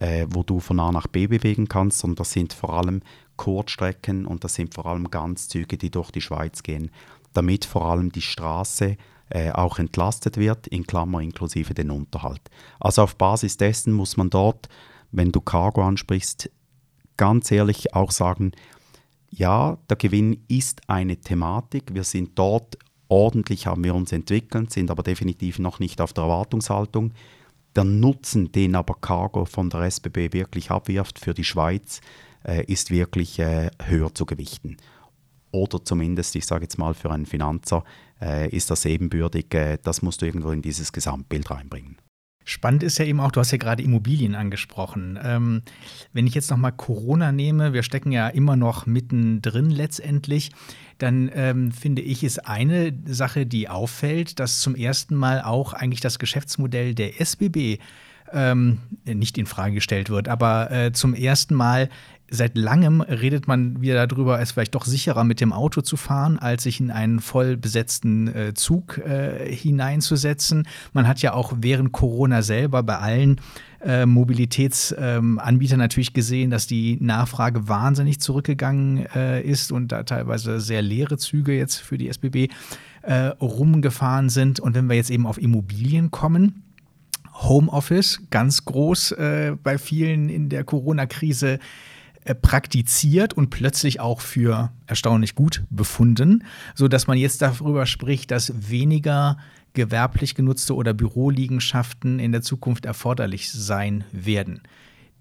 äh, 0.00 0.26
wo 0.28 0.42
du 0.42 0.60
von 0.60 0.80
A 0.80 0.92
nach 0.92 1.06
B 1.06 1.26
bewegen 1.26 1.68
kannst, 1.68 2.00
sondern 2.00 2.16
das 2.16 2.32
sind 2.32 2.52
vor 2.52 2.74
allem 2.74 3.00
Kurzstrecken 3.36 4.26
und 4.26 4.44
das 4.44 4.54
sind 4.54 4.74
vor 4.74 4.86
allem 4.86 5.10
Ganzzüge, 5.10 5.76
die 5.76 5.90
durch 5.90 6.10
die 6.10 6.20
Schweiz 6.20 6.62
gehen, 6.62 6.90
damit 7.32 7.64
vor 7.64 7.86
allem 7.86 8.12
die 8.12 8.22
Straße 8.22 8.96
äh, 9.30 9.50
auch 9.52 9.78
entlastet 9.78 10.36
wird, 10.36 10.66
in 10.66 10.86
Klammer 10.86 11.20
inklusive 11.20 11.74
den 11.74 11.90
Unterhalt. 11.90 12.42
Also 12.80 13.02
auf 13.02 13.16
Basis 13.16 13.56
dessen 13.56 13.92
muss 13.92 14.16
man 14.16 14.30
dort, 14.30 14.68
wenn 15.10 15.32
du 15.32 15.40
Cargo 15.40 15.82
ansprichst, 15.82 16.50
ganz 17.16 17.50
ehrlich 17.50 17.94
auch 17.94 18.10
sagen, 18.10 18.52
ja, 19.36 19.78
der 19.88 19.96
Gewinn 19.96 20.44
ist 20.48 20.88
eine 20.88 21.16
Thematik. 21.16 21.92
Wir 21.92 22.04
sind 22.04 22.38
dort 22.38 22.78
ordentlich, 23.08 23.66
haben 23.66 23.84
wir 23.84 23.94
uns 23.94 24.12
entwickelt, 24.12 24.72
sind 24.72 24.90
aber 24.90 25.02
definitiv 25.02 25.58
noch 25.58 25.80
nicht 25.80 26.00
auf 26.00 26.12
der 26.12 26.24
Erwartungshaltung. 26.24 27.12
Der 27.74 27.84
Nutzen, 27.84 28.52
den 28.52 28.76
aber 28.76 28.94
Cargo 29.00 29.44
von 29.44 29.70
der 29.70 29.82
SBB 29.82 30.32
wirklich 30.32 30.70
abwirft 30.70 31.18
für 31.18 31.34
die 31.34 31.44
Schweiz, 31.44 32.00
äh, 32.46 32.64
ist 32.64 32.90
wirklich 32.90 33.38
äh, 33.40 33.70
höher 33.82 34.14
zu 34.14 34.24
gewichten. 34.24 34.76
Oder 35.50 35.84
zumindest, 35.84 36.36
ich 36.36 36.46
sage 36.46 36.64
jetzt 36.64 36.78
mal, 36.78 36.94
für 36.94 37.10
einen 37.10 37.26
Finanzer 37.26 37.84
äh, 38.20 38.48
ist 38.50 38.70
das 38.70 38.84
ebenbürtig. 38.84 39.52
Äh, 39.54 39.78
das 39.82 40.02
musst 40.02 40.22
du 40.22 40.26
irgendwo 40.26 40.50
in 40.50 40.62
dieses 40.62 40.92
Gesamtbild 40.92 41.50
reinbringen. 41.50 41.96
Spannend 42.44 42.82
ist 42.82 42.98
ja 42.98 43.06
eben 43.06 43.20
auch, 43.20 43.32
du 43.32 43.40
hast 43.40 43.50
ja 43.52 43.58
gerade 43.58 43.82
Immobilien 43.82 44.34
angesprochen. 44.34 45.18
Ähm, 45.22 45.62
wenn 46.12 46.26
ich 46.26 46.34
jetzt 46.34 46.50
nochmal 46.50 46.72
Corona 46.72 47.32
nehme, 47.32 47.72
wir 47.72 47.82
stecken 47.82 48.12
ja 48.12 48.28
immer 48.28 48.56
noch 48.56 48.86
mittendrin 48.86 49.70
letztendlich, 49.70 50.50
dann 50.98 51.30
ähm, 51.34 51.72
finde 51.72 52.02
ich, 52.02 52.22
ist 52.22 52.46
eine 52.46 52.92
Sache, 53.06 53.46
die 53.46 53.68
auffällt, 53.68 54.38
dass 54.40 54.60
zum 54.60 54.74
ersten 54.74 55.14
Mal 55.14 55.42
auch 55.42 55.72
eigentlich 55.72 56.00
das 56.00 56.18
Geschäftsmodell 56.18 56.94
der 56.94 57.20
SBB 57.20 57.78
ähm, 58.32 58.78
nicht 59.04 59.38
in 59.38 59.46
Frage 59.46 59.74
gestellt 59.74 60.10
wird, 60.10 60.28
aber 60.28 60.70
äh, 60.70 60.92
zum 60.92 61.14
ersten 61.14 61.54
Mal 61.54 61.88
seit 62.30 62.56
langem 62.56 63.00
redet 63.00 63.46
man 63.46 63.80
wieder 63.80 64.06
darüber, 64.06 64.40
es 64.40 64.52
vielleicht 64.52 64.74
doch 64.74 64.84
sicherer 64.84 65.24
mit 65.24 65.40
dem 65.40 65.52
Auto 65.52 65.82
zu 65.82 65.96
fahren, 65.96 66.38
als 66.38 66.64
sich 66.64 66.80
in 66.80 66.90
einen 66.90 67.20
voll 67.20 67.56
besetzten 67.56 68.28
äh, 68.28 68.54
Zug 68.54 68.98
äh, 68.98 69.54
hineinzusetzen. 69.54 70.66
Man 70.92 71.06
hat 71.06 71.20
ja 71.20 71.34
auch 71.34 71.52
während 71.58 71.92
Corona 71.92 72.42
selber 72.42 72.82
bei 72.82 72.98
allen 72.98 73.40
äh, 73.84 74.06
Mobilitätsanbietern 74.06 75.78
natürlich 75.78 76.14
gesehen, 76.14 76.50
dass 76.50 76.66
die 76.66 76.96
Nachfrage 77.00 77.68
wahnsinnig 77.68 78.20
zurückgegangen 78.20 79.06
äh, 79.14 79.42
ist 79.42 79.70
und 79.70 79.92
da 79.92 80.04
teilweise 80.04 80.60
sehr 80.60 80.82
leere 80.82 81.18
Züge 81.18 81.56
jetzt 81.56 81.76
für 81.76 81.98
die 81.98 82.08
SBB 82.08 82.48
äh, 83.02 83.26
rumgefahren 83.40 84.30
sind. 84.30 84.60
Und 84.60 84.74
wenn 84.74 84.88
wir 84.88 84.96
jetzt 84.96 85.10
eben 85.10 85.26
auf 85.26 85.38
Immobilien 85.38 86.10
kommen, 86.10 86.62
Homeoffice, 87.34 88.20
ganz 88.30 88.64
groß 88.64 89.12
äh, 89.12 89.56
bei 89.62 89.76
vielen 89.76 90.28
in 90.28 90.48
der 90.48 90.64
Corona-Krise 90.64 91.58
praktiziert 92.32 93.34
und 93.34 93.50
plötzlich 93.50 94.00
auch 94.00 94.20
für 94.20 94.72
erstaunlich 94.86 95.34
gut 95.34 95.64
befunden, 95.68 96.44
so 96.74 96.88
dass 96.88 97.06
man 97.06 97.18
jetzt 97.18 97.42
darüber 97.42 97.84
spricht, 97.84 98.30
dass 98.30 98.70
weniger 98.70 99.36
gewerblich 99.74 100.34
genutzte 100.34 100.74
oder 100.74 100.94
Büroliegenschaften 100.94 102.18
in 102.18 102.32
der 102.32 102.42
Zukunft 102.42 102.86
erforderlich 102.86 103.50
sein 103.50 104.04
werden. 104.12 104.62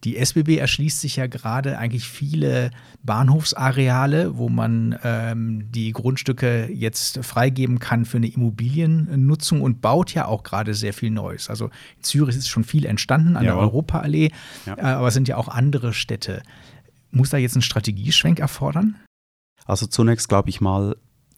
Die 0.04 0.18
SBB 0.18 0.58
erschließt 0.58 1.00
sich 1.00 1.16
ja 1.16 1.28
gerade 1.28 1.78
eigentlich 1.78 2.10
viele 2.10 2.72
Bahnhofsareale, 3.04 4.38
wo 4.38 4.50
man 4.50 5.00
ähm, 5.04 5.72
die 5.72 5.94
Grundstücke 5.94 6.70
jetzt 6.74 7.24
freigeben 7.24 7.80
kann 7.80 8.04
für 8.04 8.18
eine 8.18 8.28
Immobiliennutzung 8.28 9.62
und 9.62 9.82
baut 9.82 10.14
ja 10.14 10.26
auch 10.26 10.44
gerade 10.44 10.74
sehr 10.74 10.94
viel 10.94 11.10
Neues. 11.10 11.50
Also 11.50 11.68
in 11.98 12.04
Zürich 12.04 12.36
ist 12.36 12.50
schon 12.50 12.66
viel 12.66 12.86
entstanden 12.86 13.38
an 13.38 13.46
ja. 13.46 13.54
der 13.54 13.62
Europaallee, 13.62 14.32
ja. 14.66 14.78
äh, 14.78 14.82
aber 14.82 15.08
es 15.08 15.14
sind 15.14 15.30
ja 15.30 15.38
auch 15.38 15.48
andere 15.48 15.94
Städte. 15.94 16.44
Muss 17.14 17.30
da 17.30 17.38
jetzt 17.38 17.56
ein 17.56 17.62
Strategieschwenk 17.62 18.40
erfordern? 18.40 18.96
Also 19.66 19.86
zunächst 19.86 20.28
glaube 20.28 20.50
ich 20.50 20.62
mal, 20.62 20.98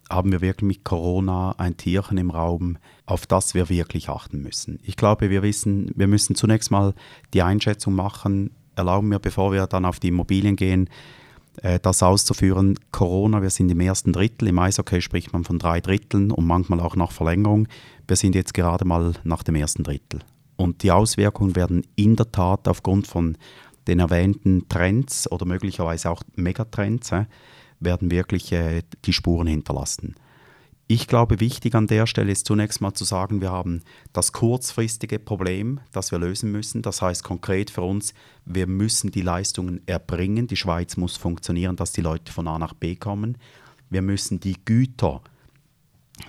haben 0.10 0.32
wir 0.32 0.42
wirklich 0.42 0.68
mit 0.68 0.84
Corona 0.84 1.56
ein 1.58 1.78
Tierchen 1.78 2.18
im 2.18 2.30
Raum, 2.30 2.78
auf 3.06 3.26
das 3.26 3.54
wir 3.54 3.70
wirklich 3.70 4.10
achten 4.10 4.42
müssen. 4.42 4.80
Ich 4.84 4.96
glaube, 4.96 5.30
wir 5.30 5.44
wissen, 5.44 5.92
wir 5.96 6.08
müssen 6.08 6.36
zunächst 6.36 6.72
mal 6.72 6.94
die 7.34 7.42
Einschätzung 7.42 7.94
machen, 7.94 8.52
erlauben 8.76 9.10
mir, 9.10 9.20
bevor 9.20 9.52
wir 9.52 9.68
dann 9.68 9.86
auf 9.86 10.00
die 10.00 10.10
Immobilien 10.10 10.56
gehen, 10.56 10.90
äh, 11.62 11.80
das 11.80 12.04
auszuführen. 12.04 12.80
Corona, 12.92 13.42
wir 13.42 13.50
sind 13.50 13.70
im 13.70 13.80
ersten 13.80 14.14
Drittel, 14.14 14.48
im 14.48 14.60
Eishockey 14.60 15.02
spricht 15.02 15.34
man 15.34 15.44
von 15.44 15.60
drei 15.60 15.82
Dritteln 15.82 16.32
und 16.32 16.46
manchmal 16.46 16.80
auch 16.80 16.96
nach 16.96 17.12
Verlängerung. 17.12 17.68
Wir 18.08 18.16
sind 18.16 18.36
jetzt 18.36 18.54
gerade 18.54 18.86
mal 18.86 19.14
nach 19.24 19.44
dem 19.44 19.56
ersten 19.56 19.84
Drittel. 19.84 20.20
Und 20.58 20.84
die 20.84 20.92
Auswirkungen 20.92 21.56
werden 21.56 21.86
in 21.96 22.16
der 22.16 22.32
Tat 22.32 22.68
aufgrund 22.68 23.08
von 23.08 23.38
den 23.88 24.00
erwähnten 24.00 24.68
Trends 24.70 25.32
oder 25.32 25.46
möglicherweise 25.46 26.10
auch 26.10 26.24
Megatrends 26.36 27.12
äh, 27.12 27.26
werden 27.80 28.12
wirklich 28.12 28.52
äh, 28.52 28.84
die 29.06 29.14
Spuren 29.14 29.48
hinterlassen. 29.48 30.16
Ich 30.88 31.08
glaube, 31.08 31.40
wichtig 31.40 31.74
an 31.74 31.88
der 31.88 32.06
Stelle 32.06 32.32
ist 32.32 32.46
zunächst 32.46 32.80
mal 32.80 32.94
zu 32.94 33.06
sagen, 33.06 33.42
wir 33.42 33.52
haben 33.52 33.82
das 34.14 34.34
kurzfristige 34.34 35.18
Problem, 35.18 35.80
das 35.92 36.12
wir 36.12 36.20
lösen 36.20 36.52
müssen. 36.52 36.84
Das 36.84 37.02
heißt 37.02 37.24
konkret 37.24 37.72
für 37.72 37.82
uns, 37.82 38.14
wir 38.46 38.68
müssen 38.68 39.10
die 39.10 39.24
Leistungen 39.24 39.82
erbringen. 39.88 40.46
Die 40.46 40.56
Schweiz 40.56 40.96
muss 40.96 41.18
funktionieren, 41.18 41.76
dass 41.76 41.92
die 41.92 42.02
Leute 42.02 42.32
von 42.32 42.48
A 42.48 42.60
nach 42.60 42.76
B 42.76 42.96
kommen. 42.96 43.40
Wir 43.90 44.04
müssen 44.04 44.40
die 44.40 44.58
Güter, 44.64 45.22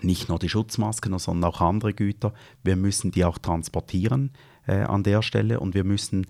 nicht 0.01 0.31
nur 0.31 0.39
die 0.39 0.49
Schutzmasken, 0.49 1.19
sondern 1.19 1.51
auch 1.51 1.61
andere 1.61 1.93
Güter, 1.93 2.33
wir 2.65 2.77
müssen 2.77 3.11
die 3.11 3.27
auch 3.27 3.37
transportieren 3.37 4.31
äh, 4.67 4.77
an 4.77 5.03
der 5.03 5.21
Stelle 5.21 5.61
und 5.61 5.75
wir 5.75 5.85
müssen 5.85 6.27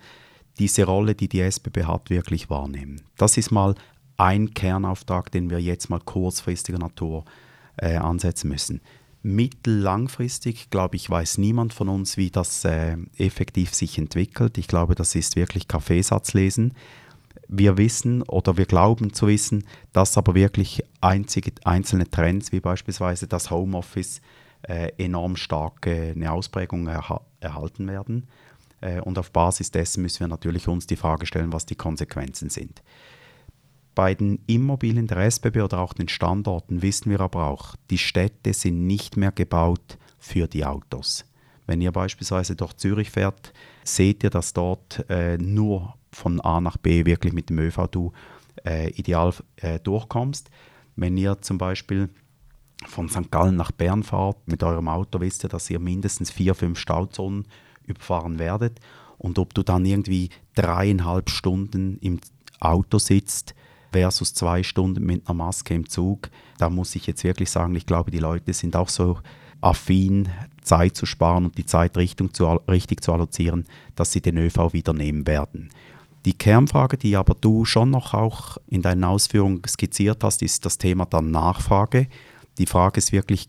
diese 0.59 0.85
Rolle, 0.85 1.15
die 1.15 1.29
die 1.29 1.41
SBB 1.41 1.85
hat, 1.85 2.11
wirklich 2.11 2.51
wahrnehmen. 2.51 3.03
Das 3.17 3.37
ist 3.37 3.51
mal 3.51 3.75
ein 4.17 4.55
Kernauftrag, 4.55 5.31
den 5.31 5.51
wir 5.51 5.61
jetzt 5.61 5.91
mal 5.91 6.01
kurzfristiger 6.01 6.79
Natur 6.79 7.25
äh, 7.77 7.97
ansetzen 7.97 8.49
müssen. 8.49 8.81
Mittellangfristig, 9.23 10.71
glaube 10.71 10.97
ich, 10.97 11.11
weiß 11.11 11.39
niemand 11.39 11.75
von 11.75 11.89
uns, 11.89 12.17
wie 12.17 12.31
das 12.31 12.65
äh, 12.65 12.97
effektiv 13.17 13.75
sich 13.75 13.99
entwickelt. 13.99 14.57
Ich 14.57 14.69
glaube, 14.69 14.95
das 14.95 15.15
ist 15.15 15.37
wirklich 15.37 15.69
Kaffeesatzlesen. 15.69 16.75
Wir 17.49 17.77
wissen 17.77 18.23
oder 18.23 18.57
wir 18.57 18.67
glauben 18.67 19.13
zu 19.13 19.27
wissen, 19.27 19.65
dass 19.93 20.17
aber 20.17 20.35
wirklich 20.35 20.83
einzige, 21.01 21.53
einzelne 21.65 22.11
Trends, 22.11 22.53
wie 22.53 22.61
beispielsweise 22.61 23.27
das 23.27 23.51
Homeoffice, 23.51 24.21
äh, 24.63 24.93
enorm 24.99 25.37
stark 25.37 25.87
äh, 25.87 26.13
eine 26.13 26.33
Ausprägung 26.33 26.87
erha 26.87 27.21
erhalten 27.41 27.87
werden. 27.87 28.27
Äh, 28.81 29.01
und 29.01 29.19
auf 29.19 29.31
Basis 29.31 29.71
dessen 29.71 30.03
müssen 30.03 30.21
wir 30.21 30.29
natürlich 30.29 30.69
uns 30.69 30.87
die 30.87 30.97
Frage 30.97 31.27
stellen, 31.27 31.53
was 31.53 31.67
die 31.67 31.77
Konsequenzen 31.77 32.51
sind. 32.51 32.83
Bei 33.95 34.15
den 34.15 34.41
Immobilien 34.47 35.07
der 35.07 35.19
SBB 35.19 35.63
oder 35.63 35.79
auch 35.79 35.95
den 35.95 36.09
Standorten 36.09 36.83
wissen 36.83 37.11
wir 37.11 37.21
aber 37.21 37.47
auch, 37.47 37.77
die 37.91 37.99
Städte 37.99 38.53
sind 38.53 38.87
nicht 38.87 39.17
mehr 39.17 39.33
gebaut 39.33 39.97
für 40.19 40.47
die 40.47 40.67
Autos. 40.67 41.25
Wenn 41.67 41.81
ihr 41.81 41.93
beispielsweise 41.93 42.55
durch 42.55 42.75
Zürich 42.75 43.11
fährt, 43.11 43.53
seht 43.85 44.23
ihr, 44.23 44.31
dass 44.31 44.53
dort 44.53 45.05
äh, 45.09 45.39
nur 45.39 45.95
von 46.13 46.41
A 46.41 46.61
nach 46.61 46.77
B 46.77 47.07
wirklich 47.07 47.33
mit 47.33 47.51
dem 47.51 47.59
ÖV 47.59 47.89
du 47.91 48.13
äh, 48.65 48.91
ideal 48.91 49.33
äh, 49.57 49.81
durchkommst. 49.81 50.51
Wenn 50.95 51.17
ihr 51.17 51.41
zum 51.43 51.59
Beispiel 51.59 52.11
von 52.87 53.09
St. 53.09 53.31
Gallen 53.31 53.57
nach 53.57 53.73
Bern 53.73 54.03
fahrt 54.03 54.47
mit 54.47 54.63
eurem 54.63 54.89
Auto, 54.89 55.21
wisst 55.21 55.45
ihr, 55.45 55.49
dass 55.49 55.71
ihr 55.71 55.79
mindestens 55.79 56.31
vier, 56.31 56.55
fünf 56.55 56.79
Stauzonen 56.79 57.47
überfahren 57.87 58.39
werdet. 58.39 58.81
Und 59.19 59.39
ob 59.39 59.55
du 59.55 59.63
dann 59.63 59.85
irgendwie 59.85 60.31
dreieinhalb 60.55 61.31
Stunden 61.31 61.99
im 62.01 62.21
Auto 62.61 62.99
sitzt, 62.99 63.55
versus 63.93 64.35
zwei 64.35 64.63
Stunden 64.63 65.05
mit 65.05 65.27
einer 65.27 65.35
Maske 65.35 65.75
im 65.75 65.89
Zug. 65.89 66.29
Da 66.59 66.69
muss 66.69 66.95
ich 66.95 67.07
jetzt 67.07 67.25
wirklich 67.25 67.51
sagen, 67.51 67.75
ich 67.75 67.87
glaube, 67.87 68.11
die 68.11 68.19
Leute 68.19 68.53
sind 68.53 68.77
auch 68.77 68.91
so 68.91 69.19
affin, 69.61 70.29
Zeit 70.63 70.97
zu 70.97 71.07
sparen 71.07 71.47
und 71.47 71.57
die 71.57 71.65
Zeit 71.65 71.95
zu, 71.95 72.45
richtig 72.69 73.03
zu 73.03 73.13
allozieren, 73.13 73.65
dass 73.95 74.13
sie 74.13 74.21
den 74.21 74.37
ÖV 74.37 74.73
wieder 74.73 74.93
nehmen 74.93 75.27
werden. 75.27 75.71
Die 76.27 76.35
Kernfrage, 76.35 76.99
die 76.99 77.17
aber 77.17 77.35
du 77.41 77.65
schon 77.65 77.91
noch 77.91 78.13
auch 78.13 78.59
in 78.67 78.83
deinen 78.83 79.05
Ausführungen 79.05 79.63
skizziert 79.67 80.25
hast, 80.25 80.43
ist 80.43 80.67
das 80.67 80.77
Thema 80.77 81.07
der 81.07 81.23
Nachfrage. 81.23 82.09
Die 82.59 82.67
Frage 82.67 82.99
ist 82.99 83.13
wirklich, 83.13 83.49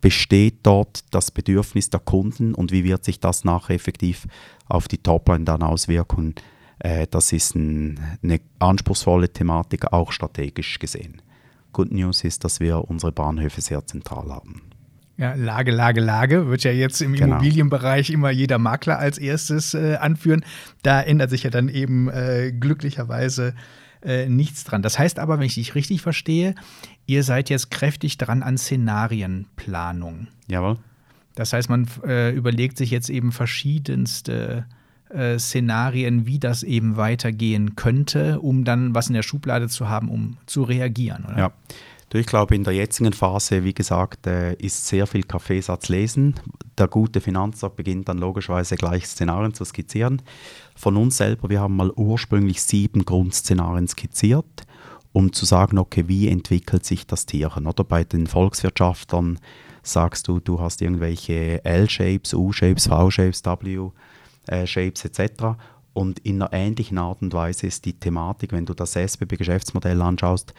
besteht 0.00 0.57
dort 0.62 1.04
das 1.12 1.30
Bedürfnis 1.30 1.90
der 1.90 2.00
Kunden 2.00 2.54
und 2.54 2.72
wie 2.72 2.84
wird 2.84 3.04
sich 3.04 3.20
das 3.20 3.44
nachher 3.44 3.74
effektiv 3.74 4.26
auf 4.66 4.88
die 4.88 4.98
Topline 4.98 5.44
dann 5.44 5.62
auswirken? 5.62 6.34
Äh, 6.78 7.06
das 7.10 7.32
ist 7.32 7.54
ein, 7.54 8.00
eine 8.22 8.40
anspruchsvolle 8.58 9.32
Thematik, 9.32 9.92
auch 9.92 10.12
strategisch 10.12 10.78
gesehen. 10.78 11.22
Good 11.72 11.92
News 11.92 12.24
ist, 12.24 12.44
dass 12.44 12.60
wir 12.60 12.88
unsere 12.88 13.12
Bahnhöfe 13.12 13.60
sehr 13.60 13.86
zentral 13.86 14.30
haben. 14.30 14.62
Ja, 15.16 15.34
Lage, 15.34 15.72
Lage, 15.72 16.00
Lage 16.00 16.46
wird 16.46 16.62
ja 16.62 16.70
jetzt 16.70 17.00
im 17.00 17.12
genau. 17.12 17.36
Immobilienbereich 17.36 18.10
immer 18.10 18.30
jeder 18.30 18.58
Makler 18.58 19.00
als 19.00 19.18
erstes 19.18 19.74
äh, 19.74 19.96
anführen. 19.96 20.44
Da 20.82 21.00
ändert 21.00 21.30
sich 21.30 21.42
ja 21.42 21.50
dann 21.50 21.68
eben 21.68 22.08
äh, 22.08 22.52
glücklicherweise 22.52 23.54
äh, 24.00 24.28
nichts 24.28 24.62
dran. 24.62 24.80
Das 24.80 24.96
heißt 24.96 25.18
aber, 25.18 25.38
wenn 25.38 25.46
ich 25.46 25.54
dich 25.54 25.74
richtig 25.74 26.02
verstehe, 26.02 26.54
ihr 27.08 27.24
seid 27.24 27.50
jetzt 27.50 27.70
kräftig 27.72 28.18
dran 28.18 28.44
an 28.44 28.56
Szenarienplanung. 28.56 30.28
Jawohl. 30.46 30.76
Das 31.34 31.52
heißt, 31.52 31.68
man 31.68 31.88
äh, 32.06 32.30
überlegt 32.30 32.76
sich 32.76 32.90
jetzt 32.90 33.08
eben 33.08 33.32
verschiedenste 33.32 34.66
äh, 35.08 35.38
Szenarien, 35.38 36.26
wie 36.26 36.38
das 36.38 36.62
eben 36.62 36.96
weitergehen 36.96 37.76
könnte, 37.76 38.40
um 38.40 38.64
dann 38.64 38.94
was 38.94 39.08
in 39.08 39.14
der 39.14 39.22
Schublade 39.22 39.68
zu 39.68 39.88
haben, 39.88 40.10
um 40.10 40.36
zu 40.46 40.62
reagieren. 40.62 41.24
Oder? 41.24 41.38
Ja. 41.38 41.52
Ich 42.12 42.26
glaube, 42.26 42.54
in 42.54 42.64
der 42.64 42.72
jetzigen 42.72 43.12
Phase, 43.12 43.64
wie 43.64 43.74
gesagt, 43.74 44.26
äh, 44.26 44.54
ist 44.54 44.86
sehr 44.86 45.06
viel 45.06 45.22
Kaffeesatz 45.22 45.88
lesen. 45.88 46.34
Der 46.78 46.88
gute 46.88 47.20
Finanzer 47.20 47.68
beginnt 47.68 48.08
dann 48.08 48.18
logischerweise 48.18 48.76
gleich 48.76 49.06
Szenarien 49.06 49.52
zu 49.52 49.64
skizzieren. 49.64 50.22
Von 50.74 50.96
uns 50.96 51.18
selber, 51.18 51.50
wir 51.50 51.60
haben 51.60 51.76
mal 51.76 51.90
ursprünglich 51.90 52.62
sieben 52.62 53.04
Grundszenarien 53.04 53.88
skizziert, 53.88 54.66
um 55.12 55.32
zu 55.32 55.44
sagen, 55.44 55.78
okay, 55.78 56.04
wie 56.06 56.28
entwickelt 56.28 56.84
sich 56.84 57.06
das 57.06 57.26
Tierchen? 57.26 57.66
Oder 57.66 57.84
bei 57.84 58.04
den 58.04 58.26
Volkswirtschaftern 58.26 59.38
sagst 59.82 60.28
du, 60.28 60.40
du 60.40 60.60
hast 60.60 60.82
irgendwelche 60.82 61.64
L-Shapes, 61.64 62.34
U-Shapes, 62.34 62.86
V-Shapes, 62.86 63.42
W. 63.44 63.90
Äh, 64.46 64.66
Shapes 64.66 65.04
etc. 65.04 65.56
Und 65.92 66.20
in 66.20 66.42
einer 66.42 66.52
ähnlichen 66.52 66.98
Art 66.98 67.22
und 67.22 67.32
Weise 67.32 67.66
ist 67.66 67.84
die 67.84 67.94
Thematik, 67.94 68.52
wenn 68.52 68.66
du 68.66 68.74
das 68.74 68.94
SBB-Geschäftsmodell 68.94 70.00
anschaust, 70.00 70.54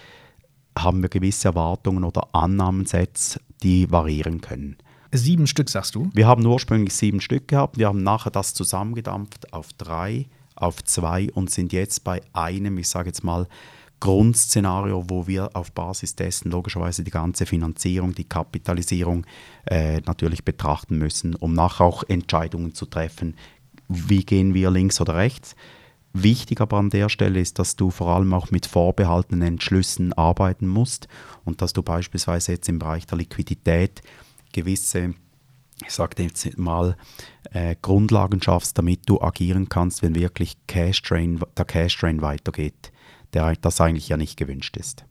haben 0.78 1.02
wir 1.02 1.10
gewisse 1.10 1.50
Erwartungen 1.50 2.04
oder 2.04 2.28
Annahmensätze, 2.34 3.40
die 3.64 3.90
variieren 3.92 4.42
können. 4.42 4.78
Sieben 5.12 5.48
Stück, 5.48 5.70
sagst 5.70 5.96
du? 5.96 6.10
Wir 6.14 6.28
haben 6.28 6.46
ursprünglich 6.46 6.94
sieben 6.94 7.20
Stück 7.20 7.48
gehabt. 7.48 7.78
Wir 7.78 7.88
haben 7.88 8.04
nachher 8.04 8.30
das 8.30 8.54
zusammengedampft 8.54 9.54
auf 9.54 9.74
drei, 9.74 10.28
auf 10.56 10.84
zwei 10.84 11.32
und 11.34 11.50
sind 11.50 11.74
jetzt 11.74 12.04
bei 12.04 12.22
einem, 12.34 12.78
ich 12.78 12.90
sage 12.90 13.08
jetzt 13.08 13.24
mal, 13.24 13.48
Grundszenario, 14.00 15.06
wo 15.08 15.28
wir 15.28 15.56
auf 15.56 15.72
Basis 15.72 16.16
dessen 16.16 16.52
logischerweise 16.52 17.04
die 17.04 17.12
ganze 17.12 17.46
Finanzierung, 17.46 18.16
die 18.16 18.24
Kapitalisierung 18.24 19.26
äh, 19.66 20.02
natürlich 20.02 20.46
betrachten 20.46 20.98
müssen, 20.98 21.36
um 21.36 21.54
nachher 21.54 21.86
auch 21.86 22.04
Entscheidungen 22.08 22.74
zu 22.74 22.86
treffen, 22.86 23.36
wie 23.88 24.24
gehen 24.24 24.54
wir 24.54 24.72
links 24.72 25.02
oder 25.02 25.16
rechts. 25.16 25.56
Wichtig 26.14 26.60
aber 26.60 26.78
an 26.78 26.90
der 26.90 27.10
Stelle 27.10 27.40
ist, 27.40 27.60
dass 27.60 27.76
du 27.76 27.92
vor 27.92 28.08
allem 28.08 28.34
auch 28.34 28.50
mit 28.50 28.66
vorbehaltenen 28.66 29.48
Entschlüssen 29.48 30.14
arbeiten 30.14 30.68
musst 30.68 31.08
und 31.46 31.62
dass 31.62 31.74
du 31.74 31.84
beispielsweise 31.84 32.54
jetzt 32.54 32.70
im 32.70 32.80
Bereich 32.80 33.06
der 33.06 33.20
Liquidität 33.20 34.02
gewisse, 34.52 35.14
ich 35.86 35.92
sage 35.92 36.24
jetzt 36.24 36.58
mal, 36.58 36.98
äh, 37.52 37.76
Grundlagen 37.80 38.42
schaffst, 38.42 38.78
damit 38.78 39.08
du 39.08 39.22
agieren 39.22 39.70
kannst, 39.70 40.02
wenn 40.02 40.16
wirklich 40.16 40.58
Cash 40.66 41.02
-Train, 41.02 41.46
der 41.56 41.66
Cash-Train 41.66 42.22
weitergeht, 42.22 42.92
der 43.34 43.56
das 43.56 43.82
eigentlich 43.82 44.10
ja 44.10 44.18
nicht 44.18 44.38
gewünscht 44.38 44.78
ist. 44.78 45.06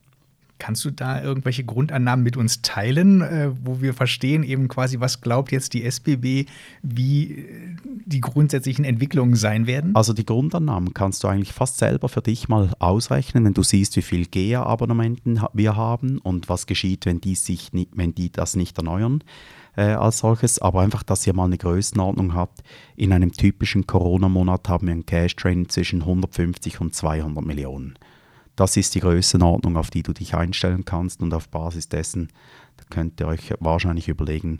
Kannst 0.58 0.84
du 0.84 0.90
da 0.90 1.22
irgendwelche 1.22 1.62
Grundannahmen 1.62 2.24
mit 2.24 2.36
uns 2.36 2.62
teilen, 2.62 3.22
äh, 3.22 3.50
wo 3.62 3.80
wir 3.80 3.94
verstehen 3.94 4.42
eben 4.42 4.66
quasi, 4.66 4.98
was 4.98 5.20
glaubt 5.20 5.52
jetzt 5.52 5.72
die 5.72 5.84
SBB, 5.84 6.46
wie 6.82 7.32
äh, 7.32 7.76
die 8.04 8.20
grundsätzlichen 8.20 8.84
Entwicklungen 8.84 9.36
sein 9.36 9.68
werden? 9.68 9.94
Also 9.94 10.12
die 10.12 10.26
Grundannahmen 10.26 10.94
kannst 10.94 11.22
du 11.22 11.28
eigentlich 11.28 11.52
fast 11.52 11.78
selber 11.78 12.08
für 12.08 12.22
dich 12.22 12.48
mal 12.48 12.72
ausrechnen, 12.80 13.44
wenn 13.44 13.54
du 13.54 13.62
siehst, 13.62 13.94
wie 13.96 14.02
viel 14.02 14.26
GEA-Abonnementen 14.26 15.42
wir 15.52 15.76
haben 15.76 16.18
und 16.18 16.48
was 16.48 16.66
geschieht, 16.66 17.06
wenn 17.06 17.20
die, 17.20 17.36
sich 17.36 17.70
wenn 17.94 18.14
die 18.14 18.32
das 18.32 18.56
nicht 18.56 18.76
erneuern 18.78 19.22
äh, 19.78 19.92
als 19.92 20.18
solches. 20.18 20.58
Aber 20.58 20.80
einfach, 20.80 21.02
dass 21.02 21.26
ihr 21.26 21.34
mal 21.34 21.44
eine 21.44 21.56
Größenordnung 21.56 22.34
habt. 22.34 22.60
In 22.96 23.12
einem 23.12 23.32
typischen 23.32 23.86
Corona-Monat 23.86 24.68
haben 24.68 24.88
wir 24.88 24.92
einen 24.92 25.06
Cash-Train 25.06 25.68
zwischen 25.68 26.02
150 26.02 26.80
und 26.80 26.94
200 26.94 27.44
Millionen. 27.44 27.96
Das 28.56 28.76
ist 28.76 28.96
die 28.96 29.00
Größenordnung, 29.00 29.76
auf 29.76 29.90
die 29.90 30.02
du 30.02 30.12
dich 30.12 30.34
einstellen 30.34 30.84
kannst 30.84 31.22
und 31.22 31.32
auf 31.32 31.48
Basis 31.48 31.88
dessen 31.88 32.28
könnt 32.90 33.20
ihr 33.20 33.28
euch 33.28 33.52
wahrscheinlich 33.60 34.08
überlegen, 34.08 34.58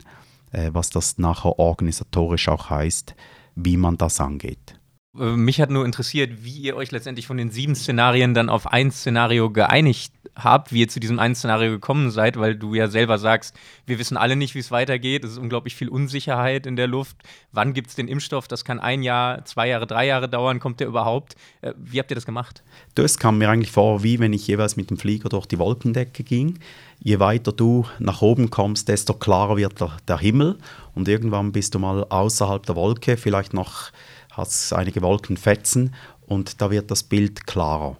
äh, 0.51 0.69
was 0.71 0.89
das 0.89 1.17
nachher 1.17 1.59
organisatorisch 1.59 2.47
auch 2.47 2.69
heißt, 2.69 3.15
wie 3.55 3.75
man 3.75 3.97
das 3.97 4.21
angeht. 4.21 4.79
Äh, 5.17 5.35
mich 5.35 5.59
hat 5.59 5.69
nur 5.69 5.85
interessiert, 5.85 6.43
wie 6.43 6.59
ihr 6.59 6.75
euch 6.75 6.91
letztendlich 6.91 7.27
von 7.27 7.37
den 7.37 7.49
sieben 7.49 7.75
Szenarien 7.75 8.33
dann 8.33 8.49
auf 8.49 8.67
ein 8.67 8.91
Szenario 8.91 9.49
geeinigt 9.49 10.13
habt, 10.35 10.71
wie 10.73 10.81
ihr 10.81 10.87
zu 10.87 10.99
diesem 10.99 11.19
einen 11.19 11.35
Szenario 11.35 11.71
gekommen 11.71 12.11
seid, 12.11 12.37
weil 12.37 12.55
du 12.55 12.73
ja 12.73 12.87
selber 12.87 13.17
sagst, 13.17 13.55
wir 13.85 13.99
wissen 13.99 14.17
alle 14.17 14.35
nicht, 14.35 14.55
wie 14.55 14.59
es 14.59 14.71
weitergeht. 14.71 15.23
Es 15.23 15.31
ist 15.31 15.37
unglaublich 15.37 15.75
viel 15.75 15.89
Unsicherheit 15.89 16.65
in 16.65 16.75
der 16.75 16.87
Luft. 16.87 17.17
Wann 17.51 17.73
gibt 17.73 17.89
es 17.89 17.95
den 17.95 18.07
Impfstoff? 18.07 18.47
Das 18.47 18.65
kann 18.65 18.79
ein 18.79 19.03
Jahr, 19.03 19.45
zwei 19.45 19.67
Jahre, 19.67 19.87
drei 19.87 20.07
Jahre 20.07 20.29
dauern. 20.29 20.59
Kommt 20.59 20.79
der 20.79 20.87
überhaupt? 20.87 21.35
Äh, 21.61 21.73
wie 21.77 21.99
habt 21.99 22.11
ihr 22.11 22.15
das 22.15 22.25
gemacht? 22.25 22.63
Das 22.95 23.17
kam 23.17 23.37
mir 23.37 23.49
eigentlich 23.49 23.71
vor, 23.71 24.03
wie 24.03 24.19
wenn 24.19 24.33
ich 24.33 24.47
jeweils 24.47 24.75
mit 24.75 24.89
dem 24.89 24.97
Flieger 24.97 25.29
durch 25.29 25.45
die 25.45 25.59
Wolkendecke 25.59 26.23
ging. 26.23 26.59
Je 26.99 27.19
weiter 27.19 27.51
du 27.51 27.85
nach 27.99 28.21
oben 28.21 28.49
kommst, 28.49 28.87
desto 28.89 29.13
klarer 29.13 29.57
wird 29.57 29.79
der, 29.79 29.97
der 30.07 30.17
Himmel. 30.17 30.57
Und 30.95 31.07
irgendwann 31.07 31.51
bist 31.51 31.75
du 31.75 31.79
mal 31.79 32.05
außerhalb 32.09 32.65
der 32.65 32.75
Wolke, 32.75 33.17
vielleicht 33.17 33.53
noch 33.53 33.91
hat 34.31 34.47
es 34.47 34.73
einige 34.73 35.01
Wolkenfetzen 35.01 35.93
und 36.25 36.61
da 36.61 36.71
wird 36.71 36.91
das 36.91 37.03
Bild 37.03 37.45
klarer. 37.47 37.97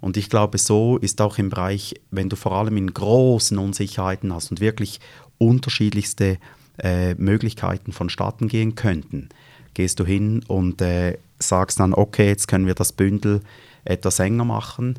Und 0.00 0.16
ich 0.16 0.30
glaube, 0.30 0.58
so 0.58 0.98
ist 0.98 1.20
auch 1.20 1.38
im 1.38 1.50
Bereich, 1.50 1.94
wenn 2.10 2.28
du 2.28 2.36
vor 2.36 2.52
allem 2.52 2.76
in 2.76 2.92
großen 2.92 3.58
Unsicherheiten 3.58 4.32
hast 4.32 4.50
und 4.50 4.60
wirklich 4.60 5.00
unterschiedlichste 5.38 6.38
äh, 6.78 7.14
Möglichkeiten 7.14 7.92
vonstatten 7.92 8.48
gehen 8.48 8.74
könnten, 8.74 9.28
gehst 9.74 10.00
du 10.00 10.04
hin 10.04 10.42
und 10.46 10.80
äh, 10.82 11.18
sagst 11.38 11.80
dann, 11.80 11.94
okay, 11.94 12.28
jetzt 12.28 12.48
können 12.48 12.66
wir 12.66 12.74
das 12.74 12.92
Bündel 12.92 13.40
etwas 13.84 14.18
enger 14.18 14.44
machen 14.44 14.98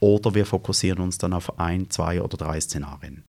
oder 0.00 0.34
wir 0.34 0.46
fokussieren 0.46 1.00
uns 1.00 1.18
dann 1.18 1.32
auf 1.32 1.58
ein, 1.58 1.90
zwei 1.90 2.22
oder 2.22 2.36
drei 2.36 2.60
Szenarien. 2.60 3.24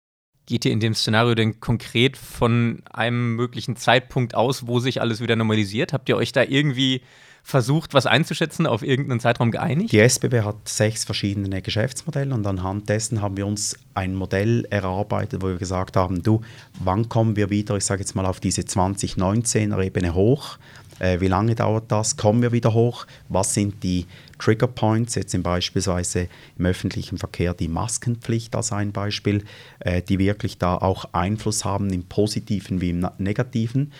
Geht 0.45 0.65
ihr 0.65 0.71
in 0.71 0.79
dem 0.79 0.95
Szenario 0.95 1.35
denn 1.35 1.59
konkret 1.59 2.17
von 2.17 2.81
einem 2.91 3.35
möglichen 3.35 3.75
Zeitpunkt 3.75 4.33
aus, 4.33 4.65
wo 4.65 4.79
sich 4.79 4.99
alles 4.99 5.21
wieder 5.21 5.35
normalisiert? 5.35 5.93
Habt 5.93 6.09
ihr 6.09 6.17
euch 6.17 6.31
da 6.31 6.43
irgendwie 6.43 7.01
versucht, 7.43 7.93
was 7.93 8.05
einzuschätzen, 8.05 8.67
auf 8.67 8.83
irgendeinen 8.83 9.19
Zeitraum 9.19 9.51
geeinigt? 9.51 9.91
Die 9.91 9.99
SBB 9.99 10.41
hat 10.41 10.67
sechs 10.67 11.03
verschiedene 11.03 11.61
Geschäftsmodelle 11.61 12.33
und 12.33 12.45
anhand 12.45 12.89
dessen 12.89 13.21
haben 13.21 13.37
wir 13.37 13.47
uns 13.47 13.77
ein 13.93 14.15
Modell 14.15 14.65
erarbeitet, 14.69 15.41
wo 15.41 15.47
wir 15.47 15.57
gesagt 15.57 15.95
haben, 15.95 16.23
du, 16.23 16.41
wann 16.79 17.09
kommen 17.09 17.35
wir 17.35 17.49
wieder, 17.49 17.75
ich 17.75 17.85
sage 17.85 18.01
jetzt 18.01 18.15
mal, 18.15 18.25
auf 18.25 18.39
diese 18.39 18.61
2019er 18.61 19.83
Ebene 19.83 20.13
hoch? 20.13 20.57
Äh, 20.99 21.21
wie 21.21 21.27
lange 21.27 21.55
dauert 21.55 21.91
das? 21.91 22.17
Kommen 22.17 22.41
wir 22.41 22.51
wieder 22.51 22.73
hoch? 22.73 23.07
Was 23.29 23.53
sind 23.53 23.81
die 23.83 24.05
Trigger 24.37 24.67
Points? 24.67 25.15
Jetzt 25.15 25.31
sind 25.31 25.43
beispielsweise 25.43 26.27
im 26.57 26.65
öffentlichen 26.65 27.17
Verkehr 27.17 27.53
die 27.53 27.69
Maskenpflicht 27.69 28.55
als 28.55 28.71
ein 28.71 28.91
Beispiel, 28.91 29.45
äh, 29.79 30.01
die 30.01 30.19
wirklich 30.19 30.57
da 30.57 30.75
auch 30.75 31.05
Einfluss 31.13 31.65
haben 31.65 31.91
im 31.91 32.03
positiven 32.03 32.81
wie 32.81 32.91
im 32.91 33.07
negativen. 33.17 33.93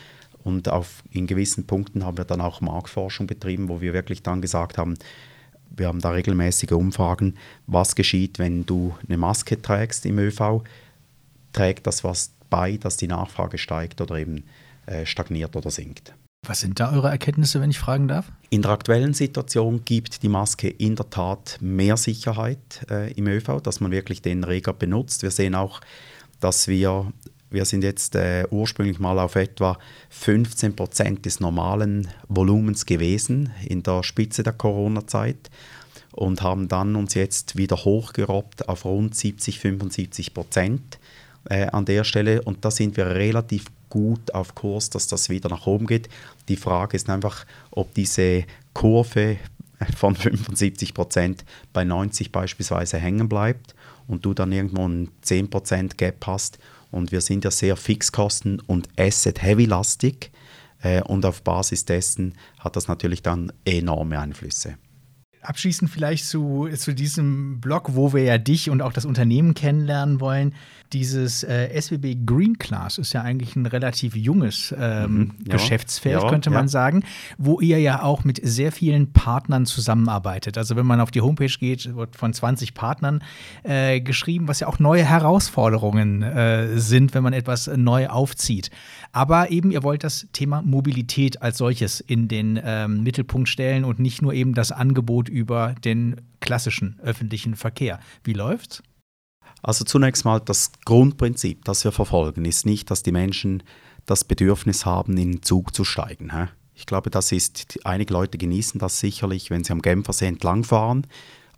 Und 0.50 0.68
auf, 0.68 1.04
in 1.12 1.28
gewissen 1.28 1.68
Punkten 1.68 2.04
haben 2.04 2.18
wir 2.18 2.26
dann 2.26 2.42
auch 2.42 2.60
Marktforschung 2.60 3.28
betrieben, 3.28 3.70
wo 3.70 3.82
wir 3.82 3.94
wirklich 3.94 4.24
dann 4.24 4.42
gesagt 4.42 4.78
haben, 4.80 4.96
wir 5.70 5.88
haben 5.88 6.02
da 6.02 6.10
regelmäßige 6.10 6.72
Umfragen, 6.72 7.36
was 7.68 7.94
geschieht, 7.94 8.40
wenn 8.40 8.66
du 8.66 8.96
eine 9.08 9.18
Maske 9.18 9.62
trägst 9.62 10.08
im 10.08 10.18
ÖV, 10.18 10.64
trägt 11.54 11.86
das 11.86 12.04
was 12.04 12.32
bei, 12.50 12.78
dass 12.78 12.98
die 12.98 13.08
Nachfrage 13.08 13.60
steigt 13.60 14.02
oder 14.02 14.16
eben 14.16 14.44
äh, 14.88 15.06
stagniert 15.06 15.56
oder 15.56 15.70
sinkt. 15.70 16.16
Was 16.48 16.62
sind 16.62 16.80
da 16.80 16.92
eure 16.92 17.10
Erkenntnisse, 17.10 17.62
wenn 17.62 17.70
ich 17.70 17.78
fragen 17.78 18.08
darf? 18.08 18.32
In 18.50 18.64
der 18.64 18.72
aktuellen 18.72 19.14
Situation 19.14 19.84
gibt 19.86 20.24
die 20.24 20.30
Maske 20.30 20.70
in 20.70 20.96
der 20.96 21.10
Tat 21.12 21.60
mehr 21.62 21.98
Sicherheit 21.98 22.86
äh, 22.90 23.12
im 23.14 23.28
ÖV, 23.28 23.62
dass 23.62 23.82
man 23.82 23.92
wirklich 23.92 24.24
den 24.24 24.44
Reger 24.44 24.74
benutzt. 24.74 25.22
Wir 25.22 25.32
sehen 25.32 25.54
auch, 25.54 25.82
dass 26.40 26.68
wir, 26.68 27.12
wir 27.52 27.66
sind 27.66 27.84
jetzt 27.84 28.16
äh, 28.16 28.46
ursprünglich 28.50 29.00
mal 29.00 29.20
auf 29.20 29.36
etwa 29.36 29.78
15 30.10 30.76
Prozent 30.76 31.26
des 31.26 31.40
normalen 31.40 32.08
Volumens 32.28 32.86
gewesen 32.86 33.52
in 33.68 33.84
der 33.84 34.04
Spitze 34.04 34.44
der 34.44 34.54
Corona-Zeit 34.54 35.50
und 36.12 36.42
haben 36.42 36.68
dann 36.68 36.96
uns 36.96 37.14
jetzt 37.14 37.56
wieder 37.56 37.78
hochgerobbt 37.78 38.70
auf 38.70 38.86
rund 38.86 39.16
70, 39.16 39.60
75 39.60 40.34
Prozent 40.34 41.00
äh, 41.50 41.68
an 41.68 41.86
der 41.86 42.04
Stelle 42.04 42.42
und 42.42 42.66
da 42.66 42.72
sind 42.72 42.98
wir 42.98 43.08
relativ 43.08 43.66
gut 43.90 44.34
auf 44.34 44.56
Kurs, 44.56 44.90
dass 44.90 45.08
das 45.08 45.30
wieder 45.30 45.50
nach 45.50 45.66
oben 45.66 45.88
geht. 45.88 46.10
Die 46.48 46.56
Frage 46.56 46.96
ist 46.96 47.10
einfach, 47.10 47.46
ob 47.72 47.94
diese 47.94 48.44
Kurve 48.74 49.38
von 49.98 50.16
75 50.16 50.94
Prozent 50.94 51.46
bei 51.74 51.84
90 51.84 52.32
beispielsweise 52.32 52.98
hängen 52.98 53.30
bleibt 53.30 53.76
und 54.08 54.26
du 54.26 54.34
dann 54.34 54.52
irgendwo 54.52 54.88
ein 54.88 55.10
10 55.22 55.50
Prozent 55.50 55.98
Gap 55.98 56.26
hast. 56.28 56.60
Und 56.92 57.12
wir 57.12 57.22
sind 57.22 57.44
ja 57.46 57.52
sehr 57.52 57.76
Fixkosten- 57.76 58.62
und 58.62 58.88
Asset-Heavy-lastig. 58.98 60.32
Äh, 60.82 61.02
und 61.04 61.26
auf 61.26 61.44
Basis 61.44 61.86
dessen 61.86 62.36
hat 62.60 62.76
das 62.76 62.88
natürlich 62.88 63.22
dann 63.22 63.52
enorme 63.66 64.20
Einflüsse. 64.20 64.78
Abschließend 65.42 65.90
vielleicht 65.90 66.26
zu, 66.26 66.68
zu 66.76 66.94
diesem 66.94 67.62
Blog, 67.62 67.96
wo 67.96 68.14
wir 68.14 68.24
ja 68.24 68.38
dich 68.38 68.70
und 68.70 68.82
auch 68.82 68.92
das 68.92 69.06
Unternehmen 69.06 69.54
kennenlernen 69.54 70.20
wollen. 70.20 70.54
Dieses 70.92 71.44
äh, 71.44 71.80
SWB 71.80 72.26
Green 72.26 72.58
Class 72.58 72.98
ist 72.98 73.14
ja 73.14 73.22
eigentlich 73.22 73.56
ein 73.56 73.68
relativ 73.68 74.16
junges 74.16 74.74
ähm, 74.78 75.14
mhm, 75.38 75.44
Geschäftsfeld, 75.46 76.24
ja, 76.24 76.30
könnte 76.30 76.50
man 76.50 76.66
ja. 76.66 76.70
sagen, 76.70 77.04
wo 77.38 77.62
ihr 77.62 77.80
ja 77.80 78.02
auch 78.02 78.24
mit 78.24 78.42
sehr 78.44 78.72
vielen 78.72 79.14
Partnern 79.14 79.68
zusammenarbeitet. 79.68 80.58
Also 80.58 80.76
wenn 80.76 80.88
man 80.88 81.00
auf 81.00 81.12
die 81.12 81.22
Homepage 81.22 81.54
geht, 81.60 81.96
wird 81.96 82.16
von 82.16 82.34
20 82.34 82.74
Partnern 82.74 83.24
äh, 83.64 84.02
geschrieben, 84.02 84.48
was 84.48 84.62
ja 84.62 84.68
auch 84.68 84.80
neue 84.80 85.06
Herausforderungen 85.06 86.24
äh, 86.24 86.80
sind, 86.80 87.14
wenn 87.14 87.24
man 87.24 87.34
etwas 87.34 87.68
neu 87.68 88.08
aufzieht. 88.08 88.72
Aber 89.12 89.52
eben, 89.52 89.72
ihr 89.72 89.84
wollt 89.84 90.04
das 90.04 90.28
Thema 90.34 90.64
Mobilität 90.64 91.42
als 91.42 91.60
solches 91.60 92.00
in 92.00 92.28
den 92.28 92.60
ähm, 92.64 93.04
Mittelpunkt 93.04 93.48
stellen 93.48 93.86
und 93.86 94.00
nicht 94.00 94.22
nur 94.22 94.34
eben 94.34 94.54
das 94.54 94.72
Angebot 94.72 95.29
über 95.30 95.76
den 95.84 96.22
klassischen 96.40 97.00
öffentlichen 97.02 97.56
Verkehr. 97.56 98.00
Wie 98.24 98.34
läuft's? 98.34 98.84
Also 99.62 99.84
zunächst 99.84 100.26
mal 100.26 100.40
das 100.40 100.72
Grundprinzip, 100.86 101.66
das 101.66 101.84
wir 101.84 101.92
verfolgen, 101.92 102.46
ist 102.46 102.66
nicht, 102.66 102.90
dass 102.92 103.04
die 103.04 103.12
Menschen 103.12 103.64
das 104.06 104.24
Bedürfnis 104.24 104.86
haben, 104.86 105.18
in 105.18 105.34
den 105.34 105.44
Zug 105.44 105.76
zu 105.76 105.84
steigen. 105.84 106.32
Ich 106.74 106.86
glaube, 106.86 107.10
das 107.10 107.32
ist, 107.32 107.80
einige 107.84 108.14
Leute 108.14 108.38
genießen 108.38 108.80
das 108.80 109.00
sicherlich, 109.00 109.50
wenn 109.50 109.64
sie 109.64 109.74
am 109.74 109.82
Genfersee 109.82 110.28
entlangfahren, 110.28 111.08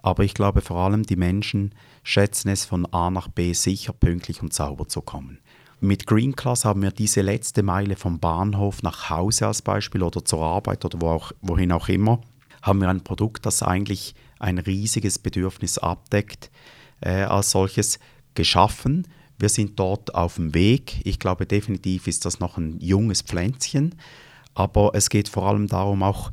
aber 0.02 0.24
ich 0.24 0.34
glaube 0.34 0.62
vor 0.62 0.78
allem, 0.78 1.04
die 1.04 1.16
Menschen 1.16 1.76
schätzen 2.04 2.50
es, 2.50 2.66
von 2.66 2.92
A 2.92 3.12
nach 3.12 3.28
B 3.28 3.54
sicher, 3.54 3.94
pünktlich 3.94 4.42
und 4.42 4.52
sauber 4.52 4.88
zu 4.88 5.02
kommen. 5.02 5.38
Mit 5.80 6.06
Green 6.06 6.36
Class 6.36 6.66
haben 6.66 6.82
wir 6.82 6.92
diese 6.92 7.22
letzte 7.22 7.64
Meile 7.64 7.96
vom 7.96 8.20
Bahnhof 8.20 8.84
nach 8.84 9.10
Hause 9.10 9.48
als 9.48 9.62
Beispiel 9.62 10.04
oder 10.04 10.24
zur 10.24 10.44
Arbeit 10.44 10.86
oder 10.86 11.02
wo 11.02 11.08
auch, 11.08 11.32
wohin 11.42 11.72
auch 11.72 11.88
immer, 11.90 12.22
haben 12.62 12.80
wir 12.80 12.90
ein 12.90 13.04
Produkt, 13.04 13.46
das 13.46 13.64
eigentlich 13.64 14.16
ein 14.40 14.58
riesiges 14.58 15.20
Bedürfnis 15.20 15.78
abdeckt, 15.78 16.52
äh, 17.02 17.24
als 17.24 17.52
solches 17.52 18.00
geschaffen. 18.34 19.08
Wir 19.38 19.50
sind 19.50 19.80
dort 19.80 20.14
auf 20.14 20.36
dem 20.36 20.54
Weg. 20.54 21.02
Ich 21.04 21.20
glaube, 21.20 21.46
definitiv 21.46 22.08
ist 22.08 22.26
das 22.26 22.40
noch 22.40 22.58
ein 22.58 22.80
junges 22.80 23.22
Pflänzchen. 23.22 23.96
Aber 24.54 24.92
es 24.94 25.10
geht 25.10 25.30
vor 25.30 25.48
allem 25.48 25.68
darum, 25.68 26.04
auch 26.04 26.32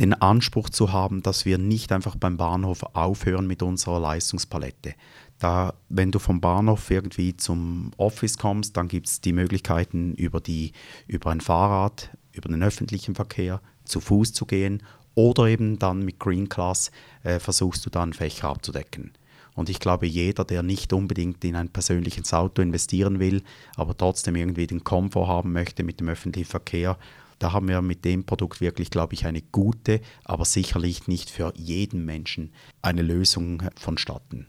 den 0.00 0.12
Anspruch 0.12 0.68
zu 0.68 0.92
haben, 0.92 1.22
dass 1.22 1.46
wir 1.46 1.58
nicht 1.58 1.92
einfach 1.92 2.16
beim 2.16 2.36
Bahnhof 2.36 2.82
aufhören 2.92 3.46
mit 3.46 3.62
unserer 3.62 4.00
Leistungspalette. 4.00 4.94
Da, 5.38 5.74
wenn 5.88 6.12
du 6.12 6.18
vom 6.18 6.40
Bahnhof 6.40 6.90
irgendwie 6.90 7.36
zum 7.36 7.92
Office 7.96 8.38
kommst, 8.38 8.76
dann 8.76 8.88
gibt 8.88 9.06
es 9.06 9.20
die 9.20 9.32
Möglichkeiten, 9.32 10.14
über, 10.14 10.40
die, 10.40 10.72
über 11.06 11.30
ein 11.30 11.40
Fahrrad, 11.40 12.10
über 12.32 12.48
den 12.48 12.62
öffentlichen 12.62 13.14
Verkehr 13.14 13.60
zu 13.84 14.00
Fuß 14.00 14.32
zu 14.32 14.46
gehen 14.46 14.82
oder 15.16 15.46
eben 15.46 15.80
dann 15.80 16.04
mit 16.04 16.20
Green 16.20 16.48
Class 16.48 16.92
äh, 17.24 17.40
versuchst 17.40 17.84
du 17.84 17.90
dann 17.90 18.12
Fächer 18.12 18.48
abzudecken. 18.48 19.12
Und 19.54 19.70
ich 19.70 19.80
glaube, 19.80 20.06
jeder, 20.06 20.44
der 20.44 20.62
nicht 20.62 20.92
unbedingt 20.92 21.42
in 21.44 21.56
ein 21.56 21.70
persönliches 21.70 22.32
Auto 22.34 22.62
investieren 22.62 23.18
will, 23.18 23.42
aber 23.74 23.96
trotzdem 23.96 24.36
irgendwie 24.36 24.66
den 24.66 24.84
Komfort 24.84 25.26
haben 25.26 25.52
möchte 25.52 25.82
mit 25.82 25.98
dem 25.98 26.10
öffentlichen 26.10 26.48
Verkehr, 26.48 26.98
da 27.38 27.52
haben 27.52 27.68
wir 27.68 27.82
mit 27.82 28.04
dem 28.04 28.24
Produkt 28.24 28.60
wirklich, 28.60 28.90
glaube 28.90 29.14
ich, 29.14 29.26
eine 29.26 29.42
gute, 29.42 30.00
aber 30.24 30.44
sicherlich 30.44 31.08
nicht 31.08 31.30
für 31.30 31.52
jeden 31.56 32.04
Menschen 32.04 32.52
eine 32.82 33.02
Lösung 33.02 33.62
vonstatten. 33.76 34.46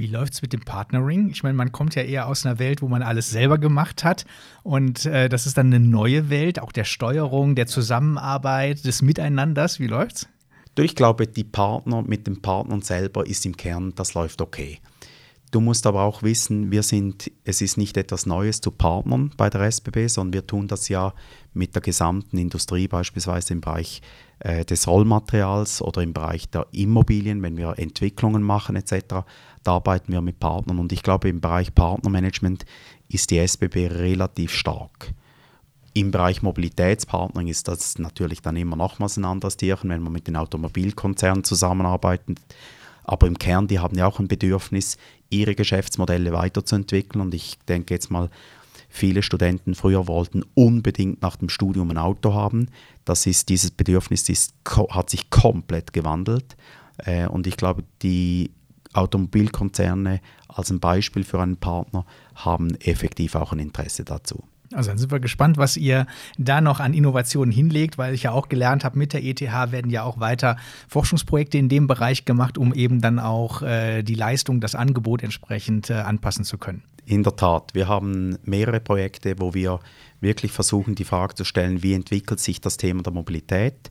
Wie 0.00 0.06
läuft 0.06 0.32
es 0.32 0.40
mit 0.40 0.54
dem 0.54 0.62
Partnering? 0.62 1.28
Ich 1.28 1.42
meine, 1.42 1.54
man 1.54 1.72
kommt 1.72 1.94
ja 1.94 2.00
eher 2.00 2.26
aus 2.26 2.46
einer 2.46 2.58
Welt, 2.58 2.80
wo 2.80 2.88
man 2.88 3.02
alles 3.02 3.28
selber 3.28 3.58
gemacht 3.58 4.02
hat. 4.02 4.24
Und 4.62 5.04
äh, 5.04 5.28
das 5.28 5.44
ist 5.44 5.58
dann 5.58 5.66
eine 5.66 5.78
neue 5.78 6.30
Welt, 6.30 6.58
auch 6.58 6.72
der 6.72 6.84
Steuerung, 6.84 7.54
der 7.54 7.66
Zusammenarbeit, 7.66 8.82
des 8.86 9.02
Miteinanders. 9.02 9.78
Wie 9.78 9.88
läuft's? 9.88 10.26
Ich 10.78 10.96
glaube, 10.96 11.26
die 11.26 11.44
Partner 11.44 12.00
mit 12.00 12.26
den 12.26 12.40
Partnern 12.40 12.80
selber 12.80 13.26
ist 13.26 13.44
im 13.44 13.58
Kern, 13.58 13.92
das 13.94 14.14
läuft 14.14 14.40
okay. 14.40 14.80
Du 15.50 15.60
musst 15.60 15.86
aber 15.86 16.02
auch 16.02 16.22
wissen, 16.22 16.70
wir 16.70 16.84
sind, 16.84 17.30
es 17.44 17.60
ist 17.60 17.76
nicht 17.76 17.96
etwas 17.96 18.24
Neues 18.24 18.60
zu 18.60 18.70
Partnern 18.70 19.32
bei 19.36 19.50
der 19.50 19.62
SBB, 19.62 20.06
sondern 20.06 20.32
wir 20.32 20.46
tun 20.46 20.68
das 20.68 20.88
ja 20.88 21.12
mit 21.52 21.74
der 21.74 21.82
gesamten 21.82 22.38
Industrie, 22.38 22.86
beispielsweise 22.86 23.52
im 23.52 23.60
Bereich 23.60 24.00
äh, 24.38 24.64
des 24.64 24.86
Rollmaterials 24.86 25.82
oder 25.82 26.02
im 26.02 26.12
Bereich 26.12 26.48
der 26.50 26.66
Immobilien, 26.70 27.42
wenn 27.42 27.56
wir 27.56 27.78
Entwicklungen 27.78 28.42
machen 28.42 28.76
etc. 28.76 29.26
Da 29.62 29.72
arbeiten 29.72 30.12
wir 30.12 30.20
mit 30.20 30.40
Partnern 30.40 30.78
und 30.78 30.92
ich 30.92 31.02
glaube, 31.02 31.28
im 31.28 31.40
Bereich 31.40 31.74
Partnermanagement 31.74 32.64
ist 33.08 33.30
die 33.30 33.38
SBB 33.38 33.88
relativ 33.88 34.52
stark. 34.52 35.12
Im 35.92 36.12
Bereich 36.12 36.42
Mobilitätspartnering 36.42 37.48
ist 37.48 37.66
das 37.68 37.98
natürlich 37.98 38.40
dann 38.42 38.56
immer 38.56 38.76
nochmals 38.76 39.16
ein 39.16 39.24
anderes 39.24 39.56
Tierchen, 39.56 39.90
wenn 39.90 40.02
man 40.02 40.12
mit 40.12 40.28
den 40.28 40.36
Automobilkonzernen 40.36 41.44
zusammenarbeitet. 41.44 42.38
Aber 43.02 43.26
im 43.26 43.38
Kern, 43.38 43.66
die 43.66 43.80
haben 43.80 43.98
ja 43.98 44.06
auch 44.06 44.20
ein 44.20 44.28
Bedürfnis, 44.28 44.96
ihre 45.30 45.56
Geschäftsmodelle 45.56 46.32
weiterzuentwickeln. 46.32 47.20
Und 47.20 47.34
ich 47.34 47.58
denke 47.68 47.92
jetzt 47.92 48.10
mal, 48.10 48.30
viele 48.88 49.24
Studenten 49.24 49.74
früher 49.74 50.06
wollten 50.06 50.44
unbedingt 50.54 51.20
nach 51.22 51.34
dem 51.34 51.48
Studium 51.48 51.90
ein 51.90 51.98
Auto 51.98 52.34
haben. 52.34 52.68
Das 53.04 53.26
ist, 53.26 53.48
dieses 53.48 53.72
Bedürfnis 53.72 54.28
ist, 54.28 54.54
hat 54.90 55.10
sich 55.10 55.28
komplett 55.28 55.92
gewandelt. 55.92 56.56
Äh, 56.98 57.26
und 57.26 57.48
ich 57.48 57.56
glaube, 57.56 57.82
die 58.02 58.52
Automobilkonzerne 58.92 60.20
als 60.48 60.70
ein 60.70 60.80
Beispiel 60.80 61.24
für 61.24 61.40
einen 61.40 61.56
Partner 61.56 62.04
haben 62.34 62.74
effektiv 62.76 63.34
auch 63.34 63.52
ein 63.52 63.58
Interesse 63.58 64.04
dazu. 64.04 64.44
Also 64.72 64.90
dann 64.90 64.98
sind 64.98 65.10
wir 65.10 65.18
gespannt, 65.18 65.56
was 65.56 65.76
ihr 65.76 66.06
da 66.38 66.60
noch 66.60 66.78
an 66.78 66.94
Innovationen 66.94 67.50
hinlegt, 67.50 67.98
weil 67.98 68.14
ich 68.14 68.24
ja 68.24 68.30
auch 68.30 68.48
gelernt 68.48 68.84
habe, 68.84 68.98
mit 68.98 69.12
der 69.12 69.24
ETH 69.24 69.40
werden 69.40 69.90
ja 69.90 70.04
auch 70.04 70.20
weiter 70.20 70.56
Forschungsprojekte 70.88 71.58
in 71.58 71.68
dem 71.68 71.88
Bereich 71.88 72.24
gemacht, 72.24 72.56
um 72.56 72.72
eben 72.72 73.00
dann 73.00 73.18
auch 73.18 73.62
äh, 73.62 74.02
die 74.02 74.14
Leistung, 74.14 74.60
das 74.60 74.76
Angebot 74.76 75.24
entsprechend 75.24 75.90
äh, 75.90 75.94
anpassen 75.94 76.44
zu 76.44 76.56
können. 76.56 76.84
In 77.04 77.24
der 77.24 77.34
Tat, 77.34 77.74
wir 77.74 77.88
haben 77.88 78.38
mehrere 78.44 78.78
Projekte, 78.78 79.34
wo 79.38 79.54
wir 79.54 79.80
wirklich 80.20 80.52
versuchen, 80.52 80.94
die 80.94 81.04
Frage 81.04 81.34
zu 81.34 81.44
stellen, 81.44 81.82
wie 81.82 81.94
entwickelt 81.94 82.38
sich 82.38 82.60
das 82.60 82.76
Thema 82.76 83.02
der 83.02 83.12
Mobilität? 83.12 83.90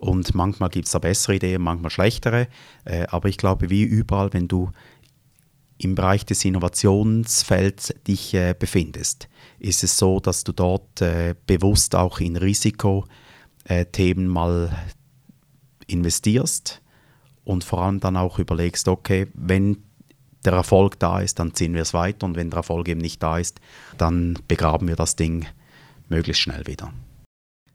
Und 0.00 0.34
manchmal 0.34 0.70
gibt 0.70 0.86
es 0.86 0.92
da 0.92 0.98
bessere 0.98 1.36
Ideen, 1.36 1.60
manchmal 1.60 1.90
schlechtere. 1.90 2.48
Äh, 2.86 3.06
aber 3.08 3.28
ich 3.28 3.36
glaube, 3.36 3.68
wie 3.68 3.82
überall, 3.82 4.32
wenn 4.32 4.48
du 4.48 4.70
im 5.76 5.94
Bereich 5.94 6.24
des 6.24 6.44
Innovationsfelds 6.44 7.94
dich 8.06 8.32
äh, 8.32 8.54
befindest, 8.58 9.28
ist 9.58 9.84
es 9.84 9.98
so, 9.98 10.18
dass 10.18 10.42
du 10.42 10.52
dort 10.52 11.02
äh, 11.02 11.34
bewusst 11.46 11.94
auch 11.94 12.18
in 12.20 12.36
Risikothemen 12.36 13.04
äh, 13.66 14.28
mal 14.28 14.70
investierst 15.86 16.80
und 17.44 17.62
vor 17.62 17.82
allem 17.82 18.00
dann 18.00 18.16
auch 18.16 18.38
überlegst, 18.38 18.88
okay, 18.88 19.26
wenn 19.34 19.82
der 20.46 20.54
Erfolg 20.54 20.98
da 20.98 21.20
ist, 21.20 21.38
dann 21.38 21.54
ziehen 21.54 21.74
wir 21.74 21.82
es 21.82 21.92
weiter 21.92 22.24
und 22.24 22.36
wenn 22.36 22.48
der 22.48 22.58
Erfolg 22.58 22.88
eben 22.88 23.00
nicht 23.00 23.22
da 23.22 23.36
ist, 23.36 23.60
dann 23.98 24.38
begraben 24.48 24.88
wir 24.88 24.96
das 24.96 25.16
Ding 25.16 25.46
möglichst 26.08 26.40
schnell 26.40 26.66
wieder. 26.66 26.90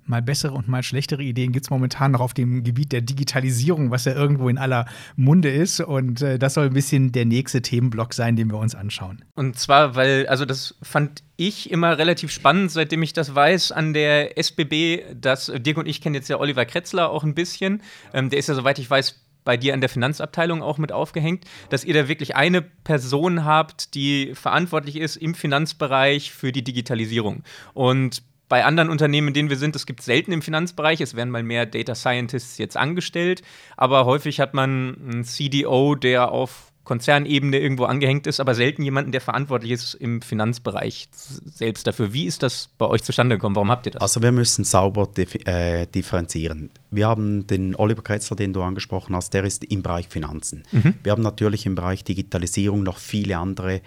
Mal 0.06 0.22
bessere 0.22 0.54
und 0.54 0.68
mal 0.68 0.84
schlechtere 0.84 1.24
Ideen 1.24 1.52
gibt 1.52 1.66
es 1.66 1.70
momentan 1.70 2.12
noch 2.12 2.20
auf 2.20 2.34
dem 2.34 2.64
Gebiet 2.64 2.92
der 2.92 3.02
Digitalisierung, 3.02 3.92
was 3.92 4.06
ja 4.06 4.14
irgendwo 4.14 4.50
in 4.50 4.58
aller 4.58 4.86
Munde 5.16 5.50
ist. 5.50 5.80
Und 5.80 6.22
äh, 6.22 6.38
das 6.38 6.54
soll 6.54 6.68
ein 6.68 6.74
bisschen 6.74 7.12
der 7.12 7.26
nächste 7.26 7.62
Themenblock 7.62 8.14
sein, 8.14 8.36
den 8.36 8.50
wir 8.50 8.58
uns 8.58 8.76
anschauen. 8.76 9.24
Und 9.36 9.58
zwar, 9.58 9.96
weil, 9.96 10.28
also 10.28 10.46
das 10.46 10.76
fand 10.82 11.24
ich 11.38 11.72
immer 11.72 11.98
relativ 11.98 12.32
spannend, 12.32 12.72
seitdem 12.72 13.04
ich 13.04 13.14
das 13.14 13.36
weiß, 13.36 13.72
an 13.72 13.94
der 13.94 14.38
SBB, 14.38 15.16
dass 15.20 15.52
Dirk 15.56 15.78
und 15.78 15.88
ich 15.88 16.02
kennen 16.02 16.16
jetzt 16.16 16.30
ja 16.30 16.40
Oliver 16.40 16.66
Kretzler 16.66 17.10
auch 17.10 17.24
ein 17.24 17.36
bisschen. 17.36 17.82
Ähm, 18.14 18.30
der 18.30 18.40
ist 18.40 18.48
ja, 18.48 18.56
soweit 18.56 18.80
ich 18.80 18.90
weiß, 18.90 19.26
bei 19.46 19.56
dir 19.56 19.74
an 19.74 19.80
der 19.80 19.90
Finanzabteilung 19.90 20.62
auch 20.62 20.78
mit 20.78 20.92
aufgehängt, 20.92 21.46
dass 21.70 21.86
ihr 21.86 21.94
da 21.94 22.10
wirklich 22.10 22.36
eine 22.36 22.62
Person 22.62 23.46
habt, 23.46 23.94
die 23.94 24.34
verantwortlich 24.34 24.98
ist 24.98 25.16
im 25.16 25.36
Finanzbereich 25.36 26.32
für 26.32 26.52
die 26.52 26.64
Digitalisierung. 26.64 27.44
Und 27.74 28.24
bei 28.48 28.64
anderen 28.64 28.90
Unternehmen, 28.90 29.30
in 29.30 29.34
denen 29.34 29.50
wir 29.50 29.58
sind, 29.58 29.76
es 29.76 29.86
gibt 29.86 30.02
selten 30.02 30.32
im 30.32 30.42
Finanzbereich, 30.42 31.02
es 31.02 31.16
werden 31.16 31.30
mal 31.32 31.44
mehr 31.44 31.66
Data 31.66 31.96
Scientists 31.96 32.58
jetzt 32.58 32.78
angestellt, 32.78 33.42
aber 33.76 34.06
häufig 34.06 34.40
hat 34.40 34.54
man 34.54 34.96
einen 35.10 35.24
CDO, 35.24 35.96
der 35.96 36.32
auf 36.32 36.72
Konzernebene 36.86 37.60
irgendwo 37.60 37.86
angehängt 37.86 38.28
ist, 38.28 38.40
aber 38.40 38.56
selten 38.56 38.84
jemanden, 38.84 39.12
der 39.12 39.20
verantwortlich 39.20 39.72
ist 39.72 39.96
im 39.96 40.22
Finanzbereich 40.22 41.10
selbst 41.12 41.88
dafür. 41.88 42.14
Wie 42.14 42.26
ist 42.26 42.44
das 42.44 42.70
bei 42.78 42.86
euch 42.86 43.04
zustande 43.04 43.36
gekommen? 43.36 43.56
Warum 43.56 43.72
habt 43.72 43.88
ihr 43.88 43.94
das? 43.94 44.02
Also 44.02 44.22
wir 44.22 44.32
müssen 44.32 44.64
sauber 44.64 45.10
äh, 45.18 45.88
differenzieren. 45.88 46.70
Wir 46.92 47.08
haben 47.08 47.48
den 47.48 47.76
Oliver 47.76 48.04
Kretzler, 48.04 48.38
den 48.38 48.54
du 48.54 48.62
angesprochen 48.62 49.16
hast, 49.16 49.34
der 49.34 49.44
ist 49.44 49.64
im 49.66 49.82
Bereich 49.82 50.08
Finanzen. 50.08 50.64
Mhm. 50.72 50.94
Wir 51.04 51.12
haben 51.12 51.24
natürlich 51.24 51.66
im 51.66 51.76
Bereich 51.76 52.04
Digitalisierung 52.04 52.84
noch 52.84 53.00
viele 53.00 53.38
andere 53.38 53.82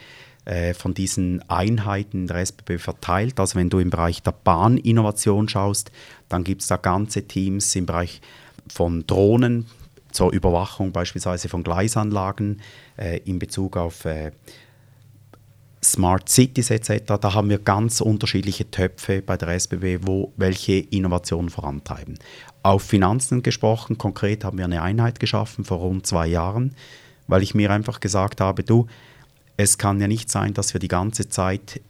äh, 0.48 0.72
von 0.72 0.94
diesen 0.94 1.42
Einheiten 1.50 2.22
in 2.22 2.26
der 2.26 2.38
SBB 2.38 2.78
verteilt. 2.78 3.38
Also 3.38 3.58
wenn 3.58 3.68
du 3.68 3.80
im 3.80 3.90
Bereich 3.90 4.22
der 4.22 4.32
Bahninnovation 4.32 5.46
schaust, 5.46 5.92
dann 6.30 6.42
gibt 6.42 6.62
es 6.62 6.68
da 6.68 6.78
ganze 6.78 7.28
Teams 7.28 7.76
im 7.76 7.84
Bereich 7.84 8.22
von 8.66 9.06
Drohnen 9.06 9.66
zur 10.10 10.32
Überwachung 10.32 10.90
beispielsweise 10.90 11.50
von 11.50 11.62
Gleisanlagen 11.62 12.62
äh, 12.96 13.18
in 13.26 13.38
Bezug 13.38 13.76
auf 13.76 14.06
äh, 14.06 14.32
Smart 15.84 16.30
Cities 16.30 16.70
etc. 16.70 17.18
Da 17.20 17.34
haben 17.34 17.50
wir 17.50 17.58
ganz 17.58 18.00
unterschiedliche 18.00 18.70
Töpfe 18.70 19.20
bei 19.20 19.36
der 19.36 19.48
SBB, 19.48 20.06
wo 20.06 20.32
welche 20.38 20.78
Innovationen 20.78 21.50
vorantreiben. 21.50 22.18
Auf 22.62 22.84
Finanzen 22.84 23.42
gesprochen, 23.42 23.98
konkret 23.98 24.44
haben 24.44 24.56
wir 24.56 24.64
eine 24.64 24.80
Einheit 24.80 25.20
geschaffen 25.20 25.66
vor 25.66 25.78
rund 25.78 26.06
zwei 26.06 26.26
Jahren, 26.26 26.74
weil 27.26 27.42
ich 27.42 27.54
mir 27.54 27.70
einfach 27.70 28.00
gesagt 28.00 28.40
habe, 28.40 28.64
du, 28.64 28.86
es 29.58 29.76
kann 29.76 30.00
ja 30.00 30.06
nicht 30.06 30.30
sein, 30.30 30.54
dass 30.54 30.72
wir 30.72 30.78
die 30.78 30.88
ganze 30.88 31.28
Zeit 31.28 31.82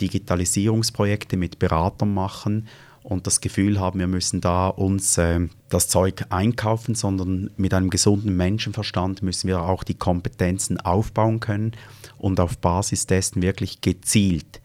Digitalisierungsprojekte 0.00 1.36
mit 1.36 1.58
Beratern 1.58 2.14
machen 2.14 2.68
und 3.02 3.26
das 3.26 3.40
Gefühl 3.40 3.80
haben, 3.80 3.98
wir 3.98 4.06
müssen 4.06 4.40
da 4.40 4.68
uns 4.68 5.18
äh, 5.18 5.40
das 5.68 5.88
Zeug 5.88 6.24
einkaufen, 6.30 6.94
sondern 6.94 7.50
mit 7.56 7.74
einem 7.74 7.90
gesunden 7.90 8.36
Menschenverstand 8.36 9.22
müssen 9.22 9.48
wir 9.48 9.62
auch 9.62 9.82
die 9.82 9.94
Kompetenzen 9.94 10.78
aufbauen 10.78 11.40
können 11.40 11.72
und 12.16 12.38
auf 12.38 12.58
Basis 12.58 13.06
dessen 13.06 13.42
wirklich 13.42 13.80
gezielt 13.80 14.60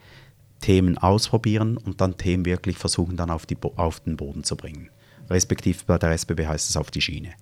Themen 0.62 0.99
ausprobieren 0.99 1.77
und 1.77 1.99
dann 1.99 2.17
Themen 2.17 2.45
wirklich 2.45 2.77
versuchen 2.77 3.17
dann 3.17 3.31
auf, 3.31 3.47
die, 3.47 3.58
auf 3.75 4.01
den 4.01 4.17
Boden 4.17 4.43
zu 4.43 4.55
bringen. 4.55 4.89
Respektive 5.29 5.79
bei 5.88 5.97
der 5.97 6.12
SBB 6.12 6.45
heißt 6.45 6.69
es 6.69 6.77
auf 6.77 6.91
die 6.91 7.01
Schiene. 7.01 7.34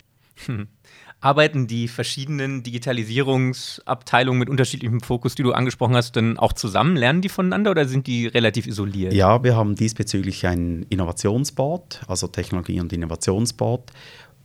Hm. 0.45 0.67
Arbeiten 1.23 1.67
die 1.67 1.87
verschiedenen 1.87 2.63
Digitalisierungsabteilungen 2.63 4.39
mit 4.39 4.49
unterschiedlichem 4.49 4.99
Fokus, 4.99 5.35
die 5.35 5.43
du 5.43 5.53
angesprochen 5.53 5.95
hast, 5.95 6.17
denn 6.17 6.37
auch 6.37 6.51
zusammen? 6.51 6.97
Lernen 6.97 7.21
die 7.21 7.29
voneinander 7.29 7.71
oder 7.71 7.85
sind 7.85 8.07
die 8.07 8.27
relativ 8.27 8.67
isoliert? 8.67 9.13
Ja, 9.13 9.41
wir 9.41 9.55
haben 9.55 9.75
diesbezüglich 9.75 10.45
ein 10.45 10.85
Innovationsboard, 10.89 12.01
also 12.09 12.27
Technologie- 12.27 12.81
und 12.81 12.91
Innovationsboard, 12.91 13.93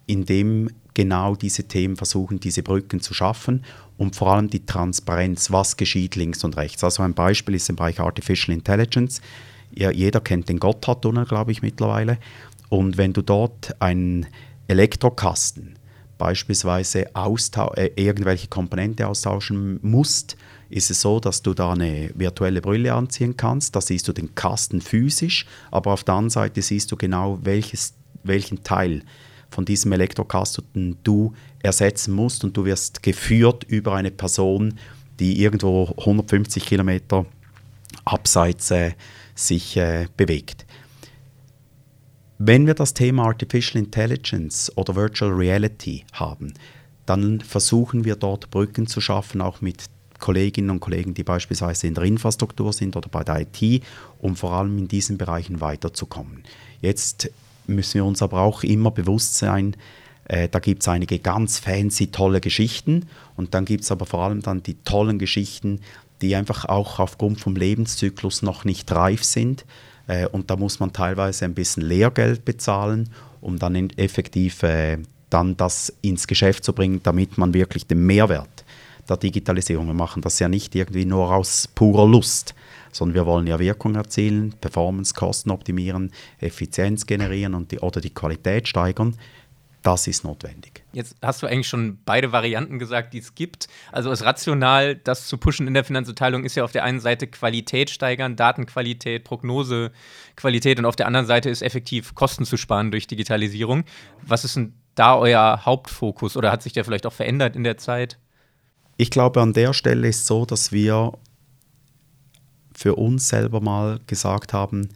in 0.07 0.25
dem 0.25 0.71
genau 0.95 1.35
diese 1.35 1.65
Themen 1.65 1.97
versuchen, 1.97 2.39
diese 2.39 2.63
Brücken 2.63 3.01
zu 3.01 3.13
schaffen 3.13 3.65
und 3.97 4.15
vor 4.15 4.33
allem 4.33 4.49
die 4.49 4.65
Transparenz, 4.65 5.51
was 5.51 5.77
geschieht 5.77 6.15
links 6.15 6.45
und 6.45 6.57
rechts. 6.57 6.85
Also 6.85 7.03
ein 7.03 7.15
Beispiel 7.15 7.57
ist 7.57 7.69
im 7.69 7.75
Bereich 7.75 7.99
Artificial 7.99 8.57
Intelligence. 8.57 9.21
Ja, 9.75 9.91
jeder 9.91 10.21
kennt 10.21 10.49
den 10.49 10.61
Gotthardtunnel, 10.61 11.25
glaube 11.25 11.51
ich, 11.51 11.61
mittlerweile. 11.61 12.19
Und 12.69 12.99
wenn 12.99 13.13
du 13.13 13.23
dort 13.23 13.75
einen 13.81 14.27
Elektrokasten 14.69 15.78
beispielsweise 16.19 17.07
äh, 17.15 17.91
irgendwelche 17.97 18.49
Komponente 18.49 19.07
austauschen 19.07 19.79
musst, 19.83 20.37
ist 20.69 20.91
es 20.91 21.01
so, 21.01 21.21
dass 21.21 21.41
du 21.43 21.55
da 21.55 21.73
eine 21.73 22.11
virtuelle 22.15 22.61
Brille 22.61 22.93
anziehen 22.93 23.37
kannst. 23.37 23.75
Da 23.75 23.81
siehst 23.81 24.07
du 24.09 24.13
den 24.13 24.35
Kasten 24.35 24.81
physisch, 24.81 25.47
aber 25.71 25.93
auf 25.93 26.05
der 26.05 26.15
anderen 26.15 26.31
Seite 26.31 26.61
siehst 26.61 26.93
du 26.93 26.97
genau, 26.97 27.39
welches, 27.43 27.95
welchen 28.23 28.63
Teil 28.63 29.03
von 29.51 29.65
diesem 29.65 29.93
Elektrokasten 29.93 30.99
du 31.05 31.33
ersetzen 31.63 32.15
musst 32.15 32.45
und 32.45 32.57
du 32.57 32.67
wirst 32.67 33.03
geführt 33.03 33.65
über 33.65 33.95
eine 33.95 34.11
Person, 34.11 34.75
die 35.19 35.43
irgendwo 35.43 35.95
150 35.97 36.67
Kilometer 36.67 37.25
abseits 38.05 38.71
äh, 38.71 38.93
sich 39.35 39.77
äh, 39.77 40.07
bewegt. 40.17 40.67
Wenn 42.41 42.69
wir 42.69 42.75
das 42.75 42.95
Thema 42.95 43.25
Artificial 43.25 43.83
Intelligence 43.83 44.71
oder 44.77 44.95
Virtual 44.95 45.33
Reality 45.33 46.05
haben, 46.13 46.55
dann 47.05 47.41
versuchen 47.41 48.05
wir 48.05 48.15
dort 48.15 48.51
Brücken 48.51 48.87
zu 48.87 49.01
schaffen, 49.01 49.41
auch 49.41 49.61
mit 49.61 49.87
Kolleginnen 50.21 50.71
und 50.71 50.79
Kollegen, 50.79 51.15
die 51.15 51.25
beispielsweise 51.25 51.89
in 51.89 51.95
der 51.95 52.05
Infrastruktur 52.05 52.73
sind 52.73 52.95
oder 52.95 53.09
bei 53.09 53.25
der 53.25 53.41
IT, 53.41 53.83
um 54.21 54.37
vor 54.37 54.53
allem 54.53 54.79
in 54.79 54.87
diesen 54.87 55.19
Bereichen 55.19 55.61
weiterzukommen. 55.61 56.45
Jetzt 56.81 57.29
müssen 57.67 57.95
wir 57.95 58.05
uns 58.05 58.23
aber 58.23 58.41
auch 58.41 58.63
immer 58.63 58.93
bewusst 58.93 59.37
sein, 59.37 59.77
äh, 60.27 60.49
da 60.49 60.61
gibt 60.61 60.83
es 60.83 60.89
einige 60.89 61.19
ganz 61.19 61.59
fancy, 61.59 62.13
tolle 62.13 62.41
Geschichten 62.41 63.07
und 63.35 63.53
dann 63.55 63.65
gibt 63.65 63.83
es 63.83 63.91
aber 63.91 64.07
vor 64.07 64.23
allem 64.23 64.43
dann 64.43 64.63
die 64.63 64.75
tollen 64.85 65.19
Geschichten, 65.19 65.81
die 66.23 66.37
einfach 66.37 66.67
auch 66.67 67.01
aufgrund 67.01 67.41
vom 67.41 67.57
Lebenszyklus 67.57 68.43
noch 68.43 68.65
nicht 68.65 68.93
reif 68.93 69.25
sind 69.25 69.65
äh, 70.09 70.27
und 70.27 70.51
da 70.51 70.57
muss 70.57 70.81
man 70.81 70.93
teilweise 70.93 71.45
ein 71.45 71.55
bisschen 71.55 71.85
Lehrgeld 71.85 72.45
bezahlen, 72.45 73.11
um 73.41 73.59
dann 73.59 73.91
effektiv 73.91 74.63
äh, 74.65 74.99
dann 75.31 75.57
das 75.57 75.93
ins 76.03 76.27
Geschäft 76.27 76.65
zu 76.65 76.73
bringen, 76.73 77.01
damit 77.03 77.39
man 77.39 77.55
wirklich 77.55 77.87
den 77.87 78.05
Mehrwert 78.05 78.65
der 79.09 79.17
Digitalisierung, 79.17 79.87
wir 79.87 79.95
machen 79.95 80.23
das 80.23 80.39
ja 80.39 80.49
nicht 80.49 80.75
irgendwie 80.75 81.05
nur 81.05 81.33
aus 81.33 81.69
purer 81.75 82.07
Lust, 82.07 82.55
sondern 82.93 83.15
wir 83.15 83.27
wollen 83.27 83.47
ja 83.47 83.59
Wirkung 83.59 83.95
erzielen, 83.95 84.55
Performance, 84.61 85.15
Kosten 85.15 85.51
optimieren, 85.51 86.13
Effizienz 86.41 87.07
generieren 87.07 87.55
und 87.55 87.73
die, 87.73 87.79
oder 87.79 88.01
die 88.01 88.11
Qualität 88.11 88.69
steigern. 88.69 89.17
Das 89.83 90.07
ist 90.07 90.25
notwendig. 90.25 90.78
Jetzt 90.99 91.15
hast 91.23 91.41
du 91.45 91.47
eigentlich 91.47 91.69
schon 91.69 92.01
beide 92.05 92.33
Varianten 92.33 92.81
gesagt, 92.81 93.15
die 93.15 93.19
es 93.19 93.37
gibt. 93.37 93.69
Also 93.93 94.11
es 94.11 94.25
rational, 94.25 94.97
das 94.97 95.29
zu 95.29 95.39
pushen 95.39 95.69
in 95.69 95.75
der 95.75 95.85
Finanzabteilung 95.85 96.43
ist 96.43 96.57
ja 96.57 96.65
auf 96.65 96.73
der 96.73 96.83
einen 96.83 96.99
Seite 96.99 97.29
Qualität 97.29 97.89
steigern, 97.89 98.35
Datenqualität, 98.35 99.23
Prognosequalität 99.23 100.77
und 100.81 100.87
auf 100.87 100.97
der 100.97 101.07
anderen 101.07 101.27
Seite 101.27 101.51
ist 101.51 101.63
effektiv 101.63 102.17
Kosten 102.17 102.45
zu 102.45 102.57
sparen 102.57 102.91
durch 102.91 103.07
Digitalisierung. 103.07 103.85
Was 104.23 104.45
ist 104.45 104.57
denn 104.57 104.75
da 104.97 105.17
euer 105.17 105.65
Hauptfokus 105.65 106.37
oder 106.37 106.51
hat 106.51 106.65
sich 106.65 106.73
der 106.73 106.85
vielleicht 106.85 107.07
auch 107.07 107.13
verändert 107.13 107.55
in 107.55 107.63
der 107.63 107.79
Zeit? 107.79 108.19
Ich 108.97 109.13
glaube, 109.13 109.41
an 109.41 109.53
der 109.53 109.75
Stelle 109.75 110.09
ist 110.09 110.27
so, 110.27 110.47
dass 110.47 110.73
wir 110.73 111.13
für 112.75 112.97
uns 112.97 113.29
selber 113.29 113.61
mal 113.61 114.01
gesagt 114.09 114.53
haben, 114.53 114.89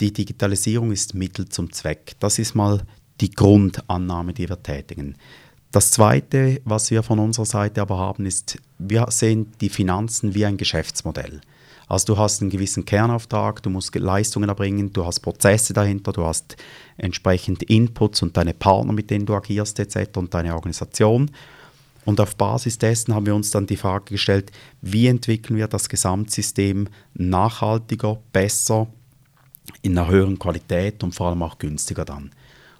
die 0.00 0.10
Digitalisierung 0.10 0.90
ist 0.90 1.14
Mittel 1.14 1.50
zum 1.50 1.70
Zweck. 1.70 2.12
Das 2.18 2.38
ist 2.38 2.54
mal 2.54 2.80
die 3.20 3.30
Grundannahme, 3.30 4.32
die 4.32 4.48
wir 4.48 4.62
tätigen. 4.62 5.16
Das 5.74 5.90
Zweite, 5.90 6.60
was 6.64 6.90
wir 6.90 7.02
von 7.02 7.18
unserer 7.18 7.46
Seite 7.46 7.82
aber 7.82 7.98
haben, 7.98 8.26
ist, 8.26 8.58
wir 8.78 9.06
sehen 9.10 9.52
die 9.60 9.68
Finanzen 9.68 10.34
wie 10.34 10.46
ein 10.46 10.56
Geschäftsmodell. 10.56 11.40
Also 11.88 12.14
du 12.14 12.18
hast 12.18 12.40
einen 12.40 12.50
gewissen 12.50 12.84
Kernauftrag, 12.84 13.62
du 13.62 13.70
musst 13.70 13.94
Leistungen 13.94 14.48
erbringen, 14.48 14.92
du 14.92 15.04
hast 15.04 15.20
Prozesse 15.20 15.72
dahinter, 15.72 16.12
du 16.12 16.24
hast 16.24 16.56
entsprechend 16.96 17.64
Inputs 17.64 18.22
und 18.22 18.36
deine 18.36 18.54
Partner, 18.54 18.92
mit 18.92 19.10
denen 19.10 19.26
du 19.26 19.34
agierst 19.34 19.78
etc. 19.80 20.16
und 20.16 20.32
deine 20.32 20.54
Organisation. 20.54 21.30
Und 22.04 22.20
auf 22.20 22.36
Basis 22.36 22.78
dessen 22.78 23.14
haben 23.14 23.26
wir 23.26 23.34
uns 23.34 23.50
dann 23.50 23.66
die 23.66 23.76
Frage 23.76 24.12
gestellt, 24.12 24.52
wie 24.80 25.08
entwickeln 25.08 25.56
wir 25.56 25.68
das 25.68 25.88
Gesamtsystem 25.88 26.88
nachhaltiger, 27.14 28.18
besser, 28.32 28.86
in 29.82 29.98
einer 29.98 30.08
höheren 30.08 30.38
Qualität 30.38 31.02
und 31.02 31.14
vor 31.14 31.28
allem 31.28 31.42
auch 31.42 31.58
günstiger 31.58 32.04
dann 32.04 32.30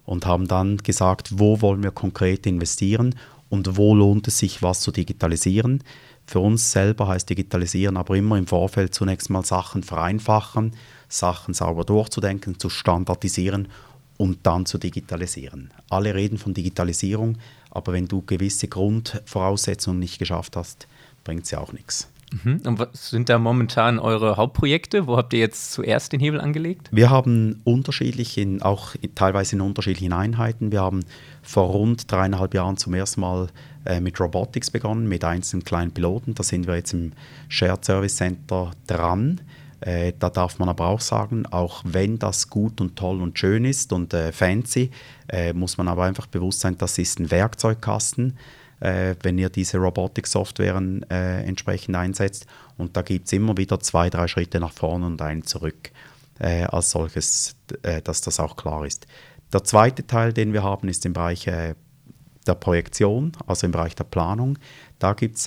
und 0.05 0.27
haben 0.27 0.49
dann 0.49 0.79
gesagt, 0.79 1.39
wo 1.39 1.61
wollen 1.61 1.83
wir 1.83 1.91
konkret 1.91 2.47
investieren 2.47 3.15
und 3.49 3.77
wo 3.77 3.95
lohnt 3.95 4.29
es 4.29 4.39
sich, 4.39 4.63
was 4.63 4.81
zu 4.81 4.91
digitalisieren. 4.91 5.83
Für 6.27 6.41
uns 6.41 6.73
selber 6.73 7.09
heißt 7.09 7.29
digitalisieren 7.29 7.97
aber 7.97 8.17
immer 8.17 8.37
im 8.37 8.47
Vorfeld 8.47 8.95
zunächst 8.95 9.31
mal 9.31 9.45
Sachen 9.45 9.83
vereinfachen, 9.83 10.75
Sachen 11.09 11.55
sauber 11.55 11.85
durchzudenken, 11.85 12.59
zu 12.59 12.71
standardisieren 12.71 13.69
und 14.17 14.39
dann 14.45 14.67
zu 14.67 14.79
digitalisieren. 14.79 15.71
Alle 15.91 16.15
reden 16.15 16.39
von 16.39 16.55
Digitalisierung, 16.55 17.39
aber 17.71 17.93
wenn 17.93 18.09
du 18.09 18.23
gewisse 18.23 18.69
Grundvoraussetzungen 18.69 19.99
nicht 19.99 20.19
geschafft 20.19 20.57
hast, 20.57 20.87
bringt 21.25 21.51
ja 21.51 21.59
auch 21.59 21.73
nichts. 21.73 22.09
Mhm. 22.43 22.61
Und 22.65 22.79
was 22.79 23.11
sind 23.11 23.29
da 23.29 23.39
momentan 23.39 23.99
eure 23.99 24.37
Hauptprojekte? 24.37 25.07
Wo 25.07 25.17
habt 25.17 25.33
ihr 25.33 25.39
jetzt 25.41 25.73
zuerst 25.73 26.13
den 26.13 26.21
Hebel 26.21 26.41
angelegt? 26.41 26.89
Wir 26.91 27.11
haben 27.11 27.61
unterschiedlich, 27.65 28.39
in, 28.39 28.63
auch 28.63 28.95
teilweise 29.15 29.57
in 29.57 29.61
unterschiedlichen 29.61 30.13
Einheiten. 30.13 30.73
Wir 30.73 30.83
haben 30.83 31.05
vor 31.43 31.69
rund 31.69 32.11
dreieinhalb 32.11 32.55
Jahren 32.55 32.77
zum 32.77 32.95
ersten 32.95 33.21
Mal 33.21 33.49
äh, 33.85 34.01
mit 34.01 34.19
Robotics 34.19 34.71
begonnen, 34.71 35.09
mit 35.09 35.25
einzelnen 35.25 35.65
kleinen 35.65 35.93
Piloten. 35.93 36.35
Da 36.35 36.43
sind 36.43 36.67
wir 36.67 36.77
jetzt 36.77 36.93
im 36.93 37.13
Shared 37.49 37.85
Service 37.85 38.17
Center 38.17 38.73
dran. 38.87 39.41
Äh, 39.81 40.15
da 40.19 40.31
darf 40.31 40.59
man 40.59 40.69
aber 40.71 40.87
auch 40.87 41.01
sagen, 41.01 41.45
auch 41.47 41.83
wenn 41.85 42.19
das 42.19 42.49
gut 42.49 42.81
und 42.81 42.97
toll 42.97 43.21
und 43.21 43.39
schön 43.39 43.67
ist 43.67 43.93
und 43.93 44.15
äh, 44.15 44.33
fancy, 44.33 44.91
äh, 45.29 45.53
muss 45.53 45.77
man 45.77 45.89
aber 45.89 46.05
einfach 46.05 46.27
bewusst 46.27 46.61
sein, 46.61 46.79
das 46.79 46.97
ist 46.97 47.21
ein 47.21 47.31
Werkzeugkasten, 47.31 48.39
äh, 48.85 49.17
wenn 49.23 49.39
ihr 49.39 49.49
diese 49.49 49.79
Robotik-Softwaren 49.79 51.03
äh, 51.11 51.43
entsprechend 51.43 51.97
einsetzt. 51.97 52.47
Und 52.77 52.97
da 52.97 53.03
gibt 53.03 53.27
es 53.27 53.33
immer 53.33 53.57
wieder 53.57 53.81
zwei, 53.81 54.11
drei 54.11 54.29
Schritte 54.29 54.61
nach 54.61 54.73
vorne 54.73 55.07
und 55.07 55.21
einen 55.23 55.45
zurück 55.45 55.91
äh, 56.39 56.65
als 56.65 56.91
solches, 56.91 57.57
dass 58.05 58.21
das 58.21 58.41
auch 58.41 58.57
klar 58.57 58.85
ist. 58.85 59.07
Der 59.53 59.63
zweite 59.63 60.07
Teil, 60.07 60.33
den 60.33 60.53
wir 60.53 60.63
haben, 60.63 60.89
ist 60.89 61.07
im 61.07 61.13
Bereich 61.13 61.45
der 61.45 62.55
Projektion, 62.59 63.33
also 63.47 63.67
im 63.67 63.73
Bereich 63.73 63.95
der 63.95 64.05
Planung. 64.05 64.59
Da 64.99 65.13
gibt 65.13 65.37
es 65.37 65.47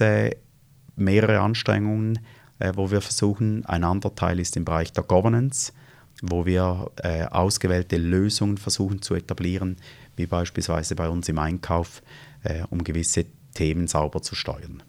mehrere 0.95 1.39
Anstrengungen, 1.39 2.19
äh, 2.59 2.73
wo 2.75 2.91
wir 2.91 3.01
versuchen. 3.01 3.65
Ein 3.65 3.83
anderer 3.83 4.15
Teil 4.15 4.39
ist 4.39 4.57
im 4.57 4.65
Bereich 4.65 4.91
der 4.91 5.03
Governance, 5.03 5.71
wo 6.21 6.45
wir 6.45 6.91
äh, 6.97 7.25
ausgewählte 7.25 7.97
Lösungen 7.97 8.57
versuchen 8.57 9.01
zu 9.01 9.15
etablieren, 9.15 9.77
wie 10.15 10.25
beispielsweise 10.25 10.95
bei 10.95 11.07
uns 11.07 11.29
im 11.29 11.37
Einkauf, 11.37 12.01
äh, 12.01 12.26
um 12.69 12.83
gewisse 12.83 13.25
Themen 13.53 13.87
sauber 13.87 14.21
zu 14.21 14.35
steuern 14.35 14.83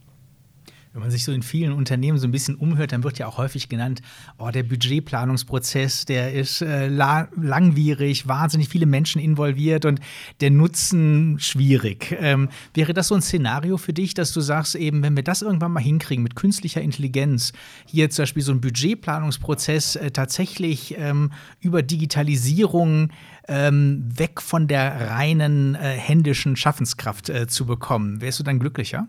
wenn 0.93 1.01
man 1.01 1.11
sich 1.11 1.25
so 1.25 1.33
in 1.33 1.43
vielen 1.43 1.73
Unternehmen 1.73 2.19
so 2.19 2.27
ein 2.27 2.31
bisschen 2.31 2.55
umhört, 2.55 2.93
dann 2.93 3.05
wird 3.05 3.19
ja 3.19 3.27
auch 3.27 3.39
häufig 3.39 3.69
genannt, 3.69 4.01
oh, 4.39 4.51
der 4.51 4.63
Budgetplanungsprozess, 4.63 6.05
der 6.05 6.33
ist 6.33 6.63
äh, 6.63 6.89
la 6.89 7.29
langwierig, 7.37 8.27
wahnsinnig 8.27 8.69
viele 8.69 8.87
Menschen 8.87 9.21
involviert 9.21 9.85
und 9.85 10.01
der 10.41 10.51
Nutzen 10.51 11.39
schwierig. 11.39 12.17
Ähm, 12.21 12.49
wäre 12.75 12.95
das 12.95 13.09
so 13.09 13.15
ein 13.15 13.23
Szenario 13.23 13.77
für 13.77 13.93
dich, 13.93 14.15
dass 14.15 14.33
du 14.33 14.41
sagst, 14.41 14.75
eben, 14.75 15.03
wenn 15.03 15.17
wir 15.17 15.23
das 15.23 15.43
irgendwann 15.43 15.73
mal 15.73 15.83
hinkriegen 15.83 16.23
mit 16.23 16.37
künstlicher 16.37 16.81
Intelligenz, 16.81 17.53
hier 17.87 18.11
zum 18.11 18.23
Beispiel 18.23 18.43
so 18.43 18.53
ein 18.53 18.61
Budgetplanungsprozess 18.61 19.97
äh, 19.97 20.11
tatsächlich 20.11 20.97
ähm, 20.99 21.33
über 21.61 21.83
Digitalisierung 21.83 23.11
ähm, 23.49 24.05
weg 24.15 24.41
von 24.43 24.69
der 24.69 25.11
reinen 25.11 25.75
äh, 25.75 25.79
händischen 25.79 26.57
Schaffenskraft 26.57 27.29
äh, 27.29 27.47
zu 27.47 27.67
bekommen, 27.67 28.21
wärst 28.21 28.39
du 28.39 28.45
dann 28.45 28.59
glücklicher? 28.59 29.09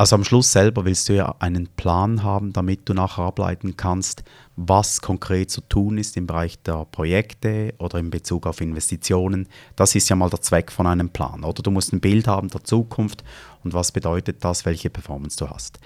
Also 0.00 0.16
am 0.16 0.24
Schluss 0.24 0.50
selber 0.50 0.86
willst 0.86 1.10
du 1.10 1.12
ja 1.14 1.34
einen 1.40 1.66
Plan 1.76 2.22
haben, 2.22 2.54
damit 2.54 2.88
du 2.88 2.94
nachher 2.94 3.24
ableiten 3.24 3.76
kannst, 3.76 4.24
was 4.56 5.02
konkret 5.02 5.50
zu 5.50 5.60
tun 5.60 5.98
ist 5.98 6.16
im 6.16 6.26
Bereich 6.26 6.58
der 6.62 6.86
Projekte 6.86 7.74
oder 7.76 7.98
in 7.98 8.08
Bezug 8.08 8.46
auf 8.46 8.62
Investitionen. 8.62 9.46
Das 9.76 9.94
ist 9.94 10.08
ja 10.08 10.16
mal 10.16 10.30
der 10.30 10.40
Zweck 10.40 10.72
von 10.72 10.86
einem 10.86 11.10
Plan. 11.10 11.44
Oder 11.44 11.62
du 11.62 11.70
musst 11.70 11.92
ein 11.92 12.00
Bild 12.00 12.26
haben 12.28 12.48
der 12.48 12.64
Zukunft 12.64 13.24
und 13.62 13.74
was 13.74 13.92
bedeutet 13.92 14.42
das, 14.42 14.64
welche 14.64 14.88
Performance 14.88 15.36
du 15.36 15.50
hast. 15.50 15.78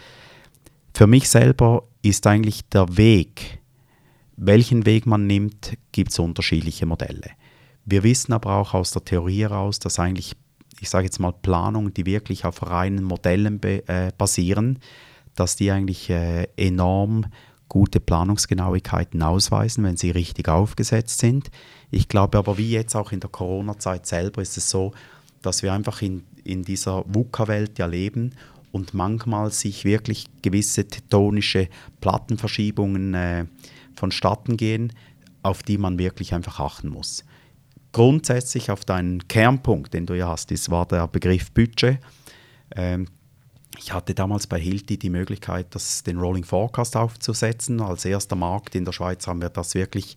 Für 0.93 1.09
mich 1.09 1.29
selber 1.29 1.83
ist 2.03 2.25
eigentlich 2.29 2.65
der 2.69 2.97
Weg, 2.97 3.59
welchen 4.37 4.87
Weg 4.87 5.07
man 5.07 5.27
nimmt, 5.27 5.77
gibt 5.91 6.13
es 6.13 6.21
unterschiedliche 6.21 6.87
Modelle. 6.87 7.31
Wir 7.85 8.05
wissen 8.05 8.33
aber 8.33 8.59
auch 8.59 8.75
aus 8.75 8.93
der 8.93 9.05
Theorie 9.05 9.43
heraus, 9.43 9.81
dass 9.81 9.99
eigentlich 9.99 10.37
ich 10.81 10.91
sage 10.91 11.07
jetzt 11.07 11.21
mal, 11.21 11.33
Planungen, 11.33 11.95
die 11.95 12.07
wirklich 12.07 12.45
auf 12.45 12.67
reinen 12.69 13.05
Modellen 13.05 13.63
äh, 13.63 14.13
basieren, 14.17 14.79
dass 15.35 15.57
die 15.57 15.71
eigentlich 15.71 16.11
äh, 16.11 16.47
enorm 16.57 17.27
gute 17.69 18.01
Planungsgenauigkeiten 18.01 19.23
ausweisen, 19.23 19.85
wenn 19.85 19.97
sie 19.97 20.11
richtig 20.11 20.49
aufgesetzt 20.49 21.19
sind. 21.19 21.51
Ich 21.91 22.09
glaube 22.09 22.39
aber, 22.39 22.59
wie 22.59 22.71
jetzt 22.71 22.95
auch 22.95 23.13
in 23.13 23.21
der 23.21 23.31
Corona-Zeit 23.31 24.07
selber, 24.07 24.43
ist 24.43 24.57
es 24.57 24.71
so, 24.71 24.93
dass 25.43 25.63
wir 25.63 25.73
einfach 25.73 26.03
in, 26.03 26.25
in 26.45 26.63
dieser 26.63 27.05
VUCA-Welt 27.07 27.79
ja 27.79 27.87
leben 27.87 28.33
und 28.71 28.95
manchmal 28.95 29.51
sich 29.51 29.85
wirklich 29.85 30.27
gewisse 30.43 30.87
tektonische 30.87 31.69
Plattenverschiebungen 32.01 33.15
äh, 33.15 33.47
vonstatten 33.97 34.57
gehen, 34.57 34.93
auf 35.43 35.63
die 35.63 35.79
man 35.79 35.99
wirklich 35.99 36.35
einfach 36.35 36.61
achten 36.61 36.89
muss 36.89 37.25
grundsätzlich 37.95 38.71
auf 38.71 38.85
deinen 38.85 39.27
Kernpunkt, 39.29 39.95
den 39.95 40.05
du 40.05 40.15
ja 40.15 40.29
hast, 40.29 40.51
das 40.51 40.71
war 40.71 40.85
der 40.85 41.09
Begriff 41.09 41.51
Budget. 41.53 41.99
Ähm, 42.77 43.07
ich 43.79 43.93
hatte 43.93 44.15
damals 44.15 44.47
bei 44.47 44.61
Hilti 44.61 44.99
die 44.99 45.11
Möglichkeit, 45.11 45.75
das, 45.75 46.03
den 46.03 46.19
Rolling 46.19 46.45
Forecast 46.45 46.97
aufzusetzen. 46.97 47.81
Als 47.81 48.05
erster 48.05 48.37
Markt 48.37 48.75
in 48.75 48.85
der 48.85 48.93
Schweiz 48.93 49.27
haben 49.27 49.41
wir 49.41 49.49
das 49.49 49.75
wirklich 49.75 50.17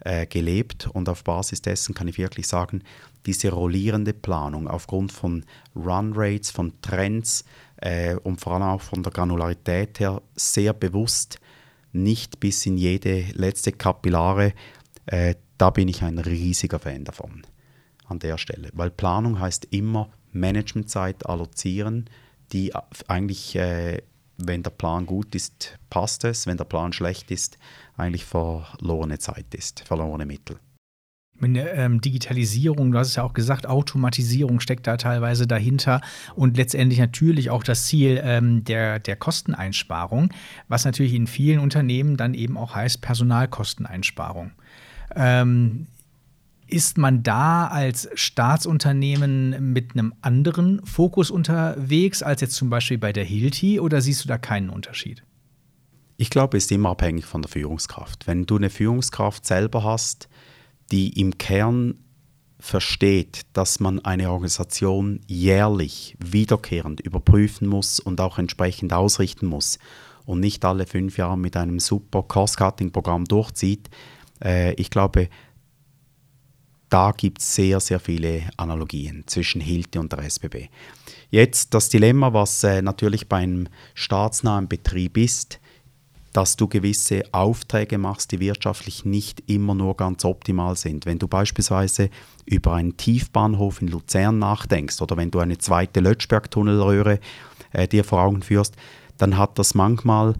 äh, 0.00 0.26
gelebt 0.26 0.88
und 0.92 1.08
auf 1.08 1.22
Basis 1.22 1.62
dessen 1.62 1.94
kann 1.94 2.08
ich 2.08 2.18
wirklich 2.18 2.48
sagen, 2.48 2.82
diese 3.26 3.50
rollierende 3.50 4.14
Planung 4.14 4.66
aufgrund 4.66 5.12
von 5.12 5.44
Run 5.76 6.12
Rates, 6.14 6.50
von 6.50 6.72
Trends 6.80 7.44
äh, 7.76 8.14
und 8.16 8.40
vor 8.40 8.54
allem 8.54 8.62
auch 8.62 8.80
von 8.82 9.02
der 9.02 9.12
Granularität 9.12 10.00
her 10.00 10.22
sehr 10.34 10.72
bewusst, 10.72 11.40
nicht 11.92 12.40
bis 12.40 12.64
in 12.64 12.78
jede 12.78 13.26
letzte 13.32 13.72
Kapillare 13.72 14.54
äh, 15.06 15.34
da 15.58 15.70
bin 15.70 15.88
ich 15.88 16.02
ein 16.02 16.18
riesiger 16.18 16.78
Fan 16.78 17.04
davon 17.04 17.42
an 18.06 18.20
der 18.20 18.38
Stelle, 18.38 18.70
weil 18.72 18.90
Planung 18.90 19.38
heißt 19.38 19.66
immer 19.70 20.08
Managementzeit 20.32 21.26
allozieren, 21.26 22.08
die 22.52 22.72
eigentlich, 23.08 23.56
äh, 23.56 24.00
wenn 24.38 24.62
der 24.62 24.70
Plan 24.70 25.04
gut 25.04 25.34
ist, 25.34 25.78
passt 25.90 26.24
es, 26.24 26.46
wenn 26.46 26.56
der 26.56 26.64
Plan 26.64 26.92
schlecht 26.92 27.30
ist, 27.30 27.58
eigentlich 27.96 28.24
verlorene 28.24 29.18
Zeit 29.18 29.54
ist, 29.54 29.80
verlorene 29.80 30.24
Mittel. 30.24 30.58
Mit 31.40 31.54
der 31.54 31.74
ähm, 31.74 32.00
Digitalisierung, 32.00 32.90
du 32.90 32.98
hast 32.98 33.08
es 33.08 33.16
ja 33.16 33.22
auch 33.22 33.32
gesagt, 33.32 33.66
Automatisierung 33.66 34.58
steckt 34.58 34.88
da 34.88 34.96
teilweise 34.96 35.46
dahinter 35.46 36.00
und 36.34 36.56
letztendlich 36.56 36.98
natürlich 36.98 37.50
auch 37.50 37.62
das 37.62 37.86
Ziel 37.86 38.20
ähm, 38.24 38.64
der, 38.64 38.98
der 38.98 39.14
Kosteneinsparung, 39.14 40.30
was 40.66 40.84
natürlich 40.84 41.14
in 41.14 41.28
vielen 41.28 41.60
Unternehmen 41.60 42.16
dann 42.16 42.34
eben 42.34 42.56
auch 42.56 42.74
heißt 42.74 43.02
Personalkosteneinsparung. 43.02 44.52
Ähm, 45.14 45.86
ist 46.66 46.98
man 46.98 47.22
da 47.22 47.66
als 47.68 48.08
Staatsunternehmen 48.14 49.72
mit 49.72 49.92
einem 49.92 50.14
anderen 50.20 50.84
Fokus 50.84 51.30
unterwegs 51.30 52.22
als 52.22 52.42
jetzt 52.42 52.54
zum 52.54 52.68
Beispiel 52.68 52.98
bei 52.98 53.12
der 53.12 53.24
Hilti 53.24 53.80
oder 53.80 54.00
siehst 54.02 54.24
du 54.24 54.28
da 54.28 54.36
keinen 54.36 54.68
Unterschied? 54.68 55.24
Ich 56.18 56.30
glaube, 56.30 56.56
es 56.58 56.64
ist 56.64 56.72
immer 56.72 56.90
abhängig 56.90 57.24
von 57.24 57.42
der 57.42 57.50
Führungskraft. 57.50 58.26
Wenn 58.26 58.44
du 58.44 58.56
eine 58.56 58.70
Führungskraft 58.70 59.46
selber 59.46 59.84
hast, 59.84 60.28
die 60.90 61.20
im 61.20 61.38
Kern 61.38 61.94
versteht, 62.60 63.42
dass 63.52 63.80
man 63.80 64.04
eine 64.04 64.30
Organisation 64.30 65.20
jährlich 65.26 66.16
wiederkehrend 66.18 67.00
überprüfen 67.00 67.68
muss 67.68 68.00
und 68.00 68.20
auch 68.20 68.38
entsprechend 68.38 68.92
ausrichten 68.92 69.46
muss 69.46 69.78
und 70.26 70.40
nicht 70.40 70.64
alle 70.64 70.86
fünf 70.86 71.16
Jahre 71.18 71.38
mit 71.38 71.56
einem 71.56 71.78
super 71.78 72.24
Cost-Cutting-Programm 72.24 73.24
durchzieht, 73.26 73.88
äh, 74.42 74.72
ich 74.74 74.90
glaube, 74.90 75.28
da 76.88 77.12
gibt 77.12 77.40
es 77.40 77.54
sehr, 77.54 77.80
sehr 77.80 78.00
viele 78.00 78.42
Analogien 78.56 79.24
zwischen 79.26 79.60
Hilti 79.60 79.98
und 79.98 80.12
der 80.12 80.20
SBB. 80.20 80.68
Jetzt 81.30 81.74
das 81.74 81.90
Dilemma, 81.90 82.32
was 82.32 82.64
äh, 82.64 82.80
natürlich 82.80 83.28
bei 83.28 83.38
einem 83.38 83.68
staatsnahen 83.94 84.68
Betrieb 84.68 85.18
ist, 85.18 85.60
dass 86.32 86.56
du 86.56 86.68
gewisse 86.68 87.24
Aufträge 87.32 87.98
machst, 87.98 88.32
die 88.32 88.40
wirtschaftlich 88.40 89.04
nicht 89.04 89.42
immer 89.46 89.74
nur 89.74 89.96
ganz 89.96 90.24
optimal 90.24 90.76
sind. 90.76 91.04
Wenn 91.06 91.18
du 91.18 91.26
beispielsweise 91.26 92.10
über 92.44 92.74
einen 92.74 92.96
Tiefbahnhof 92.96 93.82
in 93.82 93.88
Luzern 93.88 94.38
nachdenkst 94.38 95.00
oder 95.02 95.16
wenn 95.16 95.30
du 95.30 95.40
eine 95.40 95.58
zweite 95.58 96.00
Lötschbergtunnelröhre 96.00 97.20
äh, 97.72 97.88
dir 97.88 98.04
vor 98.04 98.22
Augen 98.22 98.42
führst, 98.42 98.76
dann 99.16 99.36
hat 99.36 99.58
das 99.58 99.74
manchmal 99.74 100.34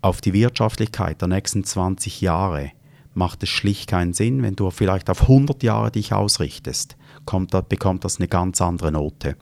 auf 0.00 0.20
die 0.20 0.32
Wirtschaftlichkeit 0.32 1.20
der 1.20 1.28
nächsten 1.28 1.64
20 1.64 2.20
Jahre 2.20 2.72
macht 3.14 3.42
es 3.42 3.48
schlicht 3.48 3.88
keinen 3.90 4.12
Sinn. 4.12 4.42
Wenn 4.42 4.56
du 4.56 4.70
vielleicht 4.70 5.10
auf 5.10 5.22
100 5.22 5.62
Jahre 5.62 5.90
dich 5.90 6.12
ausrichtest, 6.12 6.96
kommt, 7.24 7.52
bekommt 7.68 8.04
das 8.04 8.18
eine 8.18 8.28
ganz 8.28 8.60
andere 8.60 8.92
Note. 8.92 9.36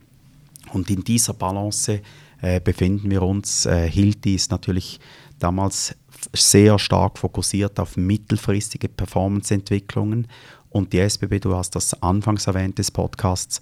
Und 0.72 0.90
in 0.90 1.04
dieser 1.04 1.34
Balance 1.34 2.00
äh, 2.40 2.60
befinden 2.60 3.10
wir 3.10 3.22
uns. 3.22 3.66
Äh, 3.66 3.88
Hilti 3.88 4.34
ist 4.34 4.50
natürlich 4.50 5.00
damals 5.38 5.94
sehr 6.34 6.78
stark 6.78 7.18
fokussiert 7.18 7.80
auf 7.80 7.96
mittelfristige 7.96 8.88
Performanceentwicklungen 8.88 10.28
und 10.72 10.92
die 10.92 11.00
SBB, 11.00 11.40
du 11.40 11.54
hast 11.54 11.74
das 11.74 12.00
anfangs 12.02 12.46
erwähnt 12.46 12.78
des 12.78 12.90
Podcasts, 12.90 13.60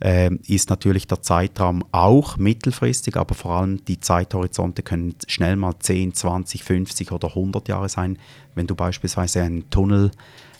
ist 0.00 0.70
natürlich 0.70 1.06
der 1.06 1.22
Zeitraum 1.22 1.84
auch 1.92 2.36
mittelfristig, 2.36 3.16
aber 3.16 3.34
vor 3.34 3.52
allem 3.52 3.84
die 3.84 4.00
Zeithorizonte 4.00 4.82
können 4.82 5.14
schnell 5.28 5.56
mal 5.56 5.74
10, 5.78 6.14
20, 6.14 6.64
50 6.64 7.12
oder 7.12 7.28
100 7.28 7.68
Jahre 7.68 7.88
sein. 7.88 8.18
Wenn 8.54 8.66
du 8.66 8.74
beispielsweise 8.74 9.42
einen 9.42 9.70
Tunnel 9.70 10.10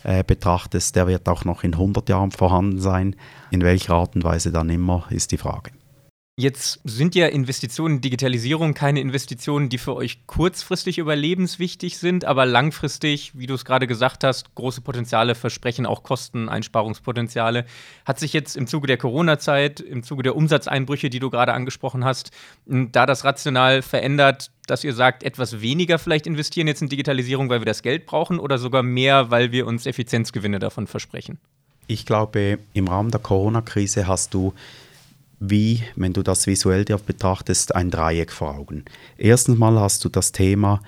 äh, 0.05 0.23
betrachtest, 0.23 0.95
der 0.97 1.07
wird 1.07 1.29
auch 1.29 1.45
noch 1.45 1.65
in 1.65 1.73
100 1.73 2.09
Jahren 2.09 2.31
vorhanden 2.31 2.81
sein. 2.81 3.17
In 3.51 3.63
welcher 3.63 3.95
Art 3.95 4.15
und 4.15 4.23
Weise 4.23 4.53
dann 4.53 4.71
immer, 4.71 5.07
ist 5.11 5.33
die 5.33 5.39
Frage. 5.39 5.71
Jetzt 6.37 6.81
sind 6.83 7.15
ja 7.15 7.29
Investitionen 7.29 7.97
in 7.97 8.01
Digitalisierung 8.01 8.75
keine 8.75 8.99
Investitionen, 9.01 9.69
die 9.69 9.79
für 9.79 9.95
euch 9.95 10.27
kurzfristig 10.27 10.99
überlebenswichtig 10.99 11.97
sind, 11.97 12.25
aber 12.25 12.45
langfristig, 12.45 13.31
wie 13.39 13.47
du 13.47 13.55
es 13.55 13.65
gerade 13.65 13.87
gesagt 13.87 14.25
hast, 14.25 14.53
große 14.57 14.81
Potenziale 14.81 15.37
versprechen, 15.37 15.87
auch 15.87 16.03
Kosteneinsparungspotenziale. 16.03 17.67
Hat 18.05 18.19
sich 18.19 18.33
jetzt 18.33 18.57
im 18.57 18.67
Zuge 18.67 18.89
der 18.89 18.97
Corona-Zeit, 18.97 19.79
im 19.79 20.03
Zuge 20.03 20.25
der 20.25 20.35
Umsatzeinbrüche, 20.35 21.09
die 21.09 21.21
du 21.21 21.31
gerade 21.31 21.55
angesprochen 21.55 22.05
hast, 22.05 22.33
da 22.67 23.07
das 23.07 23.25
rational 23.25 23.81
verändert, 23.83 24.51
dass 24.67 24.83
ihr 24.83 24.93
sagt, 24.93 25.23
etwas 25.23 25.61
weniger 25.61 26.01
vielleicht 26.01 26.27
investieren 26.27 26.67
jetzt 26.67 26.83
in 26.83 26.89
Digitalisierung, 26.89 27.49
weil 27.49 27.61
wir 27.61 27.67
das 27.67 27.83
Geld 27.83 28.07
brauchen 28.07 28.41
oder 28.41 28.59
sogar 28.59 28.83
mehr, 28.83 29.31
weil 29.31 29.53
wir 29.53 29.69
uns 29.69 29.87
Effizienzgewinne 29.87 30.59
davon 30.59 30.89
versprechen? 30.89 31.39
Ich 31.87 32.07
glaube, 32.07 32.59
im 32.73 32.89
Rahmen 32.89 33.13
der 33.13 33.21
Corona-Krise 33.21 34.09
hast 34.09 34.35
du 34.35 34.53
wie, 35.41 35.83
wenn 35.97 36.13
du 36.13 36.23
das 36.23 36.47
visuell 36.47 36.85
dir 36.85 36.99
betrachtest, 36.99 37.75
ein 37.75 37.91
Dreieck 37.91 38.33
vor 38.33 38.55
Augen. 38.55 38.85
Erstens 39.19 39.59
mal 39.59 39.79
hast 39.79 40.05
du 40.05 40.09
das 40.09 40.33
Thema 40.33 40.81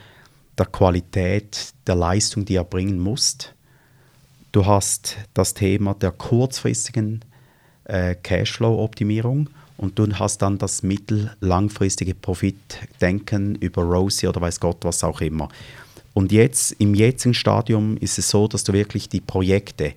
der 0.59 0.67
Qualität 0.67 1.73
der 1.87 1.95
Leistung, 1.95 2.45
die 2.45 2.57
er 2.57 2.65
bringen 2.65 2.99
muss. 2.99 3.39
Du 4.53 4.65
hast 4.65 5.17
das 5.35 5.55
Thema 5.55 5.95
der 5.95 6.13
kurzfristigen 6.13 7.25
äh, 7.85 8.15
Cashflow-Optimierung 8.15 9.51
und 9.77 9.99
du 9.99 10.11
hast 10.19 10.41
dann 10.41 10.59
das 10.59 10.83
mittel-langfristige 10.83 12.15
Profitdenken 12.15 13.57
über 13.57 13.83
Rosie 13.83 14.29
oder 14.29 14.41
weiß 14.41 14.61
Gott 14.61 14.79
was 14.83 15.05
auch 15.05 15.21
immer. 15.21 15.49
Und 16.15 16.33
jetzt, 16.33 16.73
im 16.79 16.95
jetzigen 16.95 17.35
Stadium 17.35 17.99
ist 17.99 18.19
es 18.19 18.31
so, 18.31 18.49
dass 18.49 18.65
du 18.65 18.73
wirklich 18.73 19.11
die 19.11 19.21
Projekte 19.21 19.93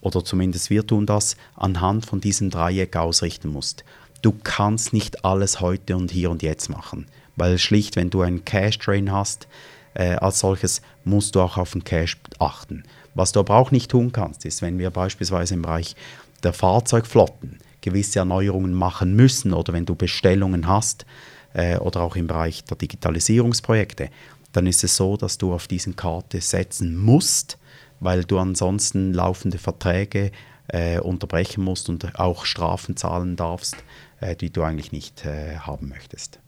oder 0.00 0.24
zumindest 0.24 0.70
wir 0.70 0.86
tun 0.86 1.06
das, 1.06 1.36
anhand 1.56 2.06
von 2.06 2.20
diesem 2.20 2.50
Dreieck 2.50 2.96
ausrichten 2.96 3.48
musst. 3.48 3.84
Du 4.22 4.32
kannst 4.32 4.92
nicht 4.92 5.24
alles 5.24 5.60
heute 5.60 5.96
und 5.96 6.10
hier 6.10 6.30
und 6.30 6.42
jetzt 6.42 6.68
machen, 6.68 7.06
weil 7.36 7.58
schlicht, 7.58 7.96
wenn 7.96 8.10
du 8.10 8.22
einen 8.22 8.44
Cash-Train 8.44 9.12
hast, 9.12 9.48
äh, 9.94 10.14
als 10.14 10.40
solches 10.40 10.82
musst 11.04 11.34
du 11.34 11.40
auch 11.40 11.56
auf 11.56 11.72
den 11.72 11.84
Cash 11.84 12.16
achten. 12.38 12.84
Was 13.14 13.32
du 13.32 13.40
aber 13.40 13.56
auch 13.56 13.70
nicht 13.70 13.90
tun 13.90 14.12
kannst, 14.12 14.44
ist, 14.44 14.62
wenn 14.62 14.78
wir 14.78 14.90
beispielsweise 14.90 15.54
im 15.54 15.62
Bereich 15.62 15.96
der 16.42 16.52
Fahrzeugflotten 16.52 17.58
gewisse 17.80 18.20
Erneuerungen 18.20 18.74
machen 18.74 19.14
müssen 19.14 19.52
oder 19.52 19.72
wenn 19.72 19.86
du 19.86 19.94
Bestellungen 19.94 20.66
hast 20.66 21.06
äh, 21.54 21.78
oder 21.78 22.00
auch 22.02 22.16
im 22.16 22.26
Bereich 22.26 22.64
der 22.64 22.76
Digitalisierungsprojekte, 22.76 24.10
dann 24.52 24.66
ist 24.66 24.84
es 24.84 24.96
so, 24.96 25.16
dass 25.16 25.38
du 25.38 25.52
auf 25.52 25.66
diesen 25.66 25.96
Karte 25.96 26.40
setzen 26.40 26.96
musst, 26.96 27.57
weil 28.00 28.24
du 28.24 28.38
ansonsten 28.38 29.12
laufende 29.12 29.58
Verträge 29.58 30.30
äh, 30.68 30.98
unterbrechen 31.00 31.64
musst 31.64 31.88
und 31.88 32.18
auch 32.18 32.44
Strafen 32.44 32.96
zahlen 32.96 33.36
darfst, 33.36 33.76
äh, 34.20 34.36
die 34.36 34.50
du 34.50 34.62
eigentlich 34.62 34.92
nicht 34.92 35.24
äh, 35.24 35.56
haben 35.58 35.88
möchtest. 35.88 36.40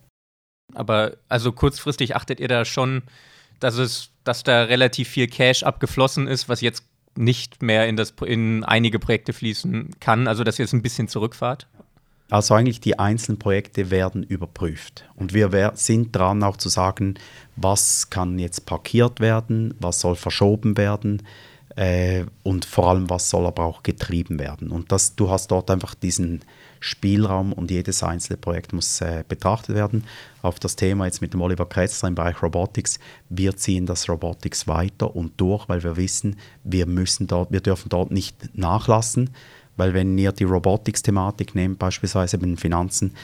Aber 0.74 1.16
also 1.28 1.52
kurzfristig 1.52 2.16
achtet 2.16 2.38
ihr 2.40 2.48
da 2.48 2.64
schon, 2.64 3.02
dass 3.58 3.76
es, 3.76 4.10
dass 4.24 4.42
da 4.42 4.64
relativ 4.64 5.08
viel 5.08 5.26
Cash 5.26 5.62
abgeflossen 5.62 6.28
ist, 6.28 6.48
was 6.48 6.60
jetzt 6.60 6.84
nicht 7.16 7.62
mehr 7.62 7.88
in, 7.88 7.96
das, 7.96 8.14
in 8.24 8.64
einige 8.64 8.98
Projekte 8.98 9.32
fließen 9.32 9.90
kann, 10.00 10.28
also 10.28 10.44
dass 10.44 10.58
ihr 10.58 10.64
jetzt 10.64 10.72
ein 10.72 10.82
bisschen 10.82 11.08
zurückfahrt? 11.08 11.66
Also 12.30 12.54
eigentlich 12.54 12.80
die 12.80 12.98
einzelnen 12.98 13.38
Projekte 13.38 13.90
werden 13.90 14.22
überprüft. 14.22 15.04
Und 15.16 15.34
wir 15.34 15.72
sind 15.74 16.14
dran 16.14 16.42
auch 16.42 16.56
zu 16.56 16.68
sagen, 16.68 17.14
was 17.56 18.08
kann 18.08 18.38
jetzt 18.38 18.66
parkiert 18.66 19.20
werden, 19.20 19.74
was 19.80 20.00
soll 20.00 20.14
verschoben 20.14 20.76
werden 20.76 21.22
äh, 21.76 22.24
und 22.44 22.64
vor 22.64 22.88
allem, 22.88 23.10
was 23.10 23.30
soll 23.30 23.46
aber 23.46 23.64
auch 23.64 23.82
getrieben 23.82 24.38
werden. 24.38 24.70
Und 24.70 24.92
das, 24.92 25.16
du 25.16 25.28
hast 25.28 25.50
dort 25.50 25.70
einfach 25.70 25.94
diesen 25.94 26.40
Spielraum 26.78 27.52
und 27.52 27.70
jedes 27.70 28.02
einzelne 28.02 28.38
Projekt 28.38 28.72
muss 28.72 29.00
äh, 29.00 29.24
betrachtet 29.28 29.74
werden. 29.74 30.04
Auf 30.40 30.58
das 30.58 30.76
Thema 30.76 31.06
jetzt 31.06 31.20
mit 31.20 31.34
dem 31.34 31.42
Oliver 31.42 31.66
Kretzler 31.66 32.08
im 32.08 32.14
Bereich 32.14 32.42
Robotics, 32.42 32.98
wir 33.28 33.56
ziehen 33.56 33.86
das 33.86 34.08
Robotics 34.08 34.66
weiter 34.66 35.14
und 35.14 35.38
durch, 35.38 35.68
weil 35.68 35.82
wir 35.82 35.96
wissen, 35.96 36.36
wir 36.64 36.86
müssen 36.86 37.26
dort, 37.26 37.50
wir 37.50 37.60
dürfen 37.60 37.88
dort 37.88 38.10
nicht 38.10 38.56
nachlassen 38.56 39.30
weil 39.80 39.94
wenn 39.94 40.18
ihr 40.18 40.30
die 40.32 40.44
Robotics-Thematik 40.44 41.54
nehmt, 41.54 41.78
beispielsweise 41.78 42.36
mit 42.36 42.50
den 42.50 42.56
Finanzen, 42.58 43.14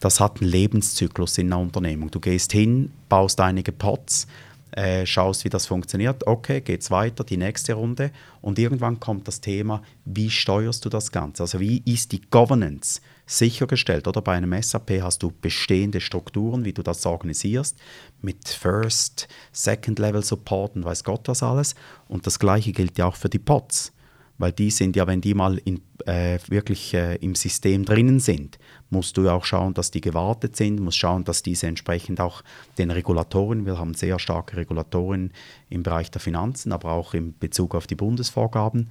das 0.00 0.20
hat 0.20 0.40
einen 0.40 0.50
Lebenszyklus 0.50 1.36
in 1.36 1.52
einer 1.52 1.60
Unternehmung. 1.60 2.10
Du 2.10 2.18
gehst 2.18 2.50
hin, 2.52 2.92
baust 3.10 3.38
einige 3.42 3.72
Pots, 3.72 4.26
äh, 4.70 5.04
schaust, 5.04 5.44
wie 5.44 5.50
das 5.50 5.66
funktioniert. 5.66 6.26
Okay, 6.26 6.62
geht's 6.62 6.90
weiter, 6.90 7.24
die 7.24 7.36
nächste 7.36 7.74
Runde. 7.74 8.10
Und 8.40 8.58
irgendwann 8.58 9.00
kommt 9.00 9.28
das 9.28 9.42
Thema, 9.42 9.82
wie 10.06 10.30
steuerst 10.30 10.82
du 10.86 10.88
das 10.88 11.12
Ganze? 11.12 11.42
Also 11.42 11.60
wie 11.60 11.82
ist 11.84 12.12
die 12.12 12.22
Governance 12.22 13.02
sichergestellt? 13.26 14.08
Oder 14.08 14.22
bei 14.22 14.34
einem 14.34 14.62
SAP 14.62 15.02
hast 15.02 15.22
du 15.22 15.30
bestehende 15.42 16.00
Strukturen, 16.00 16.64
wie 16.64 16.72
du 16.72 16.82
das 16.82 17.04
organisierst, 17.04 17.76
mit 18.22 18.48
First, 18.48 19.28
Second 19.52 19.98
Level 19.98 20.22
Support 20.22 20.74
und 20.76 20.86
weiß 20.86 21.04
Gott 21.04 21.28
was 21.28 21.42
alles. 21.42 21.74
Und 22.08 22.26
das 22.26 22.38
Gleiche 22.38 22.72
gilt 22.72 22.96
ja 22.96 23.04
auch 23.04 23.16
für 23.16 23.28
die 23.28 23.38
Pots 23.38 23.92
weil 24.38 24.52
die 24.52 24.70
sind 24.70 24.96
ja, 24.96 25.06
wenn 25.06 25.20
die 25.20 25.34
mal 25.34 25.58
in, 25.58 25.82
äh, 26.06 26.38
wirklich 26.48 26.94
äh, 26.94 27.16
im 27.16 27.34
System 27.34 27.84
drinnen 27.84 28.20
sind, 28.20 28.58
musst 28.88 29.16
du 29.16 29.24
ja 29.24 29.34
auch 29.34 29.44
schauen, 29.44 29.74
dass 29.74 29.90
die 29.90 30.00
gewartet 30.00 30.56
sind, 30.56 30.80
musst 30.80 30.96
schauen, 30.98 31.24
dass 31.24 31.42
diese 31.42 31.66
entsprechend 31.66 32.20
auch 32.20 32.42
den 32.78 32.90
Regulatoren, 32.90 33.66
wir 33.66 33.78
haben 33.78 33.94
sehr 33.94 34.18
starke 34.18 34.56
Regulatoren 34.56 35.32
im 35.68 35.82
Bereich 35.82 36.10
der 36.10 36.20
Finanzen, 36.20 36.72
aber 36.72 36.92
auch 36.92 37.14
in 37.14 37.36
Bezug 37.36 37.74
auf 37.74 37.86
die 37.86 37.96
Bundesvorgaben, 37.96 38.90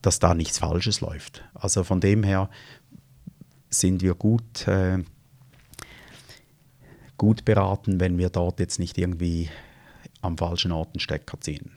dass 0.00 0.20
da 0.20 0.34
nichts 0.34 0.58
Falsches 0.58 1.00
läuft. 1.00 1.42
Also 1.54 1.82
von 1.82 2.00
dem 2.00 2.22
her 2.22 2.48
sind 3.70 4.00
wir 4.02 4.14
gut, 4.14 4.68
äh, 4.68 5.02
gut 7.18 7.44
beraten, 7.44 7.98
wenn 7.98 8.16
wir 8.16 8.30
dort 8.30 8.60
jetzt 8.60 8.78
nicht 8.78 8.96
irgendwie 8.96 9.50
am 10.20 10.38
falschen 10.38 10.72
Ort 10.72 10.90
einen 10.94 11.00
Stecker 11.00 11.40
ziehen. 11.40 11.72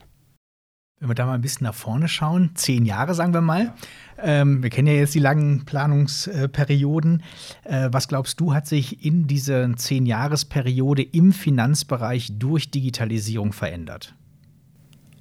Wenn 1.00 1.10
wir 1.10 1.14
da 1.14 1.26
mal 1.26 1.34
ein 1.34 1.40
bisschen 1.40 1.64
nach 1.64 1.74
vorne 1.74 2.08
schauen, 2.08 2.50
zehn 2.54 2.84
Jahre 2.84 3.14
sagen 3.14 3.32
wir 3.32 3.40
mal. 3.40 3.72
Ähm, 4.20 4.64
wir 4.64 4.70
kennen 4.70 4.88
ja 4.88 4.94
jetzt 4.94 5.14
die 5.14 5.20
langen 5.20 5.64
Planungsperioden. 5.64 7.22
Äh, 7.62 7.90
was 7.92 8.08
glaubst 8.08 8.40
du, 8.40 8.52
hat 8.52 8.66
sich 8.66 9.04
in 9.04 9.28
dieser 9.28 9.76
Zehn-Jahres-Periode 9.76 11.02
im 11.02 11.32
Finanzbereich 11.32 12.32
durch 12.38 12.72
Digitalisierung 12.72 13.52
verändert? 13.52 14.14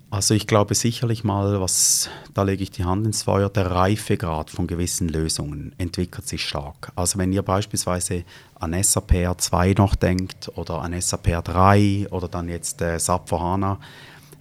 Also 0.09 0.33
ich 0.33 0.47
glaube 0.47 0.73
sicherlich 0.73 1.23
mal, 1.23 1.59
was 1.59 2.09
da 2.33 2.43
lege 2.43 2.63
ich 2.63 2.71
die 2.71 2.85
Hand 2.85 3.05
ins 3.05 3.23
Feuer, 3.23 3.49
der 3.49 3.69
Reifegrad 3.69 4.49
von 4.49 4.65
gewissen 4.65 5.09
Lösungen 5.09 5.75
entwickelt 5.77 6.27
sich 6.27 6.43
stark. 6.43 6.93
Also 6.95 7.19
wenn 7.19 7.33
ihr 7.33 7.43
beispielsweise 7.43 8.23
an 8.55 8.73
SAP 8.81 9.11
R2 9.11 9.77
noch 9.77 9.95
denkt 9.95 10.49
oder 10.55 10.81
an 10.81 10.99
SAP 10.99 11.27
R3 11.27 12.09
oder 12.09 12.29
dann 12.29 12.47
jetzt 12.47 12.81
äh, 12.81 12.97
SAP 12.97 13.29
for 13.29 13.41
HANA, 13.41 13.79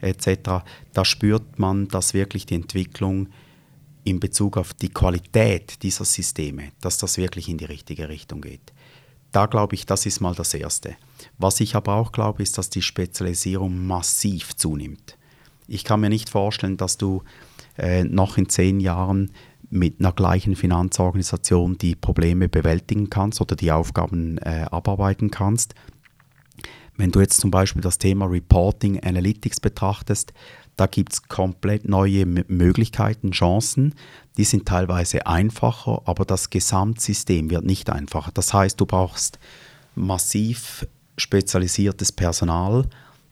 etc., 0.01 0.65
da 0.93 1.05
spürt 1.05 1.59
man, 1.59 1.89
dass 1.89 2.15
wirklich 2.15 2.47
die 2.47 2.55
Entwicklung 2.55 3.29
in 4.05 4.21
Bezug 4.21 4.57
auf 4.57 4.73
die 4.73 4.89
Qualität 4.89 5.83
dieser 5.83 6.05
Systeme, 6.05 6.71
dass 6.81 6.99
das 6.99 7.19
wirklich 7.19 7.49
in 7.49 7.59
die 7.59 7.65
richtige 7.65 8.09
Richtung 8.09 8.41
geht. 8.41 8.73
Da 9.33 9.47
glaube 9.47 9.75
ich, 9.75 9.85
das 9.85 10.07
ist 10.07 10.21
mal 10.21 10.35
das 10.35 10.55
Erste. 10.55 10.97
Was 11.39 11.61
ich 11.61 11.75
aber 11.75 11.95
auch 11.95 12.13
glaube, 12.13 12.43
ist, 12.43 12.57
dass 12.57 12.71
die 12.71 12.83
Spezialisierung 12.83 13.87
massiv 13.87 14.57
zunimmt. 14.57 15.19
Ich 15.67 15.85
kann 15.85 16.01
mir 16.01 16.09
nicht 16.09 16.31
vorstellen, 16.31 16.77
dass 16.77 16.97
du 16.97 17.23
äh, 17.77 18.05
noch 18.05 18.39
in 18.39 18.49
zehn 18.49 18.81
Jahren 18.81 19.33
mit 19.69 19.99
einer 19.99 20.13
gleichen 20.13 20.55
Finanzorganisation 20.55 21.77
die 21.77 21.97
Probleme 21.97 22.49
bewältigen 22.49 23.11
kannst 23.11 23.41
oder 23.41 23.57
die 23.57 23.73
Aufgaben 23.73 24.39
äh, 24.39 24.67
abarbeiten 24.71 25.31
kannst. 25.31 25.75
Wenn 26.97 27.11
du 27.11 27.21
jetzt 27.21 27.41
zum 27.41 27.51
Beispiel 27.51 27.83
das 27.83 27.99
Thema 27.99 28.27
Reporting 28.27 29.01
Analytics 29.01 29.61
betrachtest, 29.61 30.33
da 30.77 30.87
gibt 30.87 31.13
es 31.15 31.23
komplett 31.23 31.89
neue 31.89 32.27
Möglichkeiten, 32.27 33.31
Chancen. 33.31 33.95
Die 34.37 34.45
sind 34.45 34.67
teilweise 34.67 35.27
einfacher, 35.27 36.03
aber 36.05 36.25
das 36.25 36.51
Gesamtsystem 36.51 37.51
wird 37.51 37.65
nicht 37.65 37.89
einfacher. 37.89 38.31
Das 38.35 38.53
heißt, 38.53 38.79
du 38.79 38.85
brauchst 38.85 39.39
massiv 39.95 40.87
spezialisiertes 41.17 42.13
Personal, 42.13 42.85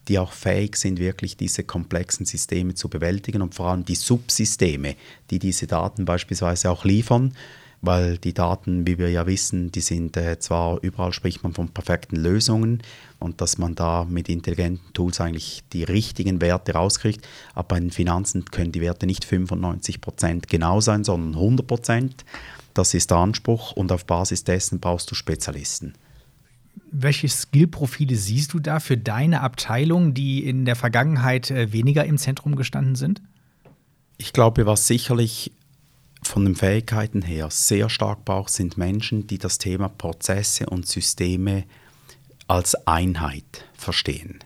die 0.09 0.19
auch 0.19 0.33
fähig 0.33 0.77
sind, 0.77 0.99
wirklich 0.99 1.37
diese 1.37 1.65
komplexen 1.65 2.25
Systeme 2.25 2.75
zu 2.75 2.89
bewältigen 2.89 3.43
und 3.43 3.55
vor 3.55 3.67
allem 3.67 3.85
die 3.85 3.95
Subsysteme, 3.95 4.97
die 5.31 5.39
diese 5.39 5.67
Daten 5.67 6.07
beispielsweise 6.07 6.71
auch 6.71 6.85
liefern 6.85 7.35
weil 7.85 8.19
die 8.19 8.33
Daten, 8.33 8.87
wie 8.87 8.99
wir 8.99 9.11
ja 9.11 9.27
wissen, 9.27 9.71
die 9.71 9.81
sind 9.81 10.17
äh, 10.17 10.39
zwar 10.39 10.83
überall 10.83 11.13
spricht 11.13 11.43
man 11.43 11.53
von 11.53 11.69
perfekten 11.69 12.17
Lösungen, 12.17 12.83
und 13.25 13.41
dass 13.41 13.59
man 13.59 13.75
da 13.75 14.05
mit 14.05 14.29
intelligenten 14.29 14.93
Tools 14.93 15.21
eigentlich 15.21 15.65
die 15.73 15.83
richtigen 15.83 16.41
Werte 16.41 16.75
rauskriegt. 16.75 17.27
Aber 17.55 17.69
bei 17.69 17.81
den 17.81 17.91
Finanzen 17.91 18.45
können 18.45 18.71
die 18.71 18.83
Werte 18.83 19.07
nicht 19.07 19.25
95% 19.25 20.43
genau 20.49 20.81
sein, 20.81 21.05
sondern 21.05 21.41
100%. 21.41 22.11
Das 22.75 22.93
ist 22.93 23.11
der 23.11 23.19
Anspruch 23.19 23.73
und 23.73 23.91
auf 23.91 24.05
Basis 24.05 24.45
dessen 24.45 24.79
brauchst 24.79 25.11
du 25.11 25.15
Spezialisten. 25.15 25.95
Welche 26.91 27.29
Skillprofile 27.29 28.15
siehst 28.15 28.53
du 28.53 28.59
da 28.59 28.79
für 28.79 28.99
deine 28.99 29.41
Abteilung, 29.41 30.13
die 30.13 30.47
in 30.47 30.65
der 30.65 30.77
Vergangenheit 30.77 31.51
äh, 31.51 31.73
weniger 31.73 32.05
im 32.05 32.19
Zentrum 32.19 32.57
gestanden 32.57 32.95
sind? 32.95 33.23
Ich 34.19 34.33
glaube, 34.33 34.67
was 34.67 34.87
sicherlich 34.87 35.51
von 36.23 36.45
den 36.45 36.55
Fähigkeiten 36.55 37.23
her 37.23 37.49
sehr 37.51 37.89
stark 37.89 38.25
braucht, 38.25 38.51
sind 38.51 38.77
Menschen, 38.77 39.27
die 39.27 39.39
das 39.39 39.59
Thema 39.59 39.89
Prozesse 39.89 40.67
und 40.67 40.87
Systeme 40.87 41.65
als 42.55 42.77
Einheit 42.87 43.65
verstehen. 43.77 44.39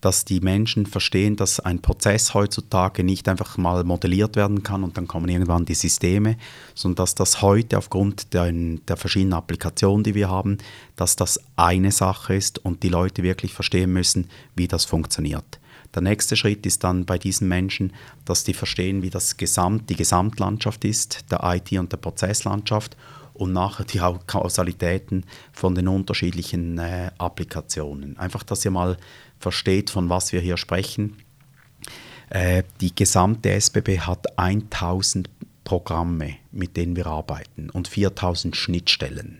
Dass 0.00 0.24
die 0.24 0.38
Menschen 0.38 0.86
verstehen, 0.86 1.34
dass 1.34 1.58
ein 1.58 1.82
Prozess 1.82 2.32
heutzutage 2.32 3.02
nicht 3.02 3.28
einfach 3.28 3.56
mal 3.56 3.82
modelliert 3.82 4.36
werden 4.36 4.62
kann 4.62 4.84
und 4.84 4.96
dann 4.96 5.08
kommen 5.08 5.28
irgendwann 5.28 5.64
die 5.64 5.74
Systeme, 5.74 6.36
sondern 6.76 7.02
dass 7.02 7.16
das 7.16 7.42
heute 7.42 7.76
aufgrund 7.76 8.32
der, 8.32 8.52
der 8.52 8.96
verschiedenen 8.96 9.32
Applikationen, 9.32 10.04
die 10.04 10.14
wir 10.14 10.30
haben, 10.30 10.58
dass 10.94 11.16
das 11.16 11.40
eine 11.56 11.90
Sache 11.90 12.36
ist 12.36 12.64
und 12.64 12.84
die 12.84 12.90
Leute 12.90 13.24
wirklich 13.24 13.54
verstehen 13.54 13.92
müssen, 13.92 14.30
wie 14.54 14.68
das 14.68 14.84
funktioniert. 14.84 15.58
Der 15.96 16.02
nächste 16.02 16.36
Schritt 16.36 16.64
ist 16.64 16.84
dann 16.84 17.06
bei 17.06 17.18
diesen 17.18 17.48
Menschen, 17.48 17.92
dass 18.24 18.44
die 18.44 18.54
verstehen, 18.54 19.02
wie 19.02 19.10
das 19.10 19.36
Gesamt, 19.36 19.90
die 19.90 19.96
Gesamtlandschaft 19.96 20.84
ist, 20.84 21.24
der 21.32 21.40
IT- 21.42 21.76
und 21.76 21.90
der 21.90 21.96
Prozesslandschaft 21.96 22.96
und 23.38 23.52
nachher 23.52 23.84
die 23.84 24.00
Kausalitäten 24.26 25.24
von 25.52 25.74
den 25.74 25.88
unterschiedlichen 25.88 26.78
äh, 26.78 27.10
Applikationen. 27.18 28.18
Einfach, 28.18 28.42
dass 28.42 28.64
ihr 28.64 28.70
mal 28.70 28.96
versteht, 29.38 29.90
von 29.90 30.08
was 30.08 30.32
wir 30.32 30.40
hier 30.40 30.56
sprechen. 30.56 31.16
Äh, 32.30 32.64
die 32.80 32.94
gesamte 32.94 33.50
SBB 33.50 34.00
hat 34.00 34.38
1000 34.38 35.30
Programme, 35.64 36.34
mit 36.50 36.76
denen 36.76 36.96
wir 36.96 37.06
arbeiten 37.06 37.70
und 37.70 37.88
4000 37.88 38.56
Schnittstellen. 38.56 39.38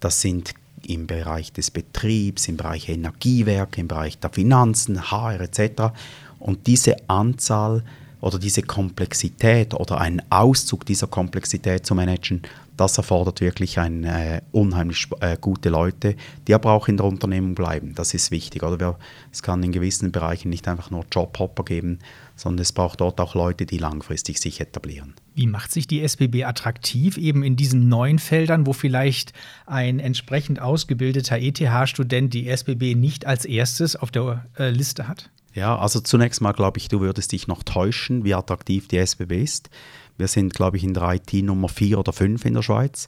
Das 0.00 0.20
sind 0.20 0.54
im 0.86 1.06
Bereich 1.06 1.52
des 1.52 1.70
Betriebs, 1.70 2.48
im 2.48 2.56
Bereich 2.56 2.88
Energiewerke, 2.88 3.80
im 3.80 3.88
Bereich 3.88 4.18
der 4.18 4.30
Finanzen, 4.30 5.10
HR 5.10 5.40
etc. 5.40 5.92
Und 6.38 6.66
diese 6.66 6.96
Anzahl 7.08 7.84
oder 8.20 8.38
diese 8.38 8.62
Komplexität 8.62 9.74
oder 9.74 10.00
einen 10.00 10.22
Auszug 10.30 10.86
dieser 10.86 11.06
Komplexität 11.06 11.84
zu 11.84 11.94
managen, 11.94 12.42
das 12.76 12.96
erfordert 12.96 13.40
wirklich 13.40 13.78
ein, 13.78 14.04
äh, 14.04 14.40
unheimlich 14.52 15.08
äh, 15.20 15.36
gute 15.40 15.68
Leute, 15.68 16.16
die 16.46 16.54
aber 16.54 16.72
auch 16.72 16.88
in 16.88 16.96
der 16.96 17.06
Unternehmung 17.06 17.54
bleiben. 17.54 17.94
Das 17.94 18.14
ist 18.14 18.30
wichtig. 18.30 18.62
Oder 18.62 18.80
wir, 18.80 18.98
es 19.30 19.42
kann 19.42 19.62
in 19.62 19.72
gewissen 19.72 20.12
Bereichen 20.12 20.48
nicht 20.48 20.66
einfach 20.68 20.90
nur 20.90 21.04
Jobhopper 21.10 21.64
geben, 21.64 21.98
sondern 22.36 22.62
es 22.62 22.72
braucht 22.72 23.00
dort 23.00 23.20
auch 23.20 23.34
Leute, 23.34 23.66
die 23.66 23.78
langfristig 23.78 24.38
sich 24.38 24.60
etablieren. 24.60 25.14
Wie 25.34 25.46
macht 25.46 25.72
sich 25.72 25.86
die 25.86 26.02
SBB 26.02 26.44
attraktiv 26.44 27.16
eben 27.18 27.42
in 27.42 27.56
diesen 27.56 27.88
neuen 27.88 28.18
Feldern, 28.18 28.66
wo 28.66 28.72
vielleicht 28.72 29.32
ein 29.66 29.98
entsprechend 29.98 30.60
ausgebildeter 30.60 31.38
ETH-Student 31.38 32.32
die 32.34 32.48
SBB 32.48 32.94
nicht 32.94 33.26
als 33.26 33.44
erstes 33.44 33.96
auf 33.96 34.10
der 34.10 34.46
äh, 34.58 34.70
Liste 34.70 35.08
hat? 35.08 35.30
Ja, 35.54 35.76
also 35.76 36.00
zunächst 36.00 36.40
mal 36.40 36.52
glaube 36.52 36.78
ich, 36.78 36.88
du 36.88 37.00
würdest 37.00 37.32
dich 37.32 37.46
noch 37.46 37.62
täuschen, 37.62 38.24
wie 38.24 38.34
attraktiv 38.34 38.88
die 38.88 38.98
SBB 38.98 39.42
ist. 39.42 39.68
Wir 40.16 40.28
sind, 40.28 40.54
glaube 40.54 40.76
ich, 40.76 40.84
in 40.84 40.94
der 40.94 41.14
IT 41.14 41.32
Nummer 41.32 41.68
4 41.68 41.98
oder 41.98 42.12
5 42.12 42.44
in 42.44 42.54
der 42.54 42.62
Schweiz. 42.62 43.06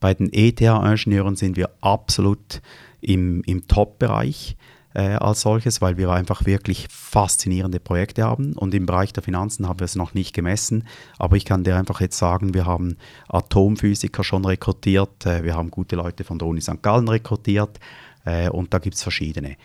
Bei 0.00 0.14
den 0.14 0.32
ETH-Ingenieuren 0.32 1.36
sind 1.36 1.56
wir 1.56 1.70
absolut 1.80 2.60
im, 3.00 3.42
im 3.44 3.66
Top-Bereich 3.68 4.56
äh, 4.94 5.16
als 5.16 5.42
solches, 5.42 5.80
weil 5.80 5.96
wir 5.96 6.10
einfach 6.10 6.46
wirklich 6.46 6.86
faszinierende 6.88 7.80
Projekte 7.80 8.22
haben. 8.22 8.54
Und 8.54 8.74
im 8.74 8.86
Bereich 8.86 9.12
der 9.12 9.22
Finanzen 9.22 9.68
haben 9.68 9.80
wir 9.80 9.84
es 9.84 9.96
noch 9.96 10.14
nicht 10.14 10.34
gemessen. 10.34 10.86
Aber 11.18 11.36
ich 11.36 11.44
kann 11.44 11.64
dir 11.64 11.76
einfach 11.76 12.00
jetzt 12.00 12.18
sagen, 12.18 12.54
wir 12.54 12.64
haben 12.64 12.96
Atomphysiker 13.28 14.24
schon 14.24 14.44
rekrutiert, 14.44 15.26
äh, 15.26 15.42
wir 15.42 15.56
haben 15.56 15.70
gute 15.70 15.96
Leute 15.96 16.24
von 16.24 16.38
der 16.38 16.48
Uni 16.48 16.60
St. 16.60 16.82
Gallen 16.82 17.08
rekrutiert 17.08 17.80
äh, 18.24 18.48
und 18.48 18.72
da 18.72 18.78
gibt 18.78 18.96
es 18.96 19.02
verschiedene. 19.02 19.56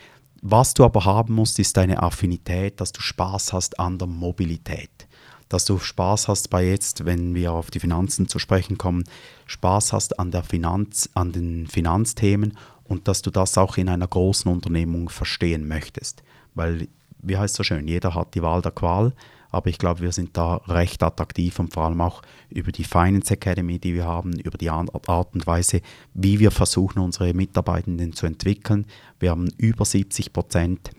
Was 0.42 0.74
du 0.74 0.86
aber 0.86 1.04
haben 1.06 1.34
musst, 1.36 1.60
ist 1.60 1.76
deine 1.76 2.02
Affinität, 2.02 2.80
dass 2.80 2.92
du 2.94 3.02
Spaß 3.02 3.54
hast 3.54 3.80
an 3.80 3.98
der 3.98 4.08
Mobilität 4.08 5.09
dass 5.50 5.66
du 5.66 5.80
Spaß 5.80 6.28
hast 6.28 6.50
bei 6.50 6.66
jetzt, 6.66 7.06
wenn 7.06 7.36
wir 7.36 7.52
auf 7.52 7.72
die 7.72 7.80
Finanzen 7.80 8.28
zu 8.28 8.40
sprechen 8.40 8.78
kommen, 8.78 9.04
Spaß 9.48 9.94
hast 9.94 10.20
an, 10.20 10.32
der 10.32 10.44
Finanz, 10.44 11.10
an 11.16 11.32
den 11.32 11.68
Finanzthemen 11.68 12.58
und 12.84 13.08
dass 13.08 13.22
du 13.22 13.32
das 13.32 13.58
auch 13.58 13.78
in 13.78 13.90
einer 13.90 14.08
großen 14.08 14.52
Unternehmung 14.52 15.10
verstehen 15.10 15.68
möchtest. 15.68 16.24
Weil, 16.54 16.88
wie 17.22 17.38
heißt 17.38 17.54
es 17.54 17.58
so 17.58 17.64
schön, 17.64 17.88
jeder 17.88 18.14
hat 18.16 18.36
die 18.36 18.44
Wahl 18.44 18.62
der 18.62 18.72
Qual, 18.72 19.14
aber 19.52 19.70
ich 19.70 19.80
glaube, 19.80 20.02
wir 20.02 20.12
sind 20.12 20.38
da 20.38 20.58
recht 20.68 21.02
attraktiv 21.02 21.58
und 21.58 21.74
vor 21.74 21.86
allem 21.86 22.02
auch 22.02 22.22
über 22.50 22.72
die 22.72 22.84
Finance 22.84 23.34
Academy, 23.34 23.80
die 23.80 23.96
wir 23.96 24.06
haben, 24.06 24.34
über 24.34 24.60
die 24.60 24.70
Art 24.70 25.34
und 25.34 25.48
Weise, 25.48 25.82
wie 26.14 26.40
wir 26.40 26.52
versuchen, 26.52 27.00
unsere 27.00 27.34
Mitarbeitenden 27.34 28.14
zu 28.14 28.28
entwickeln. 28.28 28.86
Wir 29.20 29.32
haben 29.32 29.50
über 29.58 29.86
70 29.86 30.32
Prozent 30.34 30.92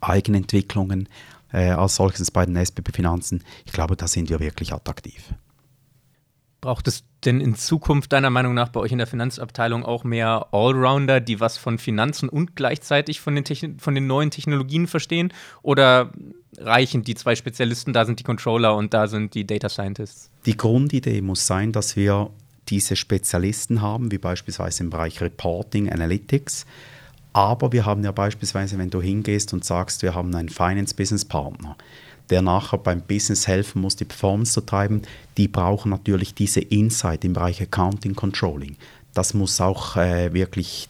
Eigenentwicklungen 0.00 1.10
äh, 1.54 1.70
als 1.70 1.96
solches 1.96 2.30
bei 2.30 2.44
den 2.44 2.56
SBB 2.56 2.92
Finanzen. 2.92 3.42
Ich 3.64 3.72
glaube, 3.72 3.96
da 3.96 4.08
sind 4.08 4.28
wir 4.28 4.40
wirklich 4.40 4.72
attraktiv. 4.72 5.32
Braucht 6.60 6.88
es 6.88 7.04
denn 7.24 7.40
in 7.40 7.54
Zukunft 7.54 8.12
deiner 8.12 8.30
Meinung 8.30 8.54
nach 8.54 8.70
bei 8.70 8.80
euch 8.80 8.90
in 8.90 8.98
der 8.98 9.06
Finanzabteilung 9.06 9.84
auch 9.84 10.02
mehr 10.02 10.48
Allrounder, 10.52 11.20
die 11.20 11.38
was 11.38 11.58
von 11.58 11.78
Finanzen 11.78 12.28
und 12.28 12.56
gleichzeitig 12.56 13.20
von 13.20 13.34
den, 13.34 13.44
Techn 13.44 13.78
von 13.78 13.94
den 13.94 14.06
neuen 14.06 14.30
Technologien 14.30 14.86
verstehen? 14.86 15.32
Oder 15.62 16.10
reichen 16.58 17.04
die 17.04 17.14
zwei 17.14 17.36
Spezialisten, 17.36 17.92
da 17.92 18.04
sind 18.04 18.18
die 18.18 18.24
Controller 18.24 18.76
und 18.76 18.94
da 18.94 19.06
sind 19.06 19.34
die 19.34 19.46
Data 19.46 19.68
Scientists? 19.68 20.30
Die 20.46 20.56
Grundidee 20.56 21.20
muss 21.20 21.46
sein, 21.46 21.72
dass 21.72 21.96
wir 21.96 22.30
diese 22.68 22.96
Spezialisten 22.96 23.82
haben, 23.82 24.10
wie 24.10 24.18
beispielsweise 24.18 24.84
im 24.84 24.90
Bereich 24.90 25.20
Reporting, 25.20 25.90
Analytics, 25.90 26.64
aber 27.34 27.72
wir 27.72 27.84
haben 27.84 28.04
ja 28.04 28.12
beispielsweise, 28.12 28.78
wenn 28.78 28.90
du 28.90 29.02
hingehst 29.02 29.52
und 29.52 29.64
sagst, 29.64 30.02
wir 30.02 30.14
haben 30.14 30.34
einen 30.34 30.48
Finance-Business-Partner, 30.48 31.76
der 32.30 32.42
nachher 32.42 32.78
beim 32.78 33.02
Business 33.02 33.48
helfen 33.48 33.82
muss, 33.82 33.96
die 33.96 34.04
Performance 34.04 34.52
zu 34.52 34.60
treiben, 34.62 35.02
die 35.36 35.48
brauchen 35.48 35.90
natürlich 35.90 36.32
diese 36.34 36.60
Insight 36.60 37.24
im 37.24 37.32
Bereich 37.34 37.60
Accounting 37.60 38.14
Controlling. 38.14 38.76
Das 39.12 39.34
muss 39.34 39.60
auch 39.60 39.96
äh, 39.96 40.32
wirklich 40.32 40.88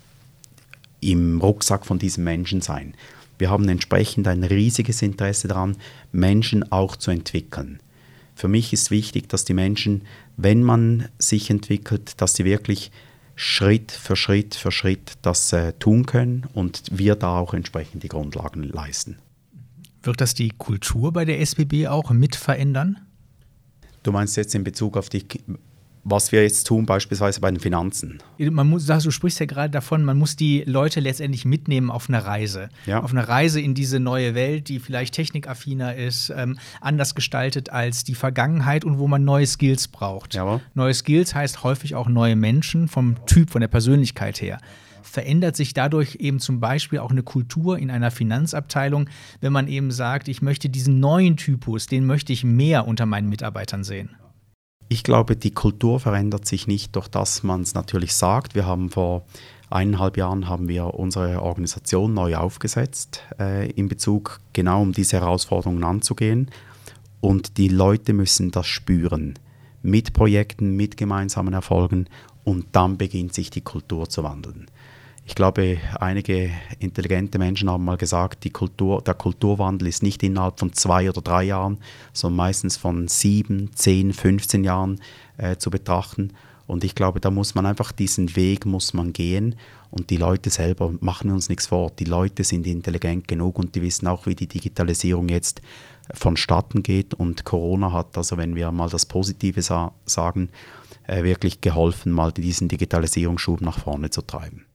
im 1.00 1.40
Rucksack 1.40 1.86
von 1.86 1.98
diesen 1.98 2.24
Menschen 2.24 2.60
sein. 2.60 2.94
Wir 3.38 3.48
haben 3.50 3.68
entsprechend 3.68 4.28
ein 4.28 4.44
riesiges 4.44 5.00
Interesse 5.00 5.48
daran, 5.48 5.76
Menschen 6.12 6.70
auch 6.70 6.96
zu 6.96 7.10
entwickeln. 7.10 7.80
Für 8.34 8.48
mich 8.48 8.72
ist 8.74 8.90
wichtig, 8.90 9.30
dass 9.30 9.46
die 9.46 9.54
Menschen, 9.54 10.02
wenn 10.36 10.62
man 10.62 11.08
sich 11.18 11.48
entwickelt, 11.48 12.20
dass 12.20 12.34
sie 12.34 12.44
wirklich 12.44 12.90
Schritt 13.36 13.92
für 13.92 14.16
Schritt 14.16 14.54
für 14.54 14.70
Schritt 14.70 15.14
das 15.22 15.52
äh, 15.52 15.72
tun 15.74 16.06
können 16.06 16.46
und 16.52 16.82
wir 16.90 17.16
da 17.16 17.38
auch 17.38 17.54
entsprechend 17.54 18.02
die 18.02 18.08
Grundlagen 18.08 18.62
leisten. 18.62 19.18
Wird 20.02 20.20
das 20.20 20.34
die 20.34 20.50
Kultur 20.50 21.12
bei 21.12 21.24
der 21.24 21.40
SBB 21.40 21.88
auch 21.88 22.10
mit 22.10 22.36
verändern? 22.36 23.00
Du 24.02 24.12
meinst 24.12 24.36
jetzt 24.36 24.54
in 24.54 24.64
Bezug 24.64 24.96
auf 24.96 25.08
die 25.08 25.24
was 26.04 26.32
wir 26.32 26.42
jetzt 26.42 26.66
tun, 26.66 26.86
beispielsweise 26.86 27.40
bei 27.40 27.50
den 27.50 27.60
Finanzen. 27.60 28.18
Man 28.38 28.68
muss, 28.68 28.86
du 28.86 29.10
sprichst 29.10 29.40
ja 29.40 29.46
gerade 29.46 29.70
davon, 29.70 30.04
man 30.04 30.18
muss 30.18 30.36
die 30.36 30.62
Leute 30.66 31.00
letztendlich 31.00 31.44
mitnehmen 31.44 31.90
auf 31.90 32.08
eine 32.08 32.24
Reise. 32.24 32.68
Ja. 32.86 33.02
Auf 33.02 33.10
eine 33.10 33.26
Reise 33.26 33.60
in 33.60 33.74
diese 33.74 34.00
neue 34.00 34.34
Welt, 34.34 34.68
die 34.68 34.78
vielleicht 34.78 35.14
technikaffiner 35.14 35.96
ist, 35.96 36.30
ähm, 36.36 36.58
anders 36.80 37.14
gestaltet 37.14 37.70
als 37.70 38.04
die 38.04 38.14
Vergangenheit 38.14 38.84
und 38.84 38.98
wo 38.98 39.08
man 39.08 39.24
neue 39.24 39.46
Skills 39.46 39.88
braucht. 39.88 40.34
Jawohl. 40.34 40.60
Neue 40.74 40.94
Skills 40.94 41.34
heißt 41.34 41.64
häufig 41.64 41.94
auch 41.94 42.08
neue 42.08 42.36
Menschen 42.36 42.88
vom 42.88 43.16
Typ, 43.26 43.50
von 43.50 43.60
der 43.60 43.68
Persönlichkeit 43.68 44.40
her 44.40 44.58
verändert 45.02 45.54
sich 45.54 45.74
dadurch 45.74 46.16
eben 46.16 46.40
zum 46.40 46.58
Beispiel 46.58 46.98
auch 46.98 47.10
eine 47.10 47.22
Kultur 47.22 47.78
in 47.78 47.90
einer 47.90 48.10
Finanzabteilung, 48.10 49.08
wenn 49.40 49.52
man 49.52 49.68
eben 49.68 49.92
sagt, 49.92 50.26
ich 50.26 50.42
möchte 50.42 50.68
diesen 50.68 50.98
neuen 50.98 51.36
Typus, 51.36 51.86
den 51.86 52.04
möchte 52.04 52.32
ich 52.32 52.42
mehr 52.42 52.88
unter 52.88 53.06
meinen 53.06 53.28
Mitarbeitern 53.28 53.84
sehen. 53.84 54.16
Ich 54.88 55.02
glaube, 55.02 55.36
die 55.36 55.52
Kultur 55.52 55.98
verändert 55.98 56.46
sich 56.46 56.66
nicht 56.66 56.94
durch 56.94 57.08
das 57.08 57.42
man 57.42 57.62
es 57.62 57.74
natürlich 57.74 58.14
sagt. 58.14 58.54
Wir 58.54 58.66
haben 58.66 58.90
vor 58.90 59.24
eineinhalb 59.70 60.16
Jahren 60.16 60.48
haben 60.48 60.68
wir 60.68 60.94
unsere 60.94 61.42
Organisation 61.42 62.14
neu 62.14 62.36
aufgesetzt 62.36 63.22
äh, 63.40 63.70
in 63.70 63.88
Bezug 63.88 64.40
genau 64.52 64.82
um 64.82 64.92
diese 64.92 65.20
Herausforderungen 65.20 65.84
anzugehen. 65.84 66.50
Und 67.20 67.56
die 67.56 67.68
Leute 67.68 68.12
müssen 68.12 68.50
das 68.50 68.66
spüren. 68.66 69.34
Mit 69.82 70.12
Projekten, 70.12 70.76
mit 70.76 70.96
gemeinsamen 70.96 71.54
Erfolgen. 71.54 72.06
Und 72.44 72.66
dann 72.72 72.98
beginnt 72.98 73.32
sich 73.32 73.48
die 73.48 73.62
Kultur 73.62 74.08
zu 74.08 74.22
wandeln. 74.22 74.66
Ich 75.26 75.34
glaube, 75.34 75.78
einige 75.98 76.50
intelligente 76.80 77.38
Menschen 77.38 77.70
haben 77.70 77.84
mal 77.84 77.96
gesagt, 77.96 78.52
Kultur, 78.52 79.00
der 79.00 79.14
Kulturwandel 79.14 79.88
ist 79.88 80.02
nicht 80.02 80.22
innerhalb 80.22 80.58
von 80.58 80.74
zwei 80.74 81.08
oder 81.08 81.22
drei 81.22 81.44
Jahren, 81.44 81.78
sondern 82.12 82.36
meistens 82.36 82.76
von 82.76 83.08
sieben, 83.08 83.70
zehn, 83.74 84.12
15 84.12 84.64
Jahren 84.64 85.00
äh, 85.38 85.56
zu 85.56 85.70
betrachten. 85.70 86.34
Und 86.66 86.84
ich 86.84 86.94
glaube, 86.94 87.20
da 87.20 87.30
muss 87.30 87.54
man 87.54 87.64
einfach 87.64 87.90
diesen 87.90 88.36
Weg 88.36 88.66
muss 88.66 88.92
man 88.92 89.12
gehen. 89.12 89.56
Und 89.90 90.10
die 90.10 90.16
Leute 90.16 90.50
selber, 90.50 90.92
machen 91.00 91.30
uns 91.30 91.48
nichts 91.48 91.68
vor, 91.68 91.90
die 91.90 92.04
Leute 92.04 92.44
sind 92.44 92.66
intelligent 92.66 93.28
genug 93.28 93.58
und 93.58 93.74
die 93.74 93.82
wissen 93.82 94.06
auch, 94.08 94.26
wie 94.26 94.34
die 94.34 94.48
Digitalisierung 94.48 95.28
jetzt 95.28 95.62
vonstatten 96.12 96.82
geht. 96.82 97.14
Und 97.14 97.44
Corona 97.44 97.92
hat, 97.92 98.16
also 98.18 98.36
wenn 98.36 98.56
wir 98.56 98.72
mal 98.72 98.90
das 98.90 99.06
Positive 99.06 99.62
sa 99.62 99.92
sagen, 100.04 100.50
äh, 101.06 101.22
wirklich 101.22 101.60
geholfen, 101.60 102.12
mal 102.12 102.32
diesen 102.32 102.68
Digitalisierungsschub 102.68 103.60
nach 103.60 103.78
vorne 103.78 104.10
zu 104.10 104.22
treiben. 104.22 104.66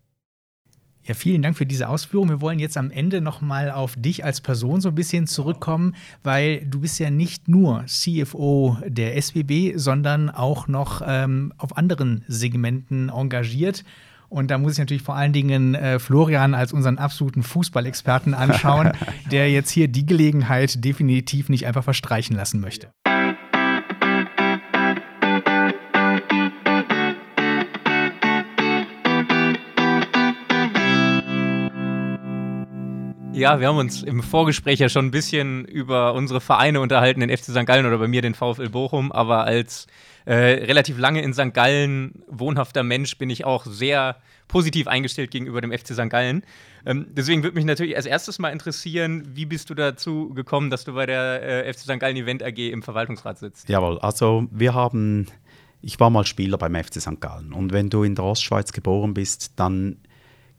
Ja, 1.10 1.16
vielen 1.16 1.41
Dank 1.41 1.57
für 1.57 1.66
diese 1.66 1.89
Ausführung. 1.89 2.30
Wir 2.30 2.39
wollen 2.39 2.60
jetzt 2.60 2.78
am 2.78 2.91
Ende 2.91 3.20
nochmal 3.20 3.72
auf 3.72 3.95
dich 3.97 4.24
als 4.24 4.41
Person 4.41 4.80
so 4.80 4.89
ein 4.89 4.95
bisschen 4.95 5.26
zurückkommen, 5.26 5.95
weil 6.22 6.64
du 6.64 6.82
bist 6.82 6.99
ja 6.99 7.10
nicht 7.10 7.47
nur 7.47 7.84
CFO 7.88 8.78
der 8.86 9.20
SWB, 9.20 9.74
sondern 9.76 10.30
auch 10.30 10.68
noch 10.68 11.01
ähm, 11.03 11.51
auf 11.57 11.76
anderen 11.76 12.24
Segmenten 12.28 13.10
engagiert. 13.10 13.84
Und 14.28 14.51
da 14.51 14.60
muss 14.60 14.74
ich 14.74 14.78
natürlich 14.78 15.01
vor 15.01 15.16
allen 15.16 15.34
Dingen 15.34 15.74
äh, 15.74 15.97
Florian 15.97 16.53
als 16.53 16.74
unseren 16.74 16.99
absoluten 16.99 17.41
Fußballexperten 17.41 18.36
anschauen, 18.36 18.91
der 19.32 19.49
jetzt 19.49 19.72
hier 19.72 19.88
die 19.88 20.05
Gelegenheit 20.05 20.86
definitiv 20.86 21.49
nicht 21.49 21.66
einfach 21.66 21.84
verstreichen 21.84 22.36
lassen 22.36 22.60
möchte. 22.60 22.91
Ja, 23.07 23.18
wir 33.39 33.67
haben 33.67 33.77
uns 33.77 34.03
im 34.03 34.21
Vorgespräch 34.21 34.79
ja 34.79 34.89
schon 34.89 35.05
ein 35.05 35.11
bisschen 35.11 35.65
über 35.65 36.13
unsere 36.13 36.41
Vereine 36.41 36.81
unterhalten, 36.81 37.21
den 37.21 37.29
FC 37.29 37.45
St. 37.45 37.65
Gallen 37.65 37.85
oder 37.85 37.97
bei 37.97 38.07
mir 38.07 38.21
den 38.21 38.33
VfL 38.33 38.69
Bochum, 38.69 39.11
aber 39.11 39.45
als 39.45 39.87
äh, 40.25 40.33
relativ 40.33 40.97
lange 40.97 41.21
in 41.21 41.33
St. 41.33 41.53
Gallen 41.53 42.23
wohnhafter 42.27 42.83
Mensch 42.83 43.17
bin 43.17 43.29
ich 43.29 43.45
auch 43.45 43.65
sehr 43.65 44.17
positiv 44.47 44.87
eingestellt 44.87 45.31
gegenüber 45.31 45.61
dem 45.61 45.71
FC 45.71 45.93
St. 45.93 46.09
Gallen. 46.09 46.43
Ähm, 46.85 47.07
deswegen 47.11 47.43
würde 47.43 47.55
mich 47.55 47.65
natürlich 47.65 47.95
als 47.95 48.05
erstes 48.05 48.39
mal 48.39 48.49
interessieren, 48.49 49.23
wie 49.33 49.45
bist 49.45 49.69
du 49.69 49.75
dazu 49.75 50.33
gekommen, 50.33 50.69
dass 50.69 50.83
du 50.83 50.93
bei 50.93 51.05
der 51.05 51.65
äh, 51.65 51.73
FC 51.73 51.79
St. 51.79 51.99
Gallen 51.99 52.17
Event 52.17 52.43
AG 52.43 52.57
im 52.57 52.83
Verwaltungsrat 52.83 53.37
sitzt? 53.37 53.69
Jawohl, 53.69 53.99
also 53.99 54.47
wir 54.51 54.73
haben, 54.73 55.27
ich 55.81 55.99
war 55.99 56.09
mal 56.09 56.25
Spieler 56.25 56.57
beim 56.57 56.75
FC 56.75 57.01
St. 57.01 57.21
Gallen 57.21 57.53
und 57.53 57.71
wenn 57.71 57.89
du 57.89 58.03
in 58.03 58.15
der 58.15 58.25
Ostschweiz 58.25 58.73
geboren 58.73 59.13
bist, 59.13 59.53
dann 59.55 59.97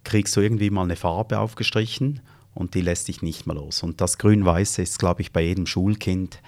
kriegst 0.04 0.34
du 0.36 0.40
irgendwie 0.40 0.70
mal 0.70 0.84
eine 0.84 0.96
Farbe 0.96 1.38
aufgestrichen 1.38 2.20
und 2.60 2.74
die 2.74 2.82
lässt 2.82 3.08
dich 3.08 3.22
nicht 3.22 3.46
mehr 3.46 3.56
los. 3.56 3.82
Und 3.82 4.02
das 4.02 4.18
Grün-Weiße 4.18 4.82
ist, 4.82 4.98
glaube 4.98 5.22
ich, 5.22 5.32
bei 5.32 5.40
jedem 5.40 5.66
Schulkind 5.66 6.42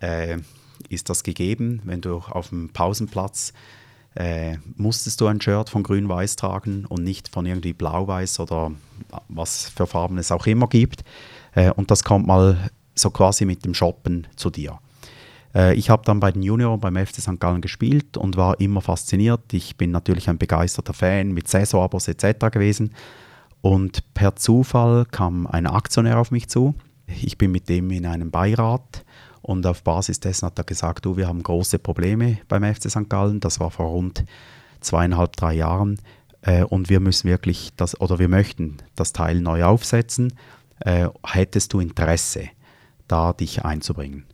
äh, 0.00 0.38
ist 0.88 1.10
das 1.10 1.24
gegeben. 1.24 1.82
Wenn 1.84 2.00
du 2.00 2.18
auf 2.18 2.50
dem 2.50 2.68
Pausenplatz 2.68 3.52
äh, 4.14 4.58
musstest 4.76 5.20
du 5.20 5.26
ein 5.26 5.40
Shirt 5.40 5.68
von 5.68 5.82
Grün-Weiß 5.82 6.36
tragen 6.36 6.86
und 6.86 7.02
nicht 7.02 7.28
von 7.28 7.46
irgendwie 7.46 7.72
Blau-Weiß 7.72 8.38
oder 8.40 8.70
was 9.28 9.68
für 9.68 9.88
Farben 9.88 10.18
es 10.18 10.30
auch 10.30 10.46
immer 10.46 10.68
gibt. 10.68 11.02
Äh, 11.56 11.72
und 11.72 11.90
das 11.90 12.04
kommt 12.04 12.28
mal 12.28 12.70
so 12.94 13.10
quasi 13.10 13.44
mit 13.44 13.64
dem 13.64 13.74
Shoppen 13.74 14.28
zu 14.36 14.50
dir. 14.50 14.78
Äh, 15.52 15.74
ich 15.74 15.90
habe 15.90 16.04
dann 16.04 16.20
bei 16.20 16.30
den 16.30 16.42
Junioren 16.42 16.78
beim 16.78 16.94
FC 16.94 17.16
St. 17.16 17.40
Gallen 17.40 17.60
gespielt 17.60 18.16
und 18.16 18.36
war 18.36 18.60
immer 18.60 18.82
fasziniert. 18.82 19.52
Ich 19.52 19.76
bin 19.76 19.90
natürlich 19.90 20.30
ein 20.30 20.38
begeisterter 20.38 20.94
Fan 20.94 21.32
mit 21.32 21.48
Saisonabos 21.48 22.06
etc. 22.06 22.52
gewesen 22.52 22.94
und 23.66 24.14
per 24.14 24.36
Zufall 24.36 25.06
kam 25.10 25.48
ein 25.48 25.66
Aktionär 25.66 26.20
auf 26.20 26.30
mich 26.30 26.48
zu. 26.48 26.76
Ich 27.08 27.36
bin 27.36 27.50
mit 27.50 27.68
dem 27.68 27.90
in 27.90 28.06
einem 28.06 28.30
Beirat 28.30 29.04
und 29.42 29.66
auf 29.66 29.82
Basis 29.82 30.20
dessen 30.20 30.46
hat 30.46 30.56
er 30.56 30.62
gesagt, 30.62 31.04
du, 31.04 31.16
wir 31.16 31.26
haben 31.26 31.42
große 31.42 31.80
Probleme 31.80 32.38
beim 32.46 32.62
FC 32.62 32.88
St. 32.88 33.08
Gallen. 33.10 33.40
Das 33.40 33.58
war 33.58 33.72
vor 33.72 33.86
rund 33.86 34.24
zweieinhalb, 34.78 35.34
drei 35.34 35.54
Jahren. 35.54 35.98
Äh, 36.42 36.62
und 36.62 36.90
wir 36.90 37.00
müssen 37.00 37.28
wirklich 37.28 37.72
das, 37.74 38.00
oder 38.00 38.20
wir 38.20 38.28
möchten 38.28 38.76
das 38.94 39.12
Teil 39.12 39.40
neu 39.40 39.64
aufsetzen. 39.64 40.34
Äh, 40.78 41.08
hättest 41.26 41.72
du 41.72 41.80
Interesse, 41.80 42.50
da 43.08 43.32
dich 43.32 43.64
einzubringen? 43.64 44.26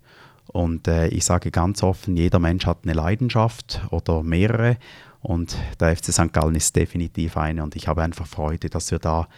Und 0.47 0.89
äh, 0.89 1.09
ich 1.09 1.25
sage 1.25 1.51
ganz 1.51 1.83
offen, 1.83 2.19
jeder 2.19 2.39
Mensch 2.39 2.67
hat 2.67 2.81
eine 2.83 2.93
Leidenschaft 2.93 3.81
oder 3.91 4.23
mehrere. 4.23 4.77
Und 5.23 5.57
der 5.81 5.97
FC 5.97 6.13
St. 6.13 6.33
Gallen 6.33 6.55
ist 6.55 6.75
definitiv 6.75 7.37
eine. 7.37 7.63
Und 7.63 7.77
ich 7.77 7.89
habe 7.89 8.03
einfach 8.03 8.27
Freude, 8.27 8.69
dass 8.69 8.91
wir 8.91 8.99
da 8.99 9.29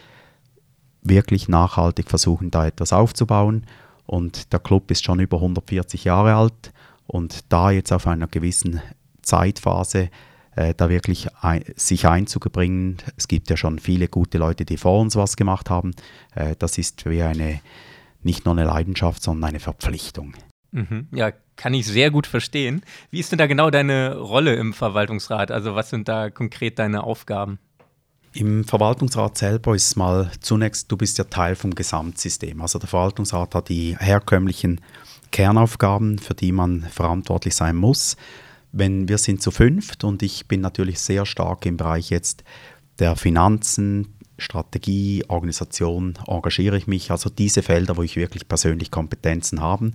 wirklich 1.03 1.49
nachhaltig 1.49 2.09
versuchen, 2.09 2.51
da 2.51 2.67
etwas 2.67 2.93
aufzubauen. 2.93 3.67
Und 4.07 4.53
der 4.53 4.61
Club 4.61 4.91
ist 4.91 5.05
schon 5.05 5.21
über 5.21 5.37
140 5.39 6.05
Jahre 6.05 6.35
alt. 6.35 6.73
Und 7.07 7.53
da 7.53 7.71
jetzt 7.71 7.93
auf 7.93 8.07
einer 8.07 8.27
gewissen 8.27 8.81
Zeitphase 9.23 10.11
äh, 10.57 10.75
da 10.75 10.89
wirklich 10.89 11.29
ein, 11.43 11.65
sich 11.77 12.07
einzubringen, 12.07 12.99
es 13.17 13.29
gibt 13.29 13.51
ja 13.51 13.57
schon 13.57 13.79
viele 13.79 14.09
gute 14.09 14.39
Leute, 14.39 14.65
die 14.65 14.77
vor 14.77 15.01
uns 15.01 15.17
was 15.17 15.37
gemacht 15.37 15.69
haben, 15.69 15.93
äh, 16.35 16.55
das 16.59 16.79
ist 16.79 17.05
wie 17.07 17.23
eine, 17.23 17.61
nicht 18.23 18.45
nur 18.45 18.55
eine 18.55 18.65
Leidenschaft, 18.65 19.23
sondern 19.23 19.51
eine 19.51 19.61
Verpflichtung. 19.61 20.35
Mhm. 20.71 21.09
Ja, 21.13 21.33
kann 21.57 21.75
ich 21.75 21.87
sehr 21.87 22.11
gut 22.11 22.27
verstehen. 22.27 22.83
Wie 23.11 23.21
ist 23.21 23.33
denn 23.33 23.39
da 23.39 23.47
genau 23.47 23.71
deine 23.71 24.17
Rolle 24.17 24.55
im 24.55 24.73
Verwaltungsrat? 24.73 25.51
Also 25.51 25.75
was 25.75 25.91
sind 25.91 26.09
da 26.09 26.31
konkret 26.31 26.79
deine 26.79 27.05
Aufgaben? 27.05 27.59
Im 28.33 28.65
Verwaltungsrat 28.65 29.39
selber 29.39 29.77
ist 29.77 29.97
mal 29.97 30.31
zunächst, 30.41 30.91
du 30.91 30.97
bist 30.97 31.19
ja 31.19 31.25
Teil 31.25 31.55
vom 31.55 31.75
Gesamtsystem. 31.75 32.61
Also 32.61 32.81
der 32.81 32.89
Verwaltungsrat 32.89 33.55
hat 33.55 33.69
die 33.69 33.97
herkömmlichen 33.99 34.81
Kernaufgaben, 35.31 36.19
für 36.19 36.35
die 36.35 36.51
man 36.51 36.83
verantwortlich 36.83 37.55
sein 37.55 37.77
muss. 37.77 38.17
Wenn 38.73 39.09
wir 39.09 39.19
sind 39.19 39.41
zu 39.41 39.53
fünft 39.53 40.03
und 40.03 40.23
ich 40.25 40.49
bin 40.49 40.61
natürlich 40.61 40.99
sehr 40.99 41.27
stark 41.27 41.65
im 41.65 41.77
Bereich 41.77 42.11
jetzt 42.11 42.43
der 42.99 43.15
Finanzen, 43.15 44.15
Strategie, 44.39 45.25
Organisation 45.29 46.19
engagiere 46.27 46.77
ich 46.77 46.87
mich. 46.87 47.11
Also 47.11 47.31
diese 47.31 47.63
Felder, 47.63 47.97
wo 47.97 48.03
ich 48.03 48.17
wirklich 48.17 48.49
persönlich 48.49 48.91
Kompetenzen 48.91 49.61
habe. 49.61 49.93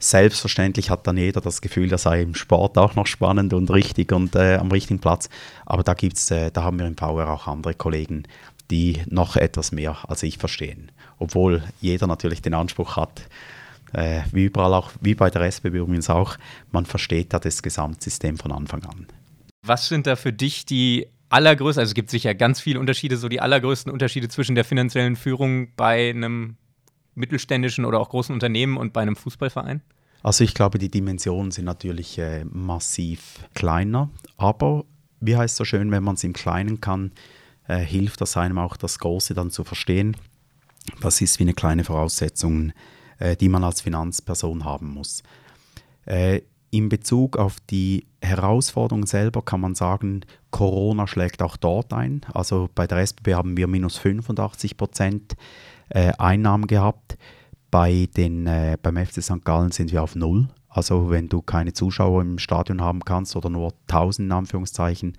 Selbstverständlich 0.00 0.90
hat 0.90 1.06
dann 1.06 1.16
jeder 1.16 1.40
das 1.40 1.60
Gefühl, 1.60 1.90
er 1.90 1.98
sei 1.98 2.22
im 2.22 2.34
Sport 2.34 2.78
auch 2.78 2.94
noch 2.94 3.06
spannend 3.06 3.52
und 3.52 3.70
richtig 3.70 4.12
und 4.12 4.36
äh, 4.36 4.56
am 4.56 4.70
richtigen 4.70 5.00
Platz. 5.00 5.28
Aber 5.66 5.82
da 5.82 5.94
gibt's, 5.94 6.30
äh, 6.30 6.52
da 6.52 6.62
haben 6.62 6.78
wir 6.78 6.86
im 6.86 6.96
VR 6.96 7.30
auch 7.30 7.48
andere 7.48 7.74
Kollegen, 7.74 8.22
die 8.70 9.02
noch 9.06 9.36
etwas 9.36 9.72
mehr 9.72 9.96
als 10.08 10.22
ich 10.22 10.38
verstehen. 10.38 10.92
Obwohl 11.18 11.62
jeder 11.80 12.06
natürlich 12.06 12.42
den 12.42 12.54
Anspruch 12.54 12.96
hat, 12.96 13.22
äh, 13.92 14.20
wie 14.32 14.44
überall 14.44 14.74
auch, 14.74 14.92
wie 15.00 15.14
bei 15.14 15.30
der 15.30 15.42
SBB 15.42 15.78
übrigens 15.78 16.10
auch, 16.10 16.36
man 16.70 16.86
versteht 16.86 17.32
da 17.32 17.40
das 17.40 17.62
Gesamtsystem 17.62 18.36
von 18.36 18.52
Anfang 18.52 18.84
an. 18.84 19.06
Was 19.66 19.88
sind 19.88 20.06
da 20.06 20.14
für 20.14 20.32
dich 20.32 20.64
die 20.64 21.08
allergrößten, 21.30 21.80
also 21.80 21.90
es 21.90 21.94
gibt 21.94 22.10
sicher 22.10 22.34
ganz 22.34 22.60
viele 22.60 22.78
Unterschiede, 22.78 23.16
so 23.16 23.28
die 23.28 23.40
allergrößten 23.40 23.92
Unterschiede 23.92 24.28
zwischen 24.28 24.54
der 24.54 24.64
finanziellen 24.64 25.16
Führung 25.16 25.74
bei 25.76 26.10
einem 26.10 26.56
mittelständischen 27.18 27.84
oder 27.84 28.00
auch 28.00 28.08
großen 28.08 28.32
Unternehmen 28.32 28.76
und 28.76 28.92
bei 28.92 29.02
einem 29.02 29.16
Fußballverein? 29.16 29.82
Also 30.22 30.44
ich 30.44 30.54
glaube, 30.54 30.78
die 30.78 30.90
Dimensionen 30.90 31.50
sind 31.50 31.64
natürlich 31.64 32.18
äh, 32.18 32.44
massiv 32.44 33.40
kleiner, 33.54 34.10
aber 34.36 34.84
wie 35.20 35.36
heißt 35.36 35.52
es 35.52 35.56
so 35.56 35.64
schön, 35.64 35.90
wenn 35.90 36.02
man 36.02 36.14
es 36.14 36.24
im 36.24 36.32
Kleinen 36.32 36.80
kann, 36.80 37.12
äh, 37.66 37.78
hilft 37.78 38.20
das 38.20 38.36
einem 38.36 38.58
auch 38.58 38.76
das 38.76 38.98
Große 38.98 39.34
dann 39.34 39.50
zu 39.50 39.64
verstehen. 39.64 40.16
Das 41.00 41.20
ist 41.20 41.38
wie 41.38 41.44
eine 41.44 41.54
kleine 41.54 41.84
Voraussetzung, 41.84 42.72
äh, 43.18 43.36
die 43.36 43.48
man 43.48 43.64
als 43.64 43.80
Finanzperson 43.80 44.64
haben 44.64 44.88
muss. 44.90 45.22
Äh, 46.06 46.42
in 46.70 46.88
Bezug 46.88 47.36
auf 47.36 47.56
die 47.70 48.06
Herausforderungen 48.20 49.06
selber 49.06 49.42
kann 49.42 49.60
man 49.60 49.74
sagen, 49.74 50.22
Corona 50.50 51.06
schlägt 51.06 51.42
auch 51.42 51.56
dort 51.56 51.92
ein. 51.92 52.20
Also 52.34 52.68
bei 52.74 52.86
der 52.86 52.98
SBB 52.98 53.34
haben 53.34 53.56
wir 53.56 53.66
minus 53.66 53.96
85 53.96 54.76
Prozent 54.76 55.36
äh, 55.90 56.12
Einnahmen 56.18 56.66
gehabt. 56.66 57.16
Bei 57.70 58.08
den, 58.16 58.46
äh, 58.46 58.76
beim 58.80 58.96
FC 58.96 59.22
St. 59.22 59.44
Gallen 59.44 59.72
sind 59.72 59.92
wir 59.92 60.02
auf 60.02 60.14
Null. 60.14 60.48
Also 60.68 61.10
wenn 61.10 61.28
du 61.28 61.42
keine 61.42 61.72
Zuschauer 61.72 62.22
im 62.22 62.38
Stadion 62.38 62.80
haben 62.80 63.04
kannst 63.04 63.36
oder 63.36 63.50
nur 63.50 63.74
1000 63.88 64.26
in 64.26 64.32
Anführungszeichen, 64.32 65.16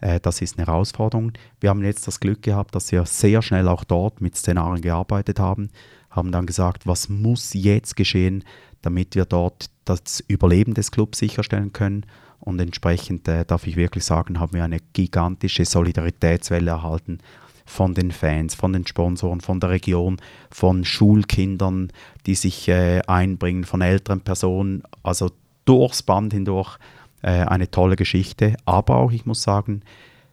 äh, 0.00 0.20
das 0.20 0.40
ist 0.40 0.58
eine 0.58 0.66
Herausforderung. 0.66 1.32
Wir 1.60 1.70
haben 1.70 1.84
jetzt 1.84 2.06
das 2.06 2.20
Glück 2.20 2.42
gehabt, 2.42 2.74
dass 2.74 2.90
wir 2.92 3.04
sehr 3.06 3.42
schnell 3.42 3.68
auch 3.68 3.84
dort 3.84 4.20
mit 4.20 4.36
Szenarien 4.36 4.82
gearbeitet 4.82 5.38
haben, 5.38 5.70
haben 6.10 6.32
dann 6.32 6.46
gesagt, 6.46 6.86
was 6.86 7.08
muss 7.08 7.54
jetzt 7.54 7.96
geschehen, 7.96 8.44
damit 8.82 9.14
wir 9.14 9.24
dort 9.24 9.70
das 9.84 10.20
Überleben 10.28 10.74
des 10.74 10.90
Clubs 10.90 11.18
sicherstellen 11.18 11.72
können. 11.72 12.06
Und 12.40 12.60
entsprechend 12.60 13.26
äh, 13.26 13.44
darf 13.44 13.66
ich 13.66 13.76
wirklich 13.76 14.04
sagen, 14.04 14.38
haben 14.38 14.52
wir 14.52 14.64
eine 14.64 14.80
gigantische 14.92 15.64
Solidaritätswelle 15.64 16.70
erhalten 16.70 17.18
von 17.64 17.94
den 17.94 18.10
Fans, 18.10 18.54
von 18.54 18.72
den 18.72 18.86
Sponsoren, 18.86 19.40
von 19.40 19.60
der 19.60 19.70
Region, 19.70 20.18
von 20.50 20.84
Schulkindern, 20.84 21.90
die 22.26 22.34
sich 22.34 22.68
äh, 22.68 23.00
einbringen, 23.06 23.64
von 23.64 23.80
älteren 23.80 24.20
Personen, 24.20 24.82
also 25.02 25.30
durchs 25.64 26.02
Band 26.02 26.32
hindurch 26.32 26.78
äh, 27.22 27.30
eine 27.30 27.70
tolle 27.70 27.96
Geschichte. 27.96 28.56
Aber 28.64 28.96
auch, 28.96 29.12
ich 29.12 29.26
muss 29.26 29.42
sagen, 29.42 29.82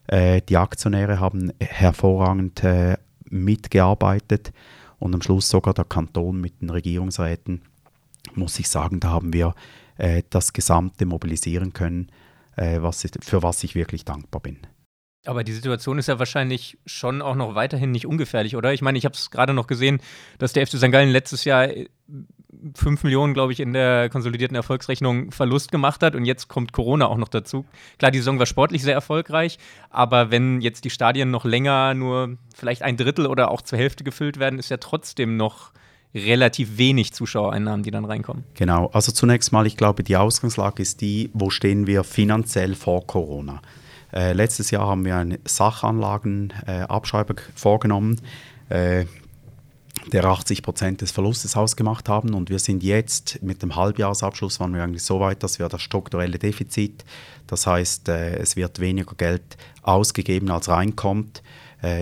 äh, 0.07 0.41
die 0.41 0.57
Aktionäre 0.57 1.19
haben 1.19 1.51
hervorragend 1.59 2.63
äh, 2.63 2.97
mitgearbeitet 3.29 4.51
und 4.99 5.15
am 5.15 5.21
Schluss 5.21 5.49
sogar 5.49 5.73
der 5.73 5.85
Kanton 5.85 6.39
mit 6.41 6.61
den 6.61 6.69
Regierungsräten, 6.69 7.61
muss 8.35 8.59
ich 8.59 8.67
sagen, 8.67 8.99
da 8.99 9.09
haben 9.09 9.33
wir 9.33 9.55
äh, 9.97 10.23
das 10.29 10.53
Gesamte 10.53 11.05
mobilisieren 11.05 11.73
können, 11.73 12.11
äh, 12.55 12.81
was, 12.81 13.07
für 13.21 13.41
was 13.41 13.63
ich 13.63 13.73
wirklich 13.73 14.05
dankbar 14.05 14.41
bin. 14.41 14.57
Aber 15.25 15.43
die 15.43 15.53
Situation 15.53 15.99
ist 15.99 16.07
ja 16.07 16.17
wahrscheinlich 16.17 16.77
schon 16.85 17.21
auch 17.21 17.35
noch 17.35 17.53
weiterhin 17.53 17.91
nicht 17.91 18.07
ungefährlich, 18.07 18.55
oder? 18.55 18.73
Ich 18.73 18.81
meine, 18.81 18.97
ich 18.97 19.05
habe 19.05 19.13
es 19.13 19.29
gerade 19.29 19.53
noch 19.53 19.67
gesehen, 19.67 20.01
dass 20.39 20.53
der 20.53 20.65
FC 20.65 20.77
St. 20.77 20.91
Gallen 20.91 21.09
letztes 21.09 21.45
Jahr 21.45 21.67
5 22.75 23.03
Millionen, 23.03 23.33
glaube 23.33 23.53
ich, 23.53 23.59
in 23.59 23.73
der 23.73 24.09
konsolidierten 24.09 24.55
Erfolgsrechnung 24.55 25.31
Verlust 25.31 25.71
gemacht 25.71 26.03
hat 26.03 26.15
und 26.15 26.25
jetzt 26.25 26.47
kommt 26.47 26.73
Corona 26.73 27.07
auch 27.07 27.17
noch 27.17 27.27
dazu. 27.27 27.65
Klar, 27.97 28.11
die 28.11 28.19
Saison 28.19 28.39
war 28.39 28.45
sportlich 28.45 28.83
sehr 28.83 28.93
erfolgreich, 28.93 29.57
aber 29.89 30.31
wenn 30.31 30.61
jetzt 30.61 30.85
die 30.85 30.89
Stadien 30.89 31.31
noch 31.31 31.45
länger 31.45 31.93
nur 31.93 32.37
vielleicht 32.55 32.81
ein 32.81 32.97
Drittel 32.97 33.27
oder 33.27 33.51
auch 33.51 33.61
zur 33.61 33.77
Hälfte 33.77 34.03
gefüllt 34.03 34.39
werden, 34.39 34.59
ist 34.59 34.69
ja 34.69 34.77
trotzdem 34.77 35.37
noch 35.37 35.71
relativ 36.13 36.77
wenig 36.77 37.13
Zuschauereinnahmen, 37.13 37.83
die 37.83 37.91
dann 37.91 38.05
reinkommen. 38.05 38.43
Genau, 38.55 38.89
also 38.93 39.11
zunächst 39.11 39.51
mal, 39.51 39.65
ich 39.65 39.77
glaube, 39.77 40.03
die 40.03 40.17
Ausgangslage 40.17 40.81
ist 40.81 41.01
die, 41.01 41.29
wo 41.33 41.49
stehen 41.49 41.87
wir 41.87 42.03
finanziell 42.03 42.75
vor 42.75 43.07
Corona. 43.07 43.61
Äh, 44.13 44.33
letztes 44.33 44.71
Jahr 44.71 44.87
haben 44.87 45.05
wir 45.05 45.15
einen 45.15 45.37
Sachanlagenabschreiber 45.45 47.35
äh, 47.35 47.41
vorgenommen. 47.55 48.19
Äh, 48.69 49.05
der 50.11 50.25
80 50.25 50.63
Prozent 50.63 51.01
des 51.01 51.11
Verlustes 51.11 51.55
ausgemacht 51.55 52.09
haben. 52.09 52.33
Und 52.33 52.49
wir 52.49 52.59
sind 52.59 52.81
jetzt 52.81 53.43
mit 53.43 53.61
dem 53.61 53.75
Halbjahresabschluss 53.75 54.59
waren 54.59 54.73
wir 54.73 54.83
eigentlich 54.83 55.03
so 55.03 55.19
weit, 55.19 55.43
dass 55.43 55.59
wir 55.59 55.69
das 55.69 55.81
strukturelle 55.81 56.39
Defizit, 56.39 57.05
das 57.45 57.67
heißt, 57.67 58.09
äh, 58.09 58.37
es 58.37 58.55
wird 58.55 58.79
weniger 58.79 59.13
Geld 59.15 59.57
ausgegeben, 59.83 60.49
als 60.49 60.69
reinkommt, 60.69 61.43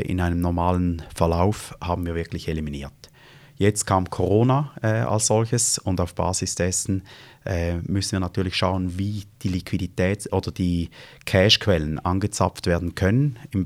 in 0.04 0.20
einem 0.20 0.42
normalen 0.42 1.04
Verlauf 1.16 1.74
haben 1.80 2.06
wir 2.06 2.14
wirklich 2.14 2.50
eliminiert. 2.50 3.10
Jetzt 3.60 3.86
kam 3.86 4.10
Corona 4.10 4.72
äh, 4.82 5.02
als 5.02 5.28
solches 5.28 5.80
und 5.80 6.00
auf 6.00 6.16
Basis 6.16 6.56
dessen 6.56 7.04
äh, 7.46 7.78
müssen 7.78 8.14
wir 8.14 8.20
natürlich 8.20 8.56
schauen, 8.56 8.98
wie 8.98 9.24
die 9.42 9.50
Liquidität 9.50 10.32
oder 10.32 10.52
die 10.52 10.90
Cashquellen 11.26 12.00
angezapft 12.00 12.68
werden 12.68 12.96
können. 12.96 13.40
Im, 13.52 13.66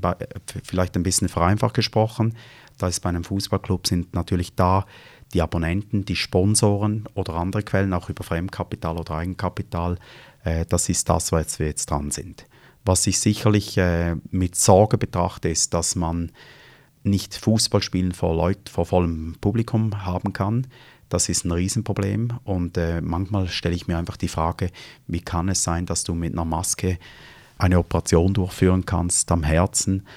vielleicht 0.62 0.96
ein 0.96 1.02
bisschen 1.02 1.28
vereinfacht 1.28 1.74
gesprochen. 1.74 2.34
Da 2.78 2.88
ist 2.88 3.00
bei 3.00 3.08
einem 3.08 3.24
Fußballclub 3.24 3.86
sind 3.86 4.14
natürlich 4.14 4.54
da 4.54 4.86
die 5.32 5.42
Abonnenten, 5.42 6.04
die 6.04 6.16
Sponsoren 6.16 7.04
oder 7.14 7.34
andere 7.34 7.62
Quellen, 7.62 7.92
auch 7.92 8.08
über 8.08 8.24
Fremdkapital 8.24 8.96
oder 8.96 9.14
Eigenkapital. 9.16 9.98
Äh, 10.44 10.64
das 10.66 10.88
ist 10.88 11.08
das, 11.08 11.32
was 11.32 11.58
wir 11.58 11.66
jetzt 11.66 11.90
dran 11.90 12.10
sind. 12.10 12.46
Was 12.84 13.06
ich 13.06 13.18
sicherlich 13.18 13.76
äh, 13.78 14.16
mit 14.30 14.56
Sorge 14.56 14.98
betrachte, 14.98 15.48
ist, 15.48 15.74
dass 15.74 15.96
man 15.96 16.32
nicht 17.02 17.34
Fußballspielen 17.34 18.12
vor, 18.12 18.34
Leut, 18.34 18.68
vor 18.68 18.86
vollem 18.86 19.36
Publikum 19.40 20.04
haben 20.04 20.32
kann. 20.32 20.66
Das 21.14 21.28
ist 21.28 21.44
ein 21.44 21.52
Riesenproblem 21.52 22.40
und 22.42 22.76
äh, 22.76 23.00
manchmal 23.00 23.46
stelle 23.46 23.76
ich 23.76 23.86
mir 23.86 23.96
einfach 23.96 24.16
die 24.16 24.26
Frage, 24.26 24.72
wie 25.06 25.20
kann 25.20 25.48
es 25.48 25.62
sein, 25.62 25.86
dass 25.86 26.02
du 26.02 26.12
mit 26.12 26.32
einer 26.32 26.44
Maske 26.44 26.98
eine 27.56 27.78
Operation 27.78 28.34
durchführen 28.34 28.84
kannst 28.84 29.30
am 29.30 29.44
Herzen, 29.44 30.08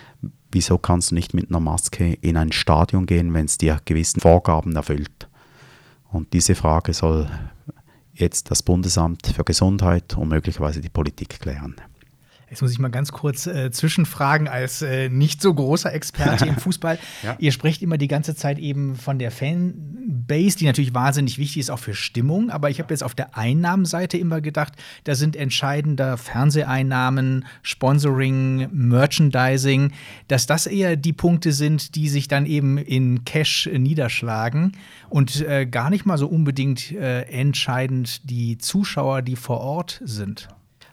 wieso 0.51 0.79
kannst 0.79 1.11
du 1.11 1.15
nicht 1.15 1.35
mit 1.35 1.51
einer 1.51 1.59
Maske 1.59 2.13
in 2.13 2.35
ein 2.35 2.51
Stadion 2.51 3.05
gehen, 3.05 3.31
wenn 3.35 3.45
es 3.45 3.59
dir 3.59 3.79
gewissen 3.85 4.21
Vorgaben 4.21 4.75
erfüllt? 4.75 5.29
Und 6.09 6.33
diese 6.33 6.55
Frage 6.55 6.95
soll 6.95 7.29
jetzt 8.15 8.49
das 8.49 8.63
Bundesamt 8.63 9.27
für 9.27 9.43
Gesundheit 9.43 10.17
und 10.17 10.29
möglicherweise 10.29 10.81
die 10.81 10.89
Politik 10.89 11.39
klären. 11.39 11.75
Jetzt 12.49 12.61
muss 12.61 12.71
ich 12.71 12.79
mal 12.79 12.87
ganz 12.87 13.11
kurz 13.11 13.45
äh, 13.45 13.71
zwischenfragen 13.71 14.47
als 14.47 14.81
äh, 14.81 15.09
nicht 15.09 15.41
so 15.41 15.53
großer 15.53 15.93
Experte 15.93 16.45
im 16.45 16.55
Fußball. 16.57 16.97
ja. 17.21 17.35
Ihr 17.39 17.51
sprecht 17.51 17.81
immer 17.81 17.97
die 17.97 18.07
ganze 18.07 18.35
Zeit 18.35 18.57
eben 18.57 18.95
von 18.95 19.19
der 19.19 19.31
Fanbase, 19.31 20.57
die 20.57 20.65
natürlich 20.65 20.93
wahnsinnig 20.93 21.37
wichtig 21.37 21.57
ist, 21.57 21.69
auch 21.69 21.79
für 21.79 21.93
Stimmung. 21.93 22.49
Aber 22.49 22.69
ich 22.69 22.79
habe 22.79 22.93
jetzt 22.93 23.03
auf 23.03 23.15
der 23.15 23.37
Einnahmenseite 23.37 24.17
immer 24.17 24.39
gedacht, 24.39 24.73
da 25.03 25.15
sind 25.15 25.35
entscheidender 25.35 26.15
Fernseheinnahmen, 26.15 27.45
Sponsoring, 27.63 28.69
Merchandising, 28.71 29.91
dass 30.29 30.45
das 30.45 30.67
eher 30.67 30.95
die 30.95 31.13
Punkte 31.13 31.51
sind, 31.51 31.95
die 31.95 32.07
sich 32.07 32.29
dann 32.29 32.45
eben 32.45 32.77
in 32.77 33.25
Cash 33.25 33.69
niederschlagen 33.73 34.71
und 35.09 35.41
äh, 35.41 35.65
gar 35.65 35.89
nicht 35.89 36.05
mal 36.05 36.17
so 36.17 36.27
unbedingt 36.27 36.93
äh, 36.93 37.23
entscheidend 37.23 38.29
die 38.29 38.57
Zuschauer, 38.57 39.21
die 39.21 39.35
vor 39.35 39.59
Ort 39.59 40.01
sind. 40.05 40.47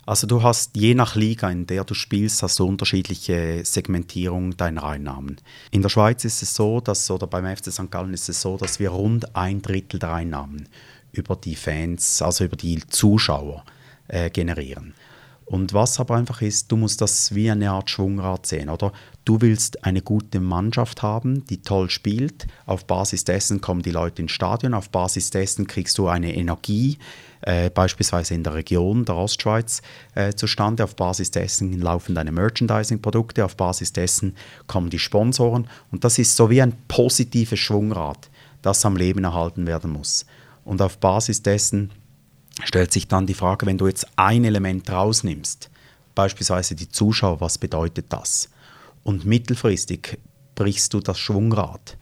Also 0.06 0.26
du 0.26 0.42
hast 0.42 0.76
je 0.76 0.94
nach 0.94 1.16
Liga, 1.16 1.50
in 1.50 1.66
der 1.66 1.84
du 1.84 1.94
spielst, 1.94 2.42
hast 2.42 2.58
du 2.58 2.66
unterschiedliche 2.66 3.64
Segmentierung 3.64 4.56
deiner 4.56 4.84
Einnahmen. 4.84 5.36
In 5.70 5.82
der 5.82 5.88
Schweiz 5.88 6.24
ist 6.24 6.42
es 6.42 6.54
so, 6.54 6.80
dass, 6.80 7.10
oder 7.10 7.26
beim 7.26 7.44
FC 7.56 7.72
St. 7.72 7.90
Gallen 7.90 8.12
ist 8.12 8.28
es 8.28 8.40
so, 8.40 8.56
dass 8.56 8.78
wir 8.78 8.90
rund 8.90 9.34
ein 9.34 9.62
Drittel 9.62 9.98
der 9.98 10.12
Einnahmen 10.12 10.68
über 11.12 11.36
die 11.36 11.56
Fans, 11.56 12.20
also 12.20 12.44
über 12.44 12.56
die 12.56 12.86
Zuschauer 12.86 13.64
äh, 14.08 14.28
generieren. 14.28 14.94
Und 15.46 15.74
was 15.74 16.00
aber 16.00 16.16
einfach 16.16 16.40
ist, 16.40 16.72
du 16.72 16.76
musst 16.76 17.00
das 17.00 17.34
wie 17.34 17.50
eine 17.50 17.70
Art 17.70 17.90
Schwungrad 17.90 18.46
sehen, 18.46 18.70
oder? 18.70 18.92
Du 19.26 19.40
willst 19.40 19.84
eine 19.84 20.00
gute 20.00 20.40
Mannschaft 20.40 21.02
haben, 21.02 21.44
die 21.46 21.60
toll 21.60 21.90
spielt. 21.90 22.46
Auf 22.66 22.86
Basis 22.86 23.24
dessen 23.24 23.60
kommen 23.60 23.82
die 23.82 23.90
Leute 23.90 24.22
ins 24.22 24.32
Stadion. 24.32 24.74
Auf 24.74 24.90
Basis 24.90 25.30
dessen 25.30 25.66
kriegst 25.66 25.98
du 25.98 26.08
eine 26.08 26.34
Energie, 26.34 26.98
äh, 27.46 27.70
beispielsweise 27.70 28.34
in 28.34 28.42
der 28.42 28.54
Region 28.54 29.04
der 29.04 29.16
Ostschweiz, 29.16 29.82
äh, 30.14 30.32
zustande. 30.32 30.84
Auf 30.84 30.96
Basis 30.96 31.30
dessen 31.30 31.80
laufen 31.80 32.14
deine 32.14 32.32
Merchandising-Produkte. 32.32 33.44
Auf 33.44 33.56
Basis 33.56 33.92
dessen 33.92 34.34
kommen 34.66 34.90
die 34.90 34.98
Sponsoren. 34.98 35.68
Und 35.90 36.04
das 36.04 36.18
ist 36.18 36.36
so 36.36 36.48
wie 36.50 36.62
ein 36.62 36.74
positives 36.88 37.58
Schwungrad, 37.58 38.30
das 38.62 38.84
am 38.84 38.96
Leben 38.96 39.24
erhalten 39.24 39.66
werden 39.66 39.90
muss. 39.90 40.24
Und 40.64 40.80
auf 40.80 40.98
Basis 40.98 41.42
dessen 41.42 41.90
stellt 42.62 42.92
sich 42.92 43.08
dann 43.08 43.26
die 43.26 43.34
Frage, 43.34 43.66
wenn 43.66 43.78
du 43.78 43.86
jetzt 43.86 44.06
ein 44.16 44.44
Element 44.44 44.90
rausnimmst, 44.90 45.70
beispielsweise 46.14 46.74
die 46.74 46.88
Zuschauer, 46.88 47.40
was 47.40 47.58
bedeutet 47.58 48.06
das? 48.08 48.48
Und 49.02 49.26
mittelfristig 49.26 50.18
brichst 50.54 50.94
du 50.94 51.00
das 51.00 51.18
Schwungrad, 51.18 51.98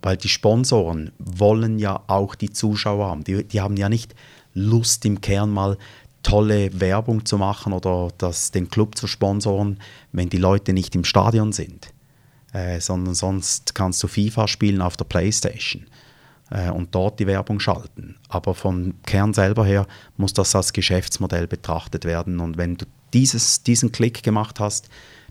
weil 0.00 0.16
die 0.16 0.28
Sponsoren 0.28 1.12
wollen 1.18 1.78
ja 1.78 2.02
auch 2.06 2.34
die 2.34 2.50
Zuschauer 2.50 3.08
haben. 3.08 3.24
Die, 3.24 3.44
die 3.44 3.60
haben 3.60 3.76
ja 3.76 3.88
nicht 3.88 4.14
Lust 4.54 5.04
im 5.04 5.20
Kern 5.20 5.50
mal 5.50 5.76
tolle 6.22 6.80
Werbung 6.80 7.24
zu 7.24 7.38
machen 7.38 7.72
oder 7.72 8.08
das, 8.18 8.50
den 8.50 8.68
Club 8.68 8.96
zu 8.96 9.06
sponsoren, 9.06 9.78
wenn 10.12 10.28
die 10.28 10.38
Leute 10.38 10.72
nicht 10.72 10.94
im 10.94 11.04
Stadion 11.04 11.52
sind. 11.52 11.92
Äh, 12.52 12.80
sondern 12.80 13.14
sonst 13.14 13.74
kannst 13.74 14.02
du 14.02 14.08
FIFA 14.08 14.48
spielen 14.48 14.82
auf 14.82 14.96
der 14.96 15.04
Playstation 15.04 15.86
äh, 16.50 16.70
und 16.70 16.94
dort 16.94 17.20
die 17.20 17.26
Werbung 17.26 17.60
schalten. 17.60 18.16
Aber 18.28 18.54
vom 18.54 18.94
Kern 19.04 19.32
selber 19.32 19.64
her 19.64 19.86
muss 20.16 20.32
das 20.32 20.54
als 20.56 20.72
Geschäftsmodell 20.72 21.46
betrachtet 21.46 22.04
werden. 22.04 22.40
Und 22.40 22.56
wenn 22.56 22.76
du 22.76 22.86
dieses, 23.12 23.62
diesen 23.62 23.92
Klick 23.92 24.24
gemacht 24.24 24.58
hast, 24.58 24.88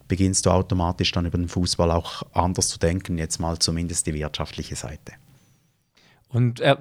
beginnst 0.07 0.45
du 0.45 0.49
automatisch 0.49 1.11
dann 1.11 1.25
über 1.25 1.37
den 1.37 1.49
Fußball 1.49 1.91
auch 1.91 2.23
anders 2.33 2.69
zu 2.69 2.79
denken, 2.79 3.17
jetzt 3.17 3.39
mal 3.39 3.59
zumindest 3.59 4.07
die 4.07 4.13
wirtschaftliche 4.13 4.77
Seite. 4.77 5.13
Und 6.29 6.61
äh, 6.61 6.77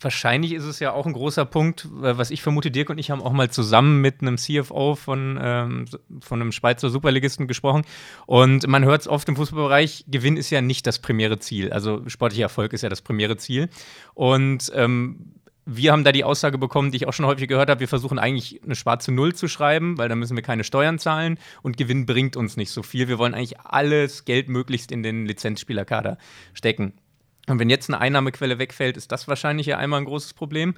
wahrscheinlich 0.00 0.52
ist 0.52 0.64
es 0.64 0.80
ja 0.80 0.92
auch 0.92 1.06
ein 1.06 1.12
großer 1.12 1.44
Punkt, 1.44 1.88
was 1.90 2.30
ich 2.30 2.42
vermute, 2.42 2.70
Dirk 2.70 2.90
und 2.90 2.98
ich 2.98 3.10
haben 3.10 3.22
auch 3.22 3.32
mal 3.32 3.50
zusammen 3.50 4.00
mit 4.00 4.20
einem 4.20 4.36
CFO 4.36 4.94
von, 4.94 5.38
ähm, 5.40 5.84
von 6.20 6.40
einem 6.40 6.52
Schweizer 6.52 6.90
Superligisten 6.90 7.46
gesprochen. 7.46 7.82
Und 8.26 8.66
man 8.66 8.84
hört 8.84 9.02
es 9.02 9.08
oft 9.08 9.28
im 9.28 9.36
Fußballbereich, 9.36 10.04
Gewinn 10.08 10.36
ist 10.36 10.50
ja 10.50 10.60
nicht 10.60 10.86
das 10.86 10.98
primäre 10.98 11.38
Ziel. 11.38 11.72
Also 11.72 12.02
sportlicher 12.08 12.44
Erfolg 12.44 12.72
ist 12.72 12.82
ja 12.82 12.88
das 12.88 13.02
primäre 13.02 13.36
Ziel. 13.36 13.68
Und 14.14 14.70
ähm, 14.74 15.34
wir 15.66 15.90
haben 15.90 16.04
da 16.04 16.12
die 16.12 16.22
Aussage 16.22 16.58
bekommen, 16.58 16.92
die 16.92 16.98
ich 16.98 17.08
auch 17.08 17.12
schon 17.12 17.26
häufig 17.26 17.48
gehört 17.48 17.68
habe, 17.68 17.80
wir 17.80 17.88
versuchen 17.88 18.20
eigentlich 18.20 18.62
eine 18.62 18.76
schwarze 18.76 19.10
Null 19.10 19.34
zu 19.34 19.48
schreiben, 19.48 19.98
weil 19.98 20.08
da 20.08 20.14
müssen 20.14 20.36
wir 20.36 20.42
keine 20.42 20.62
Steuern 20.62 21.00
zahlen 21.00 21.38
und 21.62 21.76
Gewinn 21.76 22.06
bringt 22.06 22.36
uns 22.36 22.56
nicht 22.56 22.70
so 22.70 22.84
viel. 22.84 23.08
Wir 23.08 23.18
wollen 23.18 23.34
eigentlich 23.34 23.58
alles 23.60 24.24
Geld 24.24 24.48
möglichst 24.48 24.92
in 24.92 25.02
den 25.02 25.26
Lizenzspielerkader 25.26 26.18
stecken. 26.54 26.92
Und 27.48 27.58
wenn 27.58 27.70
jetzt 27.70 27.88
eine 27.88 28.00
Einnahmequelle 28.00 28.58
wegfällt, 28.58 28.96
ist 28.96 29.12
das 29.12 29.28
wahrscheinlich 29.28 29.66
ja 29.66 29.78
einmal 29.78 30.00
ein 30.00 30.06
großes 30.06 30.34
Problem. 30.34 30.74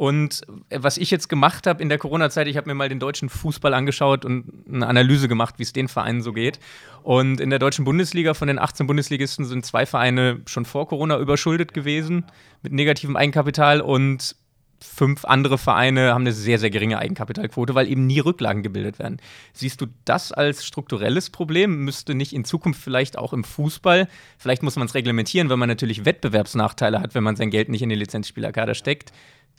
Und 0.00 0.40
äh, 0.70 0.78
was 0.80 0.96
ich 0.96 1.10
jetzt 1.10 1.28
gemacht 1.28 1.66
habe 1.66 1.82
in 1.82 1.90
der 1.90 1.98
Corona-Zeit, 1.98 2.46
ich 2.46 2.56
habe 2.56 2.68
mir 2.68 2.74
mal 2.74 2.88
den 2.88 3.00
deutschen 3.00 3.28
Fußball 3.28 3.74
angeschaut 3.74 4.24
und 4.24 4.46
eine 4.66 4.86
Analyse 4.86 5.28
gemacht, 5.28 5.56
wie 5.58 5.62
es 5.62 5.74
den 5.74 5.88
Vereinen 5.88 6.22
so 6.22 6.32
geht. 6.32 6.58
Und 7.02 7.38
in 7.38 7.50
der 7.50 7.58
deutschen 7.58 7.84
Bundesliga 7.84 8.32
von 8.32 8.48
den 8.48 8.58
18 8.58 8.86
Bundesligisten 8.86 9.44
sind 9.44 9.66
zwei 9.66 9.84
Vereine 9.84 10.40
schon 10.46 10.64
vor 10.64 10.88
Corona 10.88 11.18
überschuldet 11.18 11.74
gewesen 11.74 12.24
mit 12.62 12.72
negativem 12.72 13.14
Eigenkapital 13.14 13.82
und 13.82 14.36
fünf 14.82 15.24
andere 15.24 15.58
Vereine 15.58 16.14
haben 16.14 16.22
eine 16.22 16.32
sehr, 16.32 16.58
sehr 16.58 16.70
geringe 16.70 16.98
Eigenkapitalquote, 16.98 17.74
weil 17.74 17.88
eben 17.88 18.06
nie 18.06 18.20
Rücklagen 18.20 18.62
gebildet 18.62 18.98
werden. 18.98 19.18
Siehst 19.52 19.80
du 19.80 19.86
das 20.04 20.32
als 20.32 20.64
strukturelles 20.64 21.30
Problem? 21.30 21.84
Müsste 21.84 22.14
nicht 22.14 22.32
in 22.32 22.44
Zukunft 22.44 22.80
vielleicht 22.82 23.18
auch 23.18 23.32
im 23.32 23.44
Fußball, 23.44 24.08
vielleicht 24.38 24.62
muss 24.62 24.76
man 24.76 24.86
es 24.86 24.94
reglementieren, 24.94 25.50
wenn 25.50 25.58
man 25.58 25.68
natürlich 25.68 26.04
Wettbewerbsnachteile 26.04 27.00
hat, 27.00 27.14
wenn 27.14 27.24
man 27.24 27.36
sein 27.36 27.50
Geld 27.50 27.68
nicht 27.68 27.82
in 27.82 27.88
den 27.88 27.98
Lizenzspielerkader 27.98 28.74
steckt, 28.74 29.12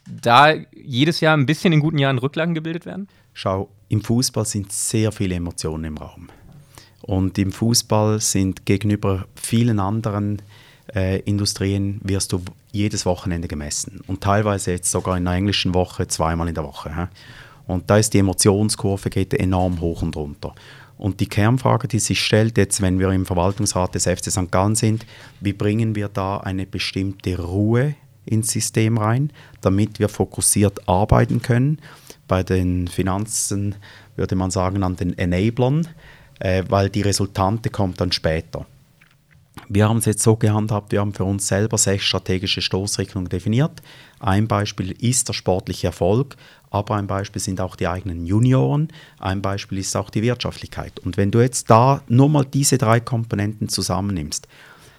da 0.07 0.53
jedes 0.74 1.19
Jahr 1.19 1.38
ein 1.38 1.45
bisschen 1.45 1.74
in 1.74 1.80
guten 1.80 1.99
Jahren 1.99 2.17
Rücklagen 2.17 2.55
gebildet 2.55 2.86
werden? 2.86 3.07
Schau, 3.34 3.69
im 3.89 4.01
Fußball 4.01 4.45
sind 4.45 4.72
sehr 4.72 5.11
viele 5.11 5.36
Emotionen 5.36 5.84
im 5.86 5.97
Raum. 5.97 6.30
Und 7.01 7.38
im 7.38 7.51
Fußball 7.51 8.19
sind 8.19 8.65
gegenüber 8.65 9.26
vielen 9.36 9.80
anderen 9.80 10.41
äh, 10.93 11.19
Industrien 11.22 11.99
wirst 12.03 12.34
du 12.34 12.43
jedes 12.72 13.05
Wochenende 13.05 13.47
gemessen 13.47 14.01
und 14.07 14.22
teilweise 14.22 14.72
jetzt 14.72 14.91
sogar 14.91 15.17
in 15.17 15.26
der 15.26 15.34
englischen 15.34 15.74
Woche 15.74 16.07
zweimal 16.07 16.47
in 16.47 16.55
der 16.55 16.63
Woche. 16.63 16.95
He? 16.95 17.07
Und 17.67 17.89
da 17.89 17.97
ist 17.97 18.13
die 18.13 18.19
Emotionskurve 18.19 19.09
geht 19.09 19.34
enorm 19.34 19.80
hoch 19.82 20.01
und 20.01 20.15
runter. 20.15 20.53
Und 20.97 21.19
die 21.19 21.28
Kernfrage, 21.28 21.88
die 21.88 21.99
sich 21.99 22.22
stellt, 22.22 22.57
jetzt 22.57 22.82
wenn 22.82 22.99
wir 22.99 23.09
im 23.09 23.26
Verwaltungsrat 23.26 23.95
des 23.95 24.03
FC 24.03 24.32
St. 24.32 24.51
Gallen 24.51 24.76
sind, 24.76 25.05
wie 25.39 25.53
bringen 25.53 25.95
wir 25.95 26.09
da 26.09 26.38
eine 26.38 26.65
bestimmte 26.65 27.39
Ruhe 27.39 27.95
ins 28.26 28.51
System 28.51 28.97
rein, 28.97 29.32
damit 29.61 29.99
wir 29.99 30.09
fokussiert 30.09 30.88
arbeiten 30.88 31.41
können. 31.41 31.80
Bei 32.28 32.43
den 32.43 32.88
Finanzen 32.88 33.76
würde 34.15 34.36
man 34.36 34.51
sagen 34.51 34.84
an 34.84 34.95
den 34.95 35.17
Enablern, 35.17 35.88
äh, 36.39 36.63
weil 36.69 36.89
die 36.89 37.01
Resultante 37.01 37.69
kommen 37.69 37.95
dann 37.97 38.11
später. 38.11 38.65
Wir 39.74 39.88
haben 39.88 39.99
es 39.99 40.05
jetzt 40.05 40.24
so 40.24 40.36
gehandhabt, 40.36 40.91
wir 40.91 40.99
haben 40.99 41.13
für 41.13 41.24
uns 41.24 41.47
selber 41.47 41.78
sechs 41.78 42.03
strategische 42.03 42.61
Stoßrichtungen 42.61 43.30
definiert. 43.30 43.82
Ein 44.19 44.49
Beispiel 44.49 44.91
ist 44.91 45.30
der 45.30 45.34
sportliche 45.34 45.88
Erfolg, 45.88 46.36
aber 46.69 46.95
ein 46.95 47.07
Beispiel 47.07 47.41
sind 47.41 47.61
auch 47.61 47.78
die 47.78 47.88
eigenen 47.88 48.26
Junioren, 48.26 48.89
ein 49.17 49.41
Beispiel 49.41 49.78
ist 49.78 49.95
auch 49.95 50.09
die 50.09 50.24
Wirtschaftlichkeit. 50.24 50.99
Und 50.99 51.15
wenn 51.15 51.32
du 51.32 51.39
jetzt 51.39 51.69
da 51.69 52.01
nur 52.09 52.28
mal 52.28 52.43
diese 52.43 52.78
drei 52.78 52.99
Komponenten 52.99 53.69
zusammennimmst, 53.69 54.49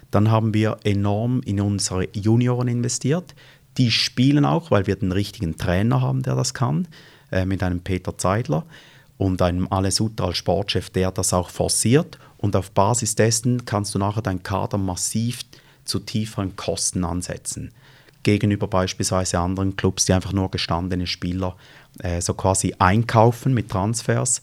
dann 0.09 0.31
haben 0.31 0.55
wir 0.55 0.79
enorm 0.83 1.41
in 1.45 1.61
unsere 1.61 2.07
Junioren 2.13 2.67
investiert. 2.67 3.35
Die 3.77 3.91
spielen 3.91 4.43
auch, 4.43 4.71
weil 4.71 4.87
wir 4.87 4.95
den 4.95 5.11
richtigen 5.11 5.55
Trainer 5.55 6.01
haben, 6.01 6.23
der 6.23 6.33
das 6.33 6.55
kann, 6.55 6.87
äh, 7.31 7.45
mit 7.45 7.61
einem 7.61 7.81
Peter 7.81 8.17
Zeidler 8.17 8.65
und 9.19 9.39
einem 9.43 9.67
Ale 9.69 9.91
Sutter 9.91 10.25
als 10.25 10.37
Sportchef, 10.37 10.89
der 10.89 11.11
das 11.11 11.31
auch 11.31 11.51
forciert. 11.51 12.17
Und 12.43 12.57
auf 12.57 12.71
Basis 12.71 13.15
dessen 13.15 13.63
kannst 13.63 13.95
du 13.95 13.99
nachher 13.99 14.21
deinen 14.21 14.43
Kader 14.43 14.77
massiv 14.77 15.43
zu 15.85 15.99
tieferen 15.99 16.57
Kosten 16.57 17.05
ansetzen. 17.05 17.71
Gegenüber 18.23 18.67
beispielsweise 18.67 19.39
anderen 19.39 19.77
Clubs, 19.77 20.03
die 20.03 20.11
einfach 20.11 20.33
nur 20.33 20.51
gestandene 20.51 21.07
Spieler 21.07 21.55
äh, 21.99 22.19
so 22.19 22.33
quasi 22.33 22.75
einkaufen 22.79 23.53
mit 23.53 23.69
Transfers 23.69 24.41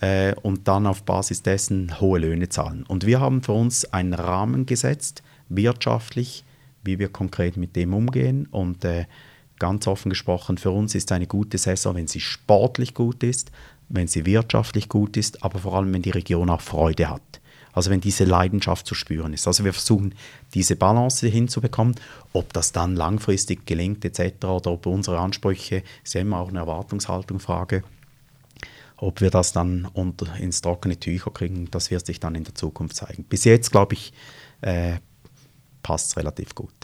äh, 0.00 0.32
und 0.36 0.68
dann 0.68 0.86
auf 0.86 1.02
Basis 1.02 1.42
dessen 1.42 2.00
hohe 2.00 2.20
Löhne 2.20 2.50
zahlen. 2.50 2.84
Und 2.86 3.04
wir 3.04 3.18
haben 3.18 3.42
für 3.42 3.52
uns 3.52 3.84
einen 3.92 4.14
Rahmen 4.14 4.64
gesetzt, 4.64 5.24
wirtschaftlich, 5.48 6.44
wie 6.84 7.00
wir 7.00 7.08
konkret 7.08 7.56
mit 7.56 7.74
dem 7.74 7.94
umgehen. 7.94 8.46
Und 8.52 8.84
äh, 8.84 9.06
ganz 9.58 9.88
offen 9.88 10.10
gesprochen, 10.10 10.56
für 10.56 10.70
uns 10.70 10.94
ist 10.94 11.10
eine 11.10 11.26
gute 11.26 11.58
Saison, 11.58 11.96
wenn 11.96 12.06
sie 12.06 12.20
sportlich 12.20 12.94
gut 12.94 13.24
ist, 13.24 13.50
wenn 13.90 14.08
sie 14.08 14.24
wirtschaftlich 14.24 14.88
gut 14.88 15.16
ist, 15.16 15.42
aber 15.42 15.58
vor 15.58 15.74
allem, 15.74 15.92
wenn 15.92 16.02
die 16.02 16.10
Region 16.10 16.48
auch 16.48 16.60
Freude 16.60 17.10
hat. 17.10 17.40
Also 17.72 17.90
wenn 17.90 18.00
diese 18.00 18.24
Leidenschaft 18.24 18.86
zu 18.86 18.94
spüren 18.94 19.32
ist. 19.32 19.46
Also 19.46 19.64
wir 19.64 19.72
versuchen, 19.72 20.14
diese 20.54 20.74
Balance 20.74 21.26
hinzubekommen. 21.26 21.94
Ob 22.32 22.52
das 22.52 22.72
dann 22.72 22.96
langfristig 22.96 23.66
gelingt 23.66 24.04
etc. 24.04 24.44
oder 24.44 24.72
ob 24.72 24.86
unsere 24.86 25.18
Ansprüche, 25.18 25.82
ist 26.02 26.14
ja 26.14 26.20
immer 26.20 26.38
auch 26.38 26.48
eine 26.48 26.60
Erwartungshaltung-Frage, 26.60 27.84
ob 28.96 29.20
wir 29.20 29.30
das 29.30 29.52
dann 29.52 29.86
unter, 29.92 30.34
ins 30.36 30.60
trockene 30.60 30.98
Tücher 30.98 31.30
kriegen, 31.30 31.70
das 31.70 31.90
wird 31.90 32.04
sich 32.04 32.20
dann 32.20 32.34
in 32.34 32.44
der 32.44 32.54
Zukunft 32.54 32.96
zeigen. 32.96 33.24
Bis 33.24 33.44
jetzt, 33.44 33.70
glaube 33.70 33.94
ich, 33.94 34.12
äh, 34.62 34.96
passt 35.82 36.08
es 36.08 36.16
relativ 36.16 36.54
gut. 36.54 36.74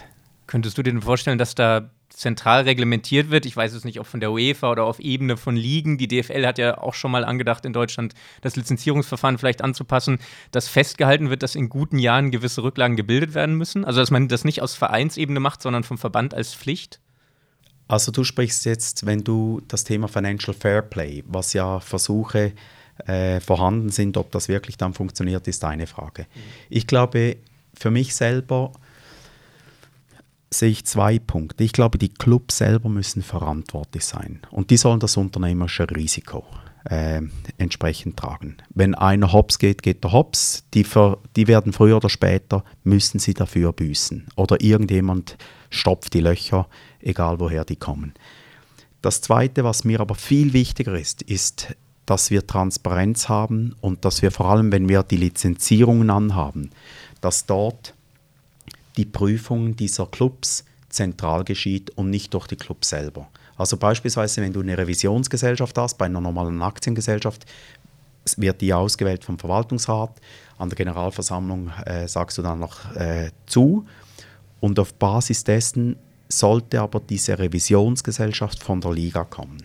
Könntest 0.46 0.78
du 0.78 0.82
dir 0.82 1.00
vorstellen, 1.02 1.38
dass 1.38 1.54
da 1.54 1.90
zentral 2.16 2.62
reglementiert 2.62 3.30
wird. 3.30 3.44
Ich 3.44 3.54
weiß 3.54 3.74
es 3.74 3.84
nicht, 3.84 4.00
ob 4.00 4.06
von 4.06 4.20
der 4.20 4.32
UEFA 4.32 4.72
oder 4.72 4.84
auf 4.84 4.98
Ebene 5.00 5.36
von 5.36 5.54
Ligen. 5.54 5.98
Die 5.98 6.08
DFL 6.08 6.46
hat 6.46 6.56
ja 6.58 6.78
auch 6.78 6.94
schon 6.94 7.10
mal 7.10 7.24
angedacht, 7.24 7.66
in 7.66 7.74
Deutschland 7.74 8.14
das 8.40 8.56
Lizenzierungsverfahren 8.56 9.36
vielleicht 9.36 9.62
anzupassen, 9.62 10.18
dass 10.50 10.68
festgehalten 10.68 11.28
wird, 11.28 11.42
dass 11.42 11.54
in 11.54 11.68
guten 11.68 11.98
Jahren 11.98 12.30
gewisse 12.30 12.62
Rücklagen 12.62 12.96
gebildet 12.96 13.34
werden 13.34 13.56
müssen. 13.56 13.84
Also, 13.84 14.00
dass 14.00 14.10
man 14.10 14.28
das 14.28 14.44
nicht 14.44 14.62
aus 14.62 14.74
Vereinsebene 14.74 15.40
macht, 15.40 15.60
sondern 15.60 15.84
vom 15.84 15.98
Verband 15.98 16.32
als 16.32 16.54
Pflicht. 16.54 17.00
Also 17.88 18.10
du 18.10 18.24
sprichst 18.24 18.64
jetzt, 18.64 19.06
wenn 19.06 19.22
du 19.22 19.60
das 19.68 19.84
Thema 19.84 20.08
Financial 20.08 20.54
Fair 20.54 20.82
Play, 20.82 21.22
was 21.26 21.52
ja 21.52 21.78
Versuche 21.80 22.52
äh, 23.06 23.40
vorhanden 23.40 23.90
sind, 23.90 24.16
ob 24.16 24.32
das 24.32 24.48
wirklich 24.48 24.76
dann 24.76 24.94
funktioniert, 24.94 25.46
ist 25.46 25.62
eine 25.64 25.86
Frage. 25.86 26.22
Mhm. 26.22 26.40
Ich 26.70 26.86
glaube, 26.86 27.36
für 27.74 27.90
mich 27.90 28.14
selber 28.14 28.72
sehe 30.50 30.70
ich 30.70 30.84
zwei 30.86 31.18
Punkte. 31.18 31.64
Ich 31.64 31.72
glaube, 31.72 31.98
die 31.98 32.08
Clubs 32.08 32.58
selber 32.58 32.88
müssen 32.88 33.22
verantwortlich 33.22 34.04
sein 34.04 34.40
und 34.50 34.70
die 34.70 34.76
sollen 34.76 35.00
das 35.00 35.16
unternehmerische 35.16 35.88
Risiko 35.90 36.44
äh, 36.88 37.22
entsprechend 37.58 38.16
tragen. 38.16 38.56
Wenn 38.70 38.94
einer 38.94 39.32
hops 39.32 39.58
geht, 39.58 39.82
geht 39.82 40.04
der 40.04 40.12
hops. 40.12 40.64
Die, 40.74 40.84
ver, 40.84 41.18
die 41.34 41.48
werden 41.48 41.72
früher 41.72 41.96
oder 41.96 42.08
später, 42.08 42.64
müssen 42.84 43.18
sie 43.18 43.34
dafür 43.34 43.72
büßen. 43.72 44.26
Oder 44.36 44.60
irgendjemand 44.60 45.36
stopft 45.70 46.14
die 46.14 46.20
Löcher, 46.20 46.68
egal 47.00 47.40
woher 47.40 47.64
die 47.64 47.76
kommen. 47.76 48.14
Das 49.02 49.20
Zweite, 49.20 49.64
was 49.64 49.84
mir 49.84 50.00
aber 50.00 50.14
viel 50.14 50.52
wichtiger 50.52 50.98
ist, 50.98 51.22
ist, 51.22 51.74
dass 52.06 52.30
wir 52.30 52.46
Transparenz 52.46 53.28
haben 53.28 53.74
und 53.80 54.04
dass 54.04 54.22
wir 54.22 54.30
vor 54.30 54.46
allem, 54.46 54.70
wenn 54.70 54.88
wir 54.88 55.02
die 55.02 55.16
Lizenzierungen 55.16 56.08
anhaben, 56.10 56.70
dass 57.20 57.46
dort 57.46 57.94
die 58.96 59.04
Prüfung 59.04 59.76
dieser 59.76 60.06
Clubs 60.06 60.64
zentral 60.88 61.44
geschieht 61.44 61.90
und 61.90 62.10
nicht 62.10 62.32
durch 62.34 62.46
die 62.46 62.56
Clubs 62.56 62.88
selber. 62.88 63.28
Also 63.56 63.76
beispielsweise, 63.76 64.42
wenn 64.42 64.52
du 64.52 64.60
eine 64.60 64.76
Revisionsgesellschaft 64.76 65.76
hast, 65.78 65.98
bei 65.98 66.06
einer 66.06 66.20
normalen 66.20 66.62
Aktiengesellschaft, 66.62 67.46
wird 68.36 68.60
die 68.60 68.74
ausgewählt 68.74 69.24
vom 69.24 69.38
Verwaltungsrat, 69.38 70.20
an 70.58 70.68
der 70.68 70.76
Generalversammlung 70.76 71.70
äh, 71.84 72.08
sagst 72.08 72.38
du 72.38 72.42
dann 72.42 72.58
noch 72.58 72.94
äh, 72.96 73.30
zu 73.46 73.86
und 74.60 74.78
auf 74.78 74.94
Basis 74.94 75.44
dessen 75.44 75.96
sollte 76.28 76.80
aber 76.80 77.00
diese 77.00 77.38
Revisionsgesellschaft 77.38 78.62
von 78.62 78.80
der 78.80 78.92
Liga 78.92 79.24
kommen. 79.24 79.62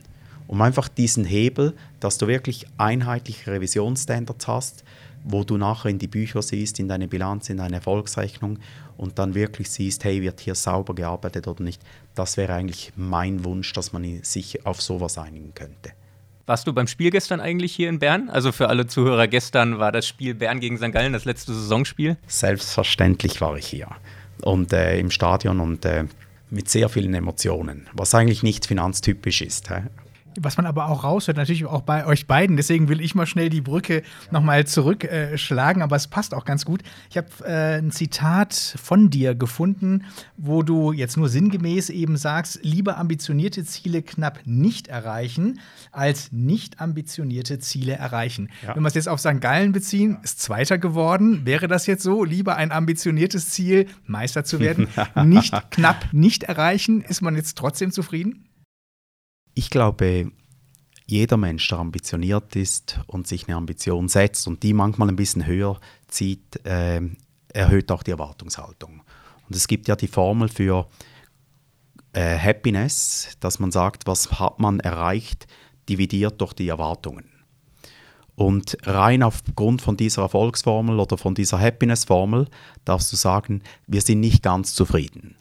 Um 0.47 0.61
einfach 0.61 0.89
diesen 0.89 1.25
Hebel, 1.25 1.73
dass 1.99 2.17
du 2.17 2.27
wirklich 2.27 2.67
einheitliche 2.77 3.51
Revisionsstandards 3.51 4.47
hast, 4.47 4.83
wo 5.23 5.43
du 5.43 5.57
nachher 5.57 5.89
in 5.89 5.97
die 5.97 6.07
Bücher 6.07 6.41
siehst, 6.41 6.79
in 6.79 6.87
deine 6.87 7.07
Bilanz, 7.07 7.49
in 7.49 7.57
deine 7.57 7.75
Erfolgsrechnung 7.75 8.59
und 9.01 9.17
dann 9.17 9.33
wirklich 9.33 9.69
siehst, 9.71 10.03
hey, 10.03 10.21
wird 10.21 10.39
hier 10.39 10.53
sauber 10.53 10.93
gearbeitet 10.93 11.47
oder 11.47 11.63
nicht. 11.63 11.81
Das 12.13 12.37
wäre 12.37 12.53
eigentlich 12.53 12.93
mein 12.95 13.43
Wunsch, 13.43 13.73
dass 13.73 13.93
man 13.93 14.23
sich 14.23 14.65
auf 14.65 14.81
sowas 14.81 15.17
einigen 15.17 15.53
könnte. 15.55 15.91
Warst 16.45 16.67
du 16.67 16.73
beim 16.73 16.87
Spiel 16.87 17.09
gestern 17.09 17.39
eigentlich 17.39 17.73
hier 17.73 17.89
in 17.89 17.99
Bern? 17.99 18.29
Also 18.29 18.51
für 18.51 18.69
alle 18.69 18.85
Zuhörer, 18.85 19.27
gestern 19.27 19.79
war 19.79 19.91
das 19.91 20.07
Spiel 20.07 20.35
Bern 20.35 20.59
gegen 20.59 20.77
St. 20.77 20.91
Gallen, 20.91 21.13
das 21.13 21.25
letzte 21.25 21.53
Saisonspiel? 21.53 22.17
Selbstverständlich 22.27 23.41
war 23.41 23.57
ich 23.57 23.65
hier 23.65 23.87
und 24.41 24.71
äh, 24.73 24.99
im 24.99 25.09
Stadion 25.09 25.59
und 25.59 25.85
äh, 25.85 26.05
mit 26.49 26.69
sehr 26.69 26.89
vielen 26.89 27.13
Emotionen, 27.13 27.87
was 27.93 28.13
eigentlich 28.13 28.43
nicht 28.43 28.65
finanztypisch 28.65 29.41
ist. 29.41 29.69
Hä? 29.69 29.83
Was 30.39 30.57
man 30.57 30.65
aber 30.65 30.87
auch 30.87 31.03
raushört, 31.03 31.37
natürlich 31.37 31.65
auch 31.65 31.81
bei 31.81 32.05
euch 32.05 32.27
beiden. 32.27 32.57
Deswegen 32.57 32.87
will 32.89 33.01
ich 33.01 33.15
mal 33.15 33.25
schnell 33.25 33.49
die 33.49 33.61
Brücke 33.61 33.97
ja. 33.97 34.03
nochmal 34.31 34.65
zurückschlagen, 34.65 35.81
äh, 35.81 35.83
aber 35.83 35.95
es 35.95 36.07
passt 36.07 36.33
auch 36.33 36.45
ganz 36.45 36.65
gut. 36.65 36.81
Ich 37.09 37.17
habe 37.17 37.27
äh, 37.45 37.79
ein 37.79 37.91
Zitat 37.91 38.53
von 38.53 39.09
dir 39.09 39.35
gefunden, 39.35 40.05
wo 40.37 40.63
du 40.63 40.91
jetzt 40.91 41.17
nur 41.17 41.29
sinngemäß 41.29 41.89
eben 41.89 42.17
sagst, 42.17 42.59
lieber 42.63 42.97
ambitionierte 42.97 43.65
Ziele 43.65 44.01
knapp 44.01 44.41
nicht 44.45 44.87
erreichen, 44.87 45.59
als 45.91 46.31
nicht 46.31 46.79
ambitionierte 46.79 47.59
Ziele 47.59 47.93
erreichen. 47.93 48.49
Ja. 48.65 48.75
Wenn 48.75 48.83
wir 48.83 48.87
es 48.87 48.95
jetzt 48.95 49.09
auf 49.09 49.19
St. 49.19 49.41
Gallen 49.41 49.71
beziehen, 49.71 50.17
ist 50.23 50.41
Zweiter 50.41 50.77
geworden. 50.77 51.45
Wäre 51.45 51.67
das 51.67 51.87
jetzt 51.87 52.03
so? 52.03 52.23
Lieber 52.23 52.55
ein 52.55 52.71
ambitioniertes 52.71 53.49
Ziel, 53.49 53.87
Meister 54.05 54.43
zu 54.43 54.59
werden, 54.59 54.87
nicht 55.25 55.71
knapp 55.71 56.07
nicht 56.11 56.43
erreichen, 56.43 57.01
ist 57.01 57.21
man 57.21 57.35
jetzt 57.35 57.57
trotzdem 57.57 57.91
zufrieden? 57.91 58.45
Ich 59.53 59.69
glaube, 59.69 60.31
jeder 61.05 61.37
Mensch, 61.37 61.67
der 61.67 61.79
ambitioniert 61.79 62.55
ist 62.55 62.99
und 63.07 63.27
sich 63.27 63.47
eine 63.47 63.57
Ambition 63.57 64.07
setzt 64.07 64.47
und 64.47 64.63
die 64.63 64.73
manchmal 64.73 65.09
ein 65.09 65.15
bisschen 65.17 65.45
höher 65.45 65.79
zieht, 66.07 66.65
äh, 66.65 67.01
erhöht 67.49 67.91
auch 67.91 68.03
die 68.03 68.11
Erwartungshaltung. 68.11 69.03
Und 69.47 69.55
es 69.55 69.67
gibt 69.67 69.87
ja 69.89 69.97
die 69.97 70.07
Formel 70.07 70.47
für 70.47 70.87
äh, 72.13 72.37
Happiness, 72.37 73.35
dass 73.41 73.59
man 73.59 73.71
sagt, 73.71 74.07
was 74.07 74.39
hat 74.39 74.59
man 74.59 74.79
erreicht, 74.79 75.47
dividiert 75.89 76.39
durch 76.39 76.53
die 76.53 76.69
Erwartungen. 76.69 77.25
Und 78.35 78.77
rein 78.83 79.23
aufgrund 79.23 79.81
von 79.81 79.97
dieser 79.97 80.23
Erfolgsformel 80.23 80.99
oder 80.99 81.17
von 81.17 81.35
dieser 81.35 81.59
Happiness-Formel 81.59 82.47
darfst 82.85 83.11
du 83.11 83.17
sagen, 83.17 83.61
wir 83.87 84.01
sind 84.01 84.21
nicht 84.21 84.41
ganz 84.41 84.73
zufrieden. 84.73 85.35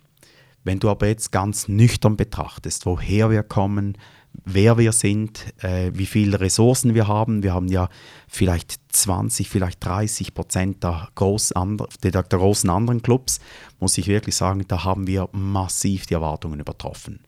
Wenn 0.64 0.78
du 0.78 0.90
aber 0.90 1.06
jetzt 1.06 1.32
ganz 1.32 1.68
nüchtern 1.68 2.16
betrachtest, 2.16 2.86
woher 2.86 3.30
wir 3.30 3.42
kommen, 3.42 3.96
wer 4.44 4.78
wir 4.78 4.92
sind, 4.92 5.46
äh, 5.62 5.90
wie 5.94 6.06
viele 6.06 6.40
Ressourcen 6.40 6.94
wir 6.94 7.08
haben, 7.08 7.42
wir 7.42 7.54
haben 7.54 7.68
ja 7.68 7.88
vielleicht 8.28 8.78
20, 8.90 9.48
vielleicht 9.48 9.84
30 9.84 10.34
Prozent 10.34 10.84
der, 10.84 11.08
groß 11.14 11.54
der, 12.02 12.10
der 12.10 12.22
großen 12.22 12.70
anderen 12.70 13.02
Clubs, 13.02 13.40
muss 13.78 13.98
ich 13.98 14.06
wirklich 14.06 14.36
sagen, 14.36 14.64
da 14.68 14.84
haben 14.84 15.06
wir 15.06 15.28
massiv 15.32 16.06
die 16.06 16.14
Erwartungen 16.14 16.60
übertroffen. 16.60 17.20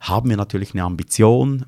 Haben 0.00 0.30
wir 0.30 0.36
natürlich 0.36 0.74
eine 0.74 0.84
Ambition, 0.84 1.66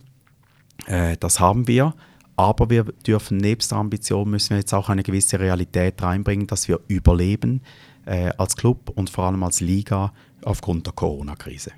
äh, 0.86 1.16
das 1.18 1.40
haben 1.40 1.66
wir, 1.66 1.94
aber 2.36 2.68
wir 2.68 2.84
dürfen 2.84 3.38
nebst 3.38 3.70
der 3.70 3.78
Ambition 3.78 4.28
müssen 4.28 4.50
wir 4.50 4.58
jetzt 4.58 4.74
auch 4.74 4.90
eine 4.90 5.02
gewisse 5.02 5.40
Realität 5.40 6.02
reinbringen, 6.02 6.46
dass 6.46 6.68
wir 6.68 6.80
überleben 6.86 7.62
äh, 8.04 8.30
als 8.36 8.56
Club 8.56 8.90
und 8.94 9.08
vor 9.08 9.24
allem 9.24 9.42
als 9.42 9.60
Liga 9.60 10.12
aufgrund 10.46 10.86
der 10.86 10.94
Corona-Krise. 10.94 11.72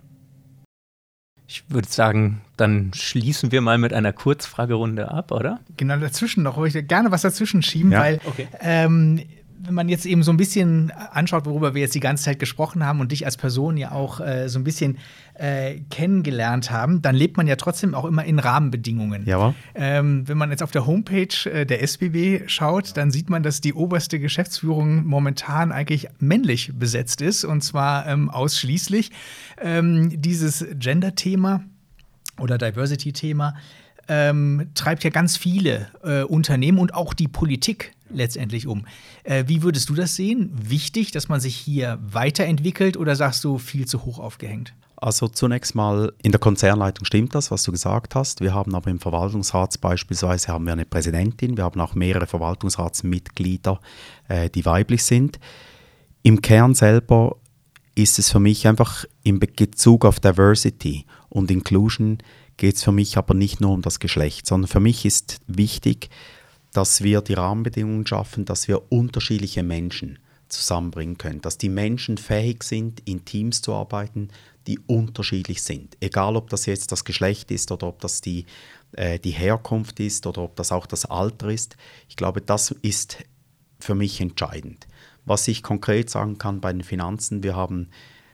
Ich 1.46 1.64
würde 1.70 1.88
sagen, 1.88 2.42
dann 2.58 2.92
schließen 2.94 3.52
wir 3.52 3.62
mal 3.62 3.78
mit 3.78 3.94
einer 3.94 4.12
Kurzfragerunde 4.12 5.10
ab, 5.10 5.32
oder? 5.32 5.60
Genau, 5.78 5.96
dazwischen 5.96 6.42
noch. 6.42 6.62
Ich 6.64 6.86
gerne 6.86 7.10
was 7.10 7.22
dazwischen 7.22 7.62
schieben, 7.62 7.92
ja. 7.92 8.00
weil 8.00 8.20
okay. 8.26 8.48
ähm, 8.60 9.22
wenn 9.60 9.74
man 9.74 9.88
jetzt 9.88 10.04
eben 10.06 10.22
so 10.22 10.30
ein 10.30 10.36
bisschen 10.36 10.90
anschaut, 10.90 11.46
worüber 11.46 11.74
wir 11.74 11.80
jetzt 11.80 11.94
die 11.94 12.00
ganze 12.00 12.24
Zeit 12.24 12.38
gesprochen 12.38 12.84
haben 12.84 13.00
und 13.00 13.12
dich 13.12 13.24
als 13.24 13.36
Person 13.36 13.76
ja 13.76 13.92
auch 13.92 14.20
äh, 14.20 14.48
so 14.48 14.58
ein 14.58 14.64
bisschen 14.64 14.98
äh, 15.38 15.80
kennengelernt 15.90 16.70
haben, 16.70 17.00
dann 17.00 17.14
lebt 17.14 17.36
man 17.36 17.46
ja 17.46 17.56
trotzdem 17.56 17.94
auch 17.94 18.04
immer 18.04 18.24
in 18.24 18.38
Rahmenbedingungen. 18.38 19.24
Ja. 19.24 19.54
Ähm, 19.74 20.26
wenn 20.26 20.36
man 20.36 20.50
jetzt 20.50 20.62
auf 20.62 20.72
der 20.72 20.86
Homepage 20.86 21.50
äh, 21.50 21.64
der 21.64 21.82
SBB 21.82 22.48
schaut, 22.48 22.96
dann 22.96 23.10
sieht 23.10 23.30
man, 23.30 23.42
dass 23.42 23.60
die 23.60 23.72
oberste 23.72 24.18
Geschäftsführung 24.18 25.06
momentan 25.06 25.72
eigentlich 25.72 26.08
männlich 26.18 26.72
besetzt 26.74 27.20
ist 27.20 27.44
und 27.44 27.62
zwar 27.62 28.06
ähm, 28.06 28.28
ausschließlich. 28.30 29.10
Ähm, 29.60 30.20
dieses 30.20 30.66
Gender-Thema 30.74 31.62
oder 32.38 32.58
Diversity-Thema 32.58 33.54
ähm, 34.08 34.70
treibt 34.74 35.04
ja 35.04 35.10
ganz 35.10 35.36
viele 35.36 35.88
äh, 36.02 36.22
Unternehmen 36.22 36.78
und 36.78 36.94
auch 36.94 37.14
die 37.14 37.28
Politik 37.28 37.92
letztendlich 38.10 38.66
um. 38.66 38.86
Äh, 39.22 39.44
wie 39.46 39.62
würdest 39.62 39.88
du 39.88 39.94
das 39.94 40.16
sehen? 40.16 40.50
Wichtig, 40.54 41.12
dass 41.12 41.28
man 41.28 41.40
sich 41.40 41.54
hier 41.54 41.98
weiterentwickelt 42.02 42.96
oder 42.96 43.14
sagst 43.14 43.44
du 43.44 43.58
viel 43.58 43.86
zu 43.86 44.04
hoch 44.04 44.18
aufgehängt? 44.18 44.74
Also 45.00 45.28
zunächst 45.28 45.76
mal 45.76 46.12
in 46.22 46.32
der 46.32 46.40
Konzernleitung 46.40 47.04
stimmt 47.04 47.34
das, 47.34 47.52
was 47.52 47.62
du 47.62 47.70
gesagt 47.70 48.16
hast. 48.16 48.40
Wir 48.40 48.52
haben 48.52 48.74
aber 48.74 48.90
im 48.90 48.98
Verwaltungsrat 48.98 49.80
beispielsweise 49.80 50.48
haben 50.48 50.66
wir 50.66 50.72
eine 50.72 50.86
Präsidentin, 50.86 51.56
wir 51.56 51.64
haben 51.64 51.80
auch 51.80 51.94
mehrere 51.94 52.26
Verwaltungsratsmitglieder, 52.26 53.80
äh, 54.26 54.50
die 54.50 54.66
weiblich 54.66 55.04
sind. 55.04 55.38
Im 56.22 56.42
Kern 56.42 56.74
selber 56.74 57.36
ist 57.94 58.18
es 58.18 58.30
für 58.30 58.40
mich 58.40 58.66
einfach 58.66 59.04
in 59.22 59.38
Bezug 59.38 60.04
auf 60.04 60.18
Diversity 60.18 61.06
und 61.28 61.50
Inclusion 61.50 62.18
geht 62.56 62.74
es 62.74 62.82
für 62.82 62.92
mich 62.92 63.16
aber 63.16 63.34
nicht 63.34 63.60
nur 63.60 63.70
um 63.70 63.82
das 63.82 64.00
Geschlecht, 64.00 64.46
sondern 64.46 64.68
für 64.68 64.80
mich 64.80 65.04
ist 65.04 65.40
wichtig, 65.46 66.10
dass 66.72 67.04
wir 67.04 67.22
die 67.22 67.34
Rahmenbedingungen 67.34 68.06
schaffen, 68.06 68.44
dass 68.44 68.66
wir 68.66 68.90
unterschiedliche 68.90 69.62
Menschen 69.62 70.18
zusammenbringen 70.48 71.18
können, 71.18 71.40
dass 71.40 71.58
die 71.58 71.68
Menschen 71.68 72.18
fähig 72.18 72.64
sind, 72.64 73.00
in 73.04 73.24
Teams 73.24 73.62
zu 73.62 73.74
arbeiten, 73.74 74.30
die 74.68 74.78
unterschiedlich 74.86 75.62
sind. 75.62 75.96
Egal, 76.00 76.36
ob 76.36 76.50
das 76.50 76.66
jetzt 76.66 76.92
das 76.92 77.04
Geschlecht 77.04 77.50
ist 77.50 77.72
oder 77.72 77.88
ob 77.88 78.00
das 78.00 78.20
die, 78.20 78.44
äh, 78.92 79.18
die 79.18 79.30
Herkunft 79.30 79.98
ist 79.98 80.26
oder 80.26 80.42
ob 80.42 80.56
das 80.56 80.70
auch 80.70 80.86
das 80.86 81.06
Alter 81.06 81.48
ist. 81.48 81.76
Ich 82.08 82.16
glaube, 82.16 82.42
das 82.42 82.70
ist 82.82 83.24
für 83.80 83.94
mich 83.94 84.20
entscheidend. 84.20 84.86
Was 85.24 85.48
ich 85.48 85.62
konkret 85.62 86.10
sagen 86.10 86.38
kann 86.38 86.60
bei 86.60 86.72
den 86.72 86.82
Finanzen, 86.82 87.42
wir 87.42 87.56
haben 87.56 87.88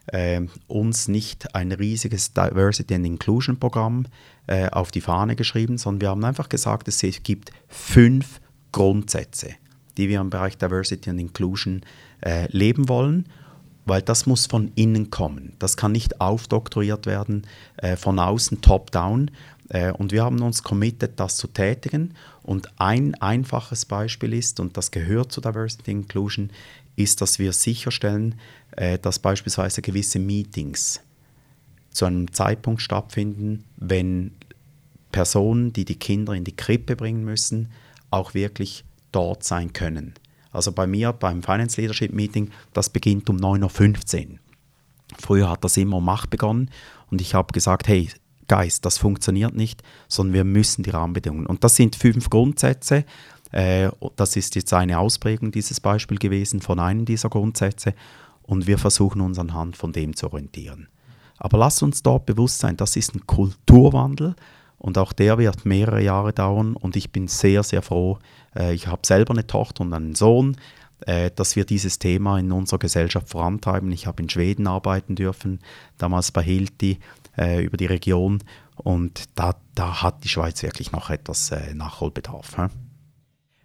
äh, 0.07 0.43
uns 0.67 1.07
nicht 1.09 1.55
ein 1.55 1.71
riesiges 1.71 2.33
Diversity 2.33 2.95
and 2.95 3.07
Inclusion 3.07 3.59
Programm 3.59 4.07
äh, 4.49 4.69
auf 4.71 4.91
die 4.91 5.01
Fahne 5.01 5.37
geschrieben, 5.37 5.79
sondern 5.79 6.01
wir 6.01 6.09
haben 6.11 6.25
einfach 6.25 6.49
gesagt, 6.49 6.89
es 6.89 7.01
gibt 7.23 7.53
fünf 7.69 8.41
Grundsätze, 8.73 9.55
die 9.97 10.09
wir 10.09 10.21
im 10.21 10.31
Bereich 10.31 10.59
Diversity 10.59 11.11
and 11.11 11.21
Inclusion 11.21 11.83
äh, 12.25 12.49
leben 12.51 12.89
wollen, 12.89 13.29
weil 13.87 14.03
das 14.03 14.27
muss 14.27 14.47
von 14.47 14.73
innen 14.75 15.11
kommen. 15.11 15.53
Das 15.59 15.77
kann 15.77 15.93
nicht 15.93 16.21
aufdoktoriert 16.21 17.07
werden 17.07 17.47
äh, 17.77 17.97
von 17.97 18.19
außen, 18.19 18.61
top-down. 18.61 19.31
Äh, 19.69 19.93
und 19.93 20.13
wir 20.13 20.25
haben 20.25 20.41
uns 20.43 20.63
committed, 20.63 21.13
das 21.17 21.37
zu 21.37 21.49
tätigen. 21.49 22.15
Und 22.43 22.69
ein 22.79 23.15
einfaches 23.17 23.85
Beispiel 23.85 24.33
ist, 24.33 24.61
und 24.61 24.77
das 24.77 24.91
gehört 24.91 25.33
zu 25.33 25.41
Diversity 25.41 25.91
Inclusion, 25.91 26.51
ist, 26.97 27.21
dass 27.21 27.39
wir 27.39 27.53
sicherstellen, 27.53 28.37
äh, 28.73 28.99
dass 28.99 29.19
beispielsweise 29.19 29.83
gewisse 29.83 30.19
Meetings 30.19 31.01
zu 31.91 32.07
einem 32.07 32.33
Zeitpunkt 32.33 32.83
stattfinden, 32.83 33.65
wenn 33.77 34.33
Personen, 35.13 35.73
die 35.73 35.85
die 35.85 35.99
Kinder 35.99 36.33
in 36.33 36.45
die 36.45 36.57
Krippe 36.57 36.97
bringen 36.97 37.25
müssen, 37.25 37.71
auch 38.11 38.35
wirklich 38.35 38.85
dort 39.13 39.45
sein 39.45 39.73
können. 39.73 40.15
Also 40.55 40.73
bei 40.73 40.87
mir 40.87 41.13
beim 41.13 41.43
Finance 41.43 41.81
Leadership 41.81 42.13
Meeting, 42.13 42.51
das 42.73 42.91
beginnt 42.91 43.29
um 43.31 43.37
9.15 43.37 44.29
Uhr. 44.29 44.39
Früher 45.19 45.51
hat 45.51 45.65
das 45.65 45.77
immer 45.77 45.99
um 45.99 46.09
8 46.09 46.31
begonnen 46.31 46.71
und 47.11 47.21
ich 47.21 47.35
habe 47.35 47.53
gesagt, 47.53 47.89
hey, 47.89 48.09
Geist, 48.49 48.85
das 48.85 48.99
funktioniert 48.99 49.55
nicht, 49.55 49.83
sondern 50.09 50.35
wir 50.35 50.45
müssen 50.45 50.83
die 50.83 50.91
Rahmenbedingungen. 50.91 51.47
Und 51.47 51.65
das 51.65 51.77
sind 51.77 51.97
fünf 51.97 52.29
Grundsätze. 52.29 53.05
Äh, 53.53 53.91
das 54.17 54.37
ist 54.37 54.55
jetzt 54.55 54.73
eine 54.75 54.99
Ausprägung 54.99 55.51
dieses 55.51 55.81
Beispiel 55.81 56.19
gewesen 56.19 56.61
von 56.61 56.79
einem 56.79 57.05
dieser 57.05 57.31
Grundsätze 57.31 57.95
und 58.43 58.67
wir 58.67 58.79
versuchen 58.79 59.21
uns 59.21 59.39
anhand 59.39 59.77
von 59.77 59.93
dem 59.93 60.15
zu 60.15 60.27
orientieren. 60.27 60.89
Aber 61.39 61.59
lasst 61.59 61.83
uns 61.83 62.03
dort 62.03 62.27
bewusst 62.27 62.59
sein, 62.59 62.77
das 62.77 62.97
ist 62.97 63.15
ein 63.15 63.27
Kulturwandel 63.27 64.35
und 64.85 64.99
auch 64.99 65.15
der 65.15 65.39
wird 65.39 65.65
mehrere 65.65 66.03
Jahre 66.03 66.35
dauern 66.35 66.77
und 66.77 66.95
ich 66.95 67.11
bin 67.11 67.27
sehr, 67.27 67.63
sehr 67.63 67.81
froh. 67.81 68.19
Äh, 68.55 68.75
ich 68.75 68.87
habe 68.87 69.01
selber 69.07 69.33
eine 69.33 69.47
Tochter 69.47 69.81
und 69.81 69.95
einen 69.95 70.15
Sohn, 70.15 70.59
äh, 71.07 71.31
dass 71.35 71.57
wir 71.57 71.65
dieses 71.65 71.99
Thema 71.99 72.39
in 72.39 72.53
unserer 72.53 72.81
Gesellschaft 72.81 73.31
vorantreiben. 73.31 73.91
Ich 73.93 74.07
habe 74.07 74.23
in 74.23 74.29
Schweden 74.29 74.67
arbeiten 74.67 75.15
dürfen, 75.15 75.61
damals 75.97 76.33
bei 76.33 76.43
Hilti 76.43 76.99
äh, 77.39 77.65
über 77.65 77.79
die 77.79 77.87
Region 77.87 78.43
und 78.77 79.25
da, 79.37 79.57
da 79.75 80.03
hat 80.03 80.23
die 80.23 80.29
Schweiz 80.29 80.63
wirklich 80.63 80.93
noch 80.93 81.09
etwas 81.09 81.51
Nachholbedarf. 81.73 82.55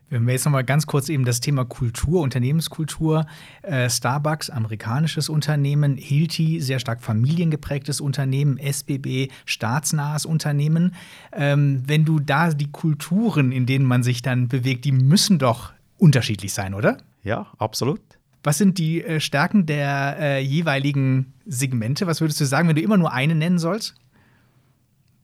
Wenn 0.10 0.26
wir 0.26 0.34
jetzt 0.34 0.46
nochmal 0.46 0.64
ganz 0.64 0.88
kurz 0.88 1.08
eben 1.10 1.24
das 1.24 1.40
Thema 1.40 1.66
Kultur, 1.66 2.22
Unternehmenskultur, 2.22 3.28
äh, 3.62 3.90
Starbucks, 3.90 4.50
amerikanisches 4.50 5.30
Unternehmen, 5.30 5.98
Hilti, 5.98 6.62
sehr 6.62 6.80
stark 6.80 7.02
familiengeprägtes 7.02 8.02
Unternehmen, 8.02 8.58
SBB, 8.58 9.30
staatsnahes 9.46 10.26
Unternehmen. 10.26 10.96
Ähm, 11.32 11.84
wenn 11.86 12.06
du 12.06 12.20
da 12.20 12.50
die 12.52 12.72
Kulturen, 12.72 13.52
in 13.52 13.68
denen 13.68 13.86
man 13.86 14.02
sich 14.02 14.24
dann 14.24 14.48
bewegt, 14.48 14.86
die 14.86 14.92
müssen 14.92 15.38
doch 15.38 15.74
unterschiedlich 15.98 16.54
sein, 16.54 16.74
oder? 16.74 16.98
Ja, 17.24 17.48
absolut. 17.60 18.02
Was 18.44 18.58
sind 18.58 18.78
die 18.78 19.04
äh, 19.04 19.20
Stärken 19.20 19.68
der 19.68 20.18
äh, 20.20 20.40
jeweiligen 20.42 21.34
Segmente? 21.46 22.08
Was 22.08 22.22
würdest 22.22 22.40
du 22.42 22.46
sagen, 22.46 22.68
wenn 22.68 22.76
du 22.76 22.82
immer 22.82 22.98
nur 22.98 23.12
eine 23.12 23.36
nennen 23.36 23.60
sollst? 23.60 23.96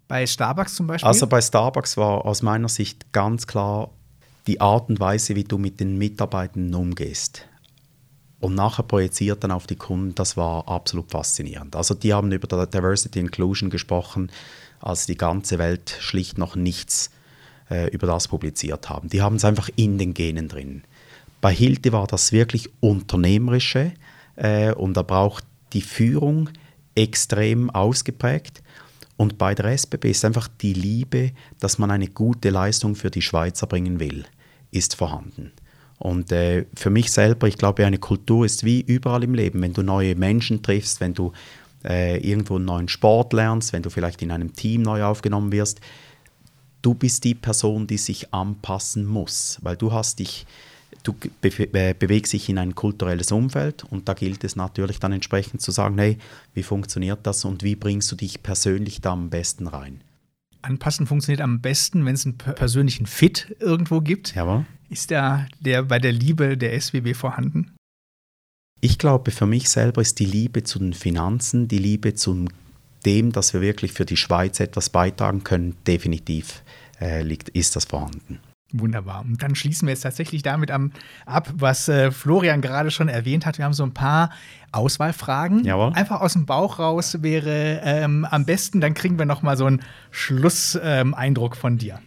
Bei 0.08 0.28
Starbucks 0.28 0.76
zum 0.76 0.86
Beispiel? 0.86 1.08
Also 1.08 1.26
bei 1.26 1.42
Starbucks 1.42 1.98
war 1.98 2.26
aus 2.26 2.44
meiner 2.44 2.70
Sicht 2.70 3.12
ganz 3.12 3.48
klar 3.48 3.90
die 4.48 4.62
Art 4.62 4.90
und 4.90 5.00
Weise, 5.00 5.36
wie 5.36 5.44
du 5.44 5.58
mit 5.58 5.80
den 5.80 5.98
Mitarbeitern 5.98 6.74
umgehst. 6.74 7.48
Und 8.40 8.54
nachher 8.54 8.84
projiziert 8.84 9.44
dann 9.44 9.52
auf 9.52 9.66
die 9.66 9.76
Kunden, 9.76 10.14
das 10.14 10.38
war 10.38 10.68
absolut 10.68 11.10
faszinierend. 11.10 11.76
Also 11.76 11.96
die 11.96 12.14
haben 12.14 12.32
über 12.32 12.66
Diversity 12.68 13.20
Inclusion 13.20 13.70
gesprochen, 13.70 14.32
als 14.80 15.08
die 15.08 15.18
ganze 15.18 15.58
Welt 15.58 15.98
schlicht 16.00 16.38
noch 16.38 16.56
nichts 16.56 17.10
äh, 17.72 17.90
über 17.90 18.06
das 18.06 18.28
publiziert 18.28 18.90
haben. 18.90 19.10
Die 19.10 19.22
haben 19.22 19.38
es 19.38 19.46
einfach 19.46 19.70
in 19.76 19.98
den 19.98 20.14
Genen 20.14 20.48
drin. 20.48 20.84
Bei 21.42 21.54
Hilti 21.54 21.92
war 21.92 22.08
das 22.08 22.32
wirklich 22.32 22.70
unternehmerische 22.82 23.94
äh, 24.36 24.74
und 24.74 24.96
da 24.96 25.02
braucht 25.02 25.44
die 25.74 25.82
Führung 25.82 26.50
extrem 26.94 27.70
ausgeprägt. 27.72 28.62
Und 29.18 29.38
bei 29.38 29.56
der 29.56 29.66
SBB 29.66 30.12
ist 30.12 30.26
einfach 30.26 30.50
die 30.62 30.74
Liebe, 30.74 31.32
dass 31.60 31.80
man 31.80 31.90
eine 31.90 32.10
gute 32.10 32.50
Leistung 32.50 32.96
für 32.96 33.10
die 33.10 33.22
Schweizer 33.22 33.66
bringen 33.66 34.00
will 34.00 34.26
ist 34.76 34.96
vorhanden. 34.96 35.52
Und 35.98 36.32
äh, 36.32 36.66
für 36.76 36.90
mich 36.90 37.12
selber, 37.12 37.48
ich 37.48 37.58
glaube, 37.58 37.86
eine 37.86 37.98
Kultur 37.98 38.46
ist 38.46 38.66
wie 38.66 38.82
überall 38.82 39.24
im 39.24 39.34
Leben. 39.34 39.62
Wenn 39.62 39.74
du 39.74 39.82
neue 39.82 40.16
Menschen 40.16 40.62
triffst, 40.62 41.00
wenn 41.00 41.14
du 41.14 41.32
äh, 41.86 42.18
irgendwo 42.18 42.56
einen 42.56 42.66
neuen 42.66 42.88
Sport 42.90 43.34
lernst, 43.34 43.72
wenn 43.74 43.84
du 43.84 43.90
vielleicht 43.90 44.22
in 44.22 44.32
einem 44.32 44.54
Team 44.54 44.82
neu 44.82 45.04
aufgenommen 45.04 45.52
wirst, 45.52 45.80
du 46.82 46.94
bist 46.94 47.24
die 47.24 47.36
Person, 47.36 47.88
die 47.88 47.98
sich 47.98 48.34
anpassen 48.34 49.06
muss, 49.06 49.58
weil 49.62 49.78
du 49.78 49.92
hast 49.94 50.20
dich, 50.20 50.46
du 51.04 51.14
be 51.14 51.50
be 51.50 51.96
bewegst 51.98 52.34
dich 52.34 52.50
in 52.50 52.58
ein 52.58 52.76
kulturelles 52.76 53.32
Umfeld 53.32 53.86
und 53.86 54.10
da 54.10 54.14
gilt 54.14 54.44
es 54.44 54.56
natürlich 54.56 55.00
dann 55.00 55.14
entsprechend 55.14 55.62
zu 55.62 55.72
sagen, 55.72 55.98
hey, 55.98 56.18
wie 56.54 56.64
funktioniert 56.64 57.20
das 57.24 57.46
und 57.46 57.64
wie 57.64 57.76
bringst 57.76 58.12
du 58.12 58.16
dich 58.16 58.44
persönlich 58.44 59.02
da 59.02 59.14
am 59.14 59.30
besten 59.30 59.68
rein? 59.68 60.02
Anpassen 60.66 61.08
funktioniert 61.08 61.42
am 61.42 61.62
besten, 61.62 62.06
wenn 62.06 62.16
es 62.16 62.26
einen 62.26 62.38
persönlichen 62.38 63.06
Fit 63.06 63.56
irgendwo 63.60 64.02
gibt. 64.02 64.36
Jawohl. 64.36 64.66
Ist 64.90 65.12
da 65.12 65.48
der 65.60 65.84
bei 65.84 66.00
der 66.00 66.12
Liebe 66.12 66.58
der 66.58 66.80
SWB 66.80 67.16
vorhanden? 67.16 67.76
Ich 68.82 68.98
glaube, 68.98 69.32
für 69.32 69.46
mich 69.46 69.70
selber 69.70 70.02
ist 70.02 70.20
die 70.20 70.26
Liebe 70.26 70.64
zu 70.64 70.80
den 70.80 70.94
Finanzen, 70.94 71.68
die 71.68 71.78
Liebe 71.78 72.14
zu 72.14 72.46
dem, 73.06 73.32
dass 73.32 73.54
wir 73.54 73.62
wirklich 73.62 73.94
für 73.94 74.06
die 74.06 74.18
Schweiz 74.18 74.60
etwas 74.60 74.90
beitragen 74.90 75.44
können, 75.44 75.76
definitiv 75.88 76.64
äh, 77.00 77.22
liegt, 77.22 77.50
ist 77.50 77.76
das 77.76 77.86
vorhanden. 77.86 78.40
Wunderbar. 78.78 79.22
Und 79.22 79.42
dann 79.42 79.56
schließen 79.56 79.88
wir 79.88 79.94
jetzt 79.94 80.02
tatsächlich 80.02 80.42
damit 80.42 80.72
am, 80.72 80.92
ab, 81.26 81.50
was 81.54 81.88
äh, 81.88 82.12
Florian 82.12 82.62
gerade 82.62 82.92
schon 82.92 83.08
erwähnt 83.08 83.46
hat. 83.46 83.58
Wir 83.58 83.66
haben 83.66 83.74
so 83.74 83.84
ein 83.84 83.94
paar 83.94 84.32
Auswahlfragen. 84.72 85.64
Jawohl. 85.64 85.94
Einfach 85.94 86.22
aus 86.22 86.34
dem 86.34 86.46
Bauch 86.46 86.80
raus 86.80 87.22
wäre 87.22 87.82
ähm, 87.84 88.26
am 88.30 88.46
besten, 88.46 88.82
dann 88.82 88.94
kriegen 88.94 89.18
wir 89.18 89.26
noch 89.26 89.42
mal 89.42 89.56
so 89.56 89.66
einen 89.66 89.82
Schlusseindruck 90.12 91.56
ähm, 91.56 91.60
von 91.60 91.78
dir. 91.78 92.00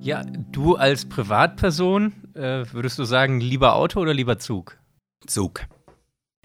Ja, 0.00 0.22
du 0.24 0.48
Du 0.58 0.74
als 0.74 1.08
Privatperson, 1.08 2.12
äh, 2.34 2.64
würdest 2.72 2.98
du 2.98 3.04
sagen, 3.04 3.40
lieber 3.40 3.76
Auto 3.76 4.00
oder 4.00 4.12
lieber 4.12 4.40
Zug? 4.40 4.76
Zug. 5.24 5.60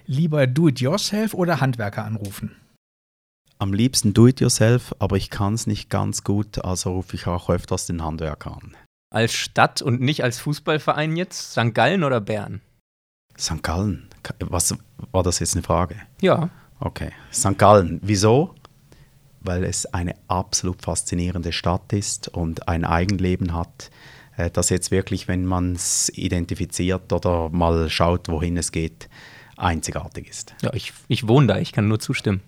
Lieber 0.05 0.47
Do-it-yourself 0.47 1.33
oder 1.33 1.61
Handwerker 1.61 2.03
anrufen? 2.03 2.55
Am 3.59 3.73
liebsten 3.73 4.13
Do-it-yourself, 4.13 4.93
aber 4.99 5.15
ich 5.15 5.29
kann 5.29 5.53
es 5.53 5.67
nicht 5.67 5.89
ganz 5.89 6.23
gut, 6.23 6.63
also 6.63 6.93
rufe 6.93 7.15
ich 7.15 7.27
auch 7.27 7.49
öfters 7.49 7.85
den 7.85 8.03
Handwerker 8.03 8.57
an. 8.57 8.75
Als 9.09 9.33
Stadt 9.33 9.81
und 9.81 10.01
nicht 10.01 10.23
als 10.23 10.39
Fußballverein 10.39 11.15
jetzt? 11.15 11.51
St. 11.51 11.73
Gallen 11.73 12.03
oder 12.03 12.19
Bern? 12.19 12.61
St. 13.37 13.63
Gallen? 13.63 14.09
Was 14.39 14.75
war 15.11 15.23
das 15.23 15.39
jetzt 15.39 15.55
eine 15.55 15.63
Frage? 15.63 15.95
Ja. 16.21 16.49
Okay. 16.79 17.11
St. 17.31 17.57
Gallen. 17.57 17.99
Wieso? 18.03 18.55
Weil 19.39 19.63
es 19.63 19.85
eine 19.85 20.15
absolut 20.27 20.81
faszinierende 20.81 21.53
Stadt 21.53 21.93
ist 21.93 22.27
und 22.27 22.67
ein 22.67 22.83
Eigenleben 22.83 23.53
hat, 23.53 23.91
äh, 24.35 24.49
das 24.49 24.69
jetzt 24.69 24.91
wirklich, 24.91 25.27
wenn 25.27 25.45
man 25.45 25.73
es 25.73 26.09
identifiziert 26.09 27.13
oder 27.13 27.49
mal 27.49 27.89
schaut, 27.89 28.27
wohin 28.29 28.57
es 28.57 28.71
geht, 28.71 29.09
einzigartig 29.57 30.29
ist. 30.29 30.55
Ja, 30.61 30.73
ich, 30.73 30.93
ich 31.07 31.27
wohne 31.27 31.47
da, 31.47 31.57
ich 31.57 31.71
kann 31.71 31.87
nur 31.87 31.99
zustimmen. 31.99 32.41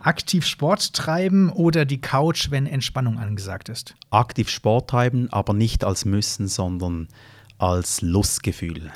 Aktiv 0.00 0.46
Sport 0.46 0.92
treiben 0.92 1.50
oder 1.50 1.84
die 1.84 2.00
Couch, 2.00 2.50
wenn 2.50 2.66
Entspannung 2.66 3.18
angesagt 3.18 3.68
ist? 3.68 3.96
Aktiv 4.10 4.48
Sport 4.48 4.90
treiben, 4.90 5.32
aber 5.32 5.52
nicht 5.52 5.84
als 5.84 6.04
Müssen, 6.04 6.48
sondern 6.48 7.08
als 7.58 8.02
Lustgefühl. 8.02 8.92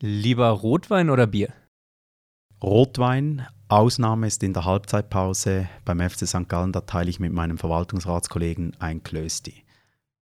Lieber 0.00 0.48
Rotwein 0.50 1.10
oder 1.10 1.26
Bier? 1.26 1.52
Rotwein. 2.62 3.46
Ausnahme 3.68 4.26
ist 4.26 4.42
in 4.42 4.54
der 4.54 4.64
Halbzeitpause 4.64 5.68
beim 5.84 6.00
FC 6.00 6.26
St. 6.26 6.48
Gallen, 6.48 6.72
da 6.72 6.80
teile 6.80 7.10
ich 7.10 7.20
mit 7.20 7.32
meinem 7.32 7.58
Verwaltungsratskollegen 7.58 8.74
ein 8.78 9.02
Klösti. 9.02 9.64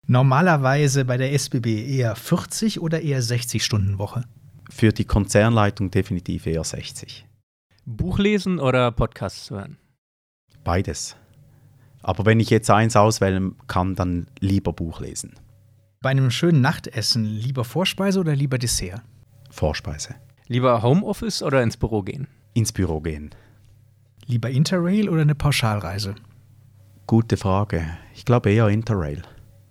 Normalerweise 0.07 1.05
bei 1.05 1.17
der 1.17 1.33
SBB 1.33 1.85
eher 1.85 2.15
40 2.15 2.79
oder 2.79 3.01
eher 3.01 3.21
60 3.21 3.63
Stunden 3.63 3.99
Woche? 3.99 4.23
Für 4.69 4.91
die 4.91 5.05
Konzernleitung 5.05 5.91
definitiv 5.91 6.45
eher 6.45 6.63
60. 6.63 7.25
Buch 7.85 8.19
lesen 8.19 8.59
oder 8.59 8.91
Podcasts 8.91 9.49
hören? 9.49 9.77
Beides. 10.63 11.15
Aber 12.01 12.25
wenn 12.25 12.39
ich 12.39 12.49
jetzt 12.49 12.69
eins 12.69 12.95
auswählen 12.95 13.55
kann, 13.67 13.95
dann 13.95 14.27
lieber 14.39 14.73
Buch 14.73 14.99
lesen. 14.99 15.35
Bei 16.01 16.09
einem 16.09 16.31
schönen 16.31 16.61
Nachtessen 16.61 17.25
lieber 17.25 17.63
Vorspeise 17.63 18.19
oder 18.19 18.35
lieber 18.35 18.57
Dessert? 18.57 19.01
Vorspeise. 19.49 20.15
Lieber 20.47 20.81
Homeoffice 20.81 21.41
oder 21.41 21.63
ins 21.63 21.77
Büro 21.77 22.03
gehen? 22.03 22.27
Ins 22.53 22.71
Büro 22.71 23.01
gehen. 23.01 23.31
Lieber 24.25 24.49
Interrail 24.49 25.09
oder 25.09 25.21
eine 25.21 25.35
Pauschalreise? 25.35 26.15
Gute 27.07 27.37
Frage. 27.37 27.97
Ich 28.13 28.25
glaube 28.25 28.51
eher 28.51 28.67
Interrail. 28.67 29.21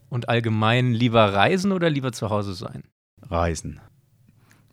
Und 0.08 0.28
allgemein 0.28 0.92
lieber 0.92 1.34
reisen 1.34 1.72
oder 1.72 1.90
lieber 1.90 2.12
zu 2.12 2.30
Hause 2.30 2.54
sein? 2.54 2.84
Reisen. 3.22 3.80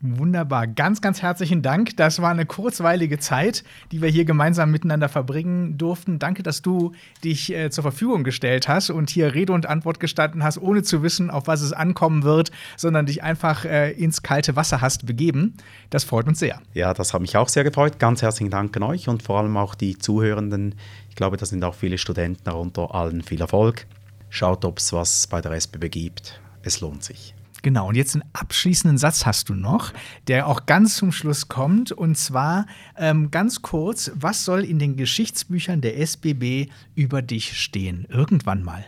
Wunderbar. 0.05 0.67
Ganz, 0.67 0.99
ganz 0.99 1.21
herzlichen 1.21 1.61
Dank. 1.61 1.95
Das 1.95 2.21
war 2.21 2.29
eine 2.29 2.45
kurzweilige 2.45 3.19
Zeit, 3.19 3.63
die 3.93 4.01
wir 4.01 4.09
hier 4.09 4.25
gemeinsam 4.25 4.69
miteinander 4.69 5.07
verbringen 5.07 5.77
durften. 5.77 6.19
Danke, 6.19 6.43
dass 6.43 6.61
du 6.61 6.91
dich 7.23 7.53
äh, 7.53 7.69
zur 7.69 7.83
Verfügung 7.83 8.25
gestellt 8.25 8.67
hast 8.67 8.89
und 8.89 9.09
hier 9.09 9.33
Rede 9.33 9.53
und 9.53 9.65
Antwort 9.65 10.01
gestanden 10.01 10.43
hast, 10.43 10.57
ohne 10.57 10.83
zu 10.83 11.03
wissen, 11.03 11.29
auf 11.29 11.47
was 11.47 11.61
es 11.61 11.71
ankommen 11.71 12.23
wird, 12.23 12.51
sondern 12.75 13.05
dich 13.05 13.23
einfach 13.23 13.63
äh, 13.63 13.91
ins 13.91 14.23
kalte 14.23 14.57
Wasser 14.57 14.81
hast 14.81 15.05
begeben. 15.05 15.53
Das 15.89 16.03
freut 16.03 16.27
uns 16.27 16.39
sehr. 16.39 16.59
Ja, 16.73 16.93
das 16.93 17.13
hat 17.13 17.21
mich 17.21 17.37
auch 17.37 17.47
sehr 17.47 17.63
gefreut. 17.63 17.97
Ganz 17.97 18.21
herzlichen 18.21 18.51
Dank 18.51 18.75
an 18.75 18.83
euch 18.83 19.07
und 19.07 19.23
vor 19.23 19.39
allem 19.39 19.55
auch 19.55 19.73
die 19.73 19.97
Zuhörenden. 19.97 20.75
Ich 21.09 21.15
glaube, 21.15 21.37
da 21.37 21.45
sind 21.45 21.63
auch 21.63 21.75
viele 21.75 21.97
Studenten 21.97 22.43
darunter. 22.43 22.93
Allen 22.93 23.21
viel 23.21 23.39
Erfolg. 23.39 23.85
Schaut, 24.29 24.65
ob 24.65 24.79
es 24.79 24.91
was 24.91 25.27
bei 25.27 25.39
der 25.39 25.53
SBB 25.53 25.87
gibt. 25.87 26.41
Es 26.61 26.81
lohnt 26.81 27.05
sich. 27.05 27.33
Genau, 27.63 27.87
und 27.87 27.95
jetzt 27.95 28.13
einen 28.13 28.25
abschließenden 28.33 28.97
Satz 28.97 29.25
hast 29.25 29.47
du 29.47 29.55
noch, 29.55 29.93
der 30.27 30.47
auch 30.47 30.65
ganz 30.65 30.97
zum 30.97 31.13
Schluss 31.13 31.47
kommt. 31.47 31.93
Und 31.93 32.17
zwar 32.17 32.65
ähm, 32.97 33.31
ganz 33.31 33.61
kurz, 33.61 34.11
was 34.15 34.43
soll 34.43 34.65
in 34.65 34.79
den 34.79 34.97
Geschichtsbüchern 34.97 35.79
der 35.79 35.97
SBB 35.97 36.69
über 36.93 37.21
dich 37.21 37.57
stehen? 37.57 38.05
Irgendwann 38.09 38.63
mal. 38.63 38.85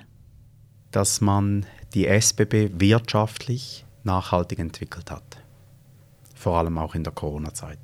Dass 0.91 1.21
man 1.21 1.65
die 1.93 2.05
SBB 2.05 2.71
wirtschaftlich 2.77 3.85
nachhaltig 4.03 4.59
entwickelt 4.59 5.09
hat. 5.09 5.37
Vor 6.35 6.57
allem 6.57 6.77
auch 6.77 6.95
in 6.95 7.05
der 7.05 7.13
Corona-Zeit. 7.13 7.79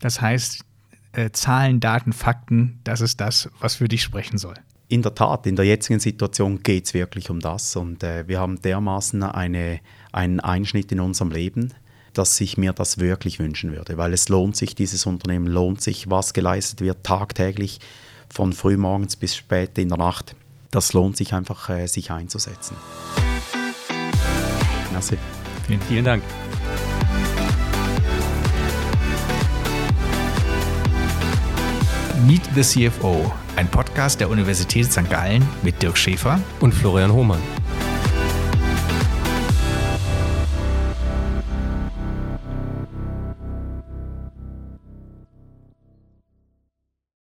Das 0.00 0.20
heißt, 0.20 0.64
äh, 1.12 1.30
Zahlen, 1.30 1.78
Daten, 1.78 2.12
Fakten, 2.12 2.80
das 2.82 3.00
ist 3.00 3.20
das, 3.20 3.48
was 3.60 3.76
für 3.76 3.86
dich 3.86 4.02
sprechen 4.02 4.38
soll 4.38 4.56
in 4.88 5.02
der 5.02 5.14
Tat, 5.14 5.46
in 5.46 5.56
der 5.56 5.64
jetzigen 5.64 5.98
Situation 5.98 6.62
geht 6.62 6.86
es 6.86 6.94
wirklich 6.94 7.30
um 7.30 7.40
das. 7.40 7.74
Und 7.76 8.02
äh, 8.02 8.28
wir 8.28 8.38
haben 8.40 8.60
dermaßen 8.60 9.22
eine, 9.22 9.80
einen 10.14 10.40
Einschnitt 10.40 10.92
in 10.92 11.00
unserem 11.00 11.30
Leben, 11.30 11.74
dass 12.12 12.40
ich 12.40 12.56
mir 12.56 12.72
das 12.72 12.98
wirklich 12.98 13.40
wünschen 13.40 13.72
würde. 13.72 13.98
Weil 13.98 14.12
es 14.12 14.28
lohnt 14.28 14.56
sich, 14.56 14.74
dieses 14.74 15.06
Unternehmen 15.06 15.46
lohnt 15.46 15.80
sich, 15.80 16.08
was 16.08 16.32
geleistet 16.32 16.80
wird, 16.80 17.02
tagtäglich, 17.02 17.80
von 18.32 18.52
frühmorgens 18.52 19.16
bis 19.16 19.36
spät 19.36 19.76
in 19.78 19.88
der 19.88 19.98
Nacht. 19.98 20.34
Das 20.70 20.92
lohnt 20.92 21.16
sich 21.16 21.34
einfach, 21.34 21.68
äh, 21.68 21.86
sich 21.86 22.10
einzusetzen. 22.10 22.76
Merci. 24.92 25.18
Vielen, 25.66 25.80
vielen 25.82 26.04
Dank. 26.04 26.22
Meet 32.26 32.42
the 32.54 32.62
CFO, 32.62 33.32
ein 33.56 33.68
Podcast 33.68 34.20
der 34.20 34.30
Universität 34.30 34.90
St. 34.90 35.08
Gallen 35.10 35.46
mit 35.62 35.82
Dirk 35.82 35.98
Schäfer 35.98 36.40
und 36.60 36.72
Florian 36.72 37.12
Hohmann. 37.12 37.63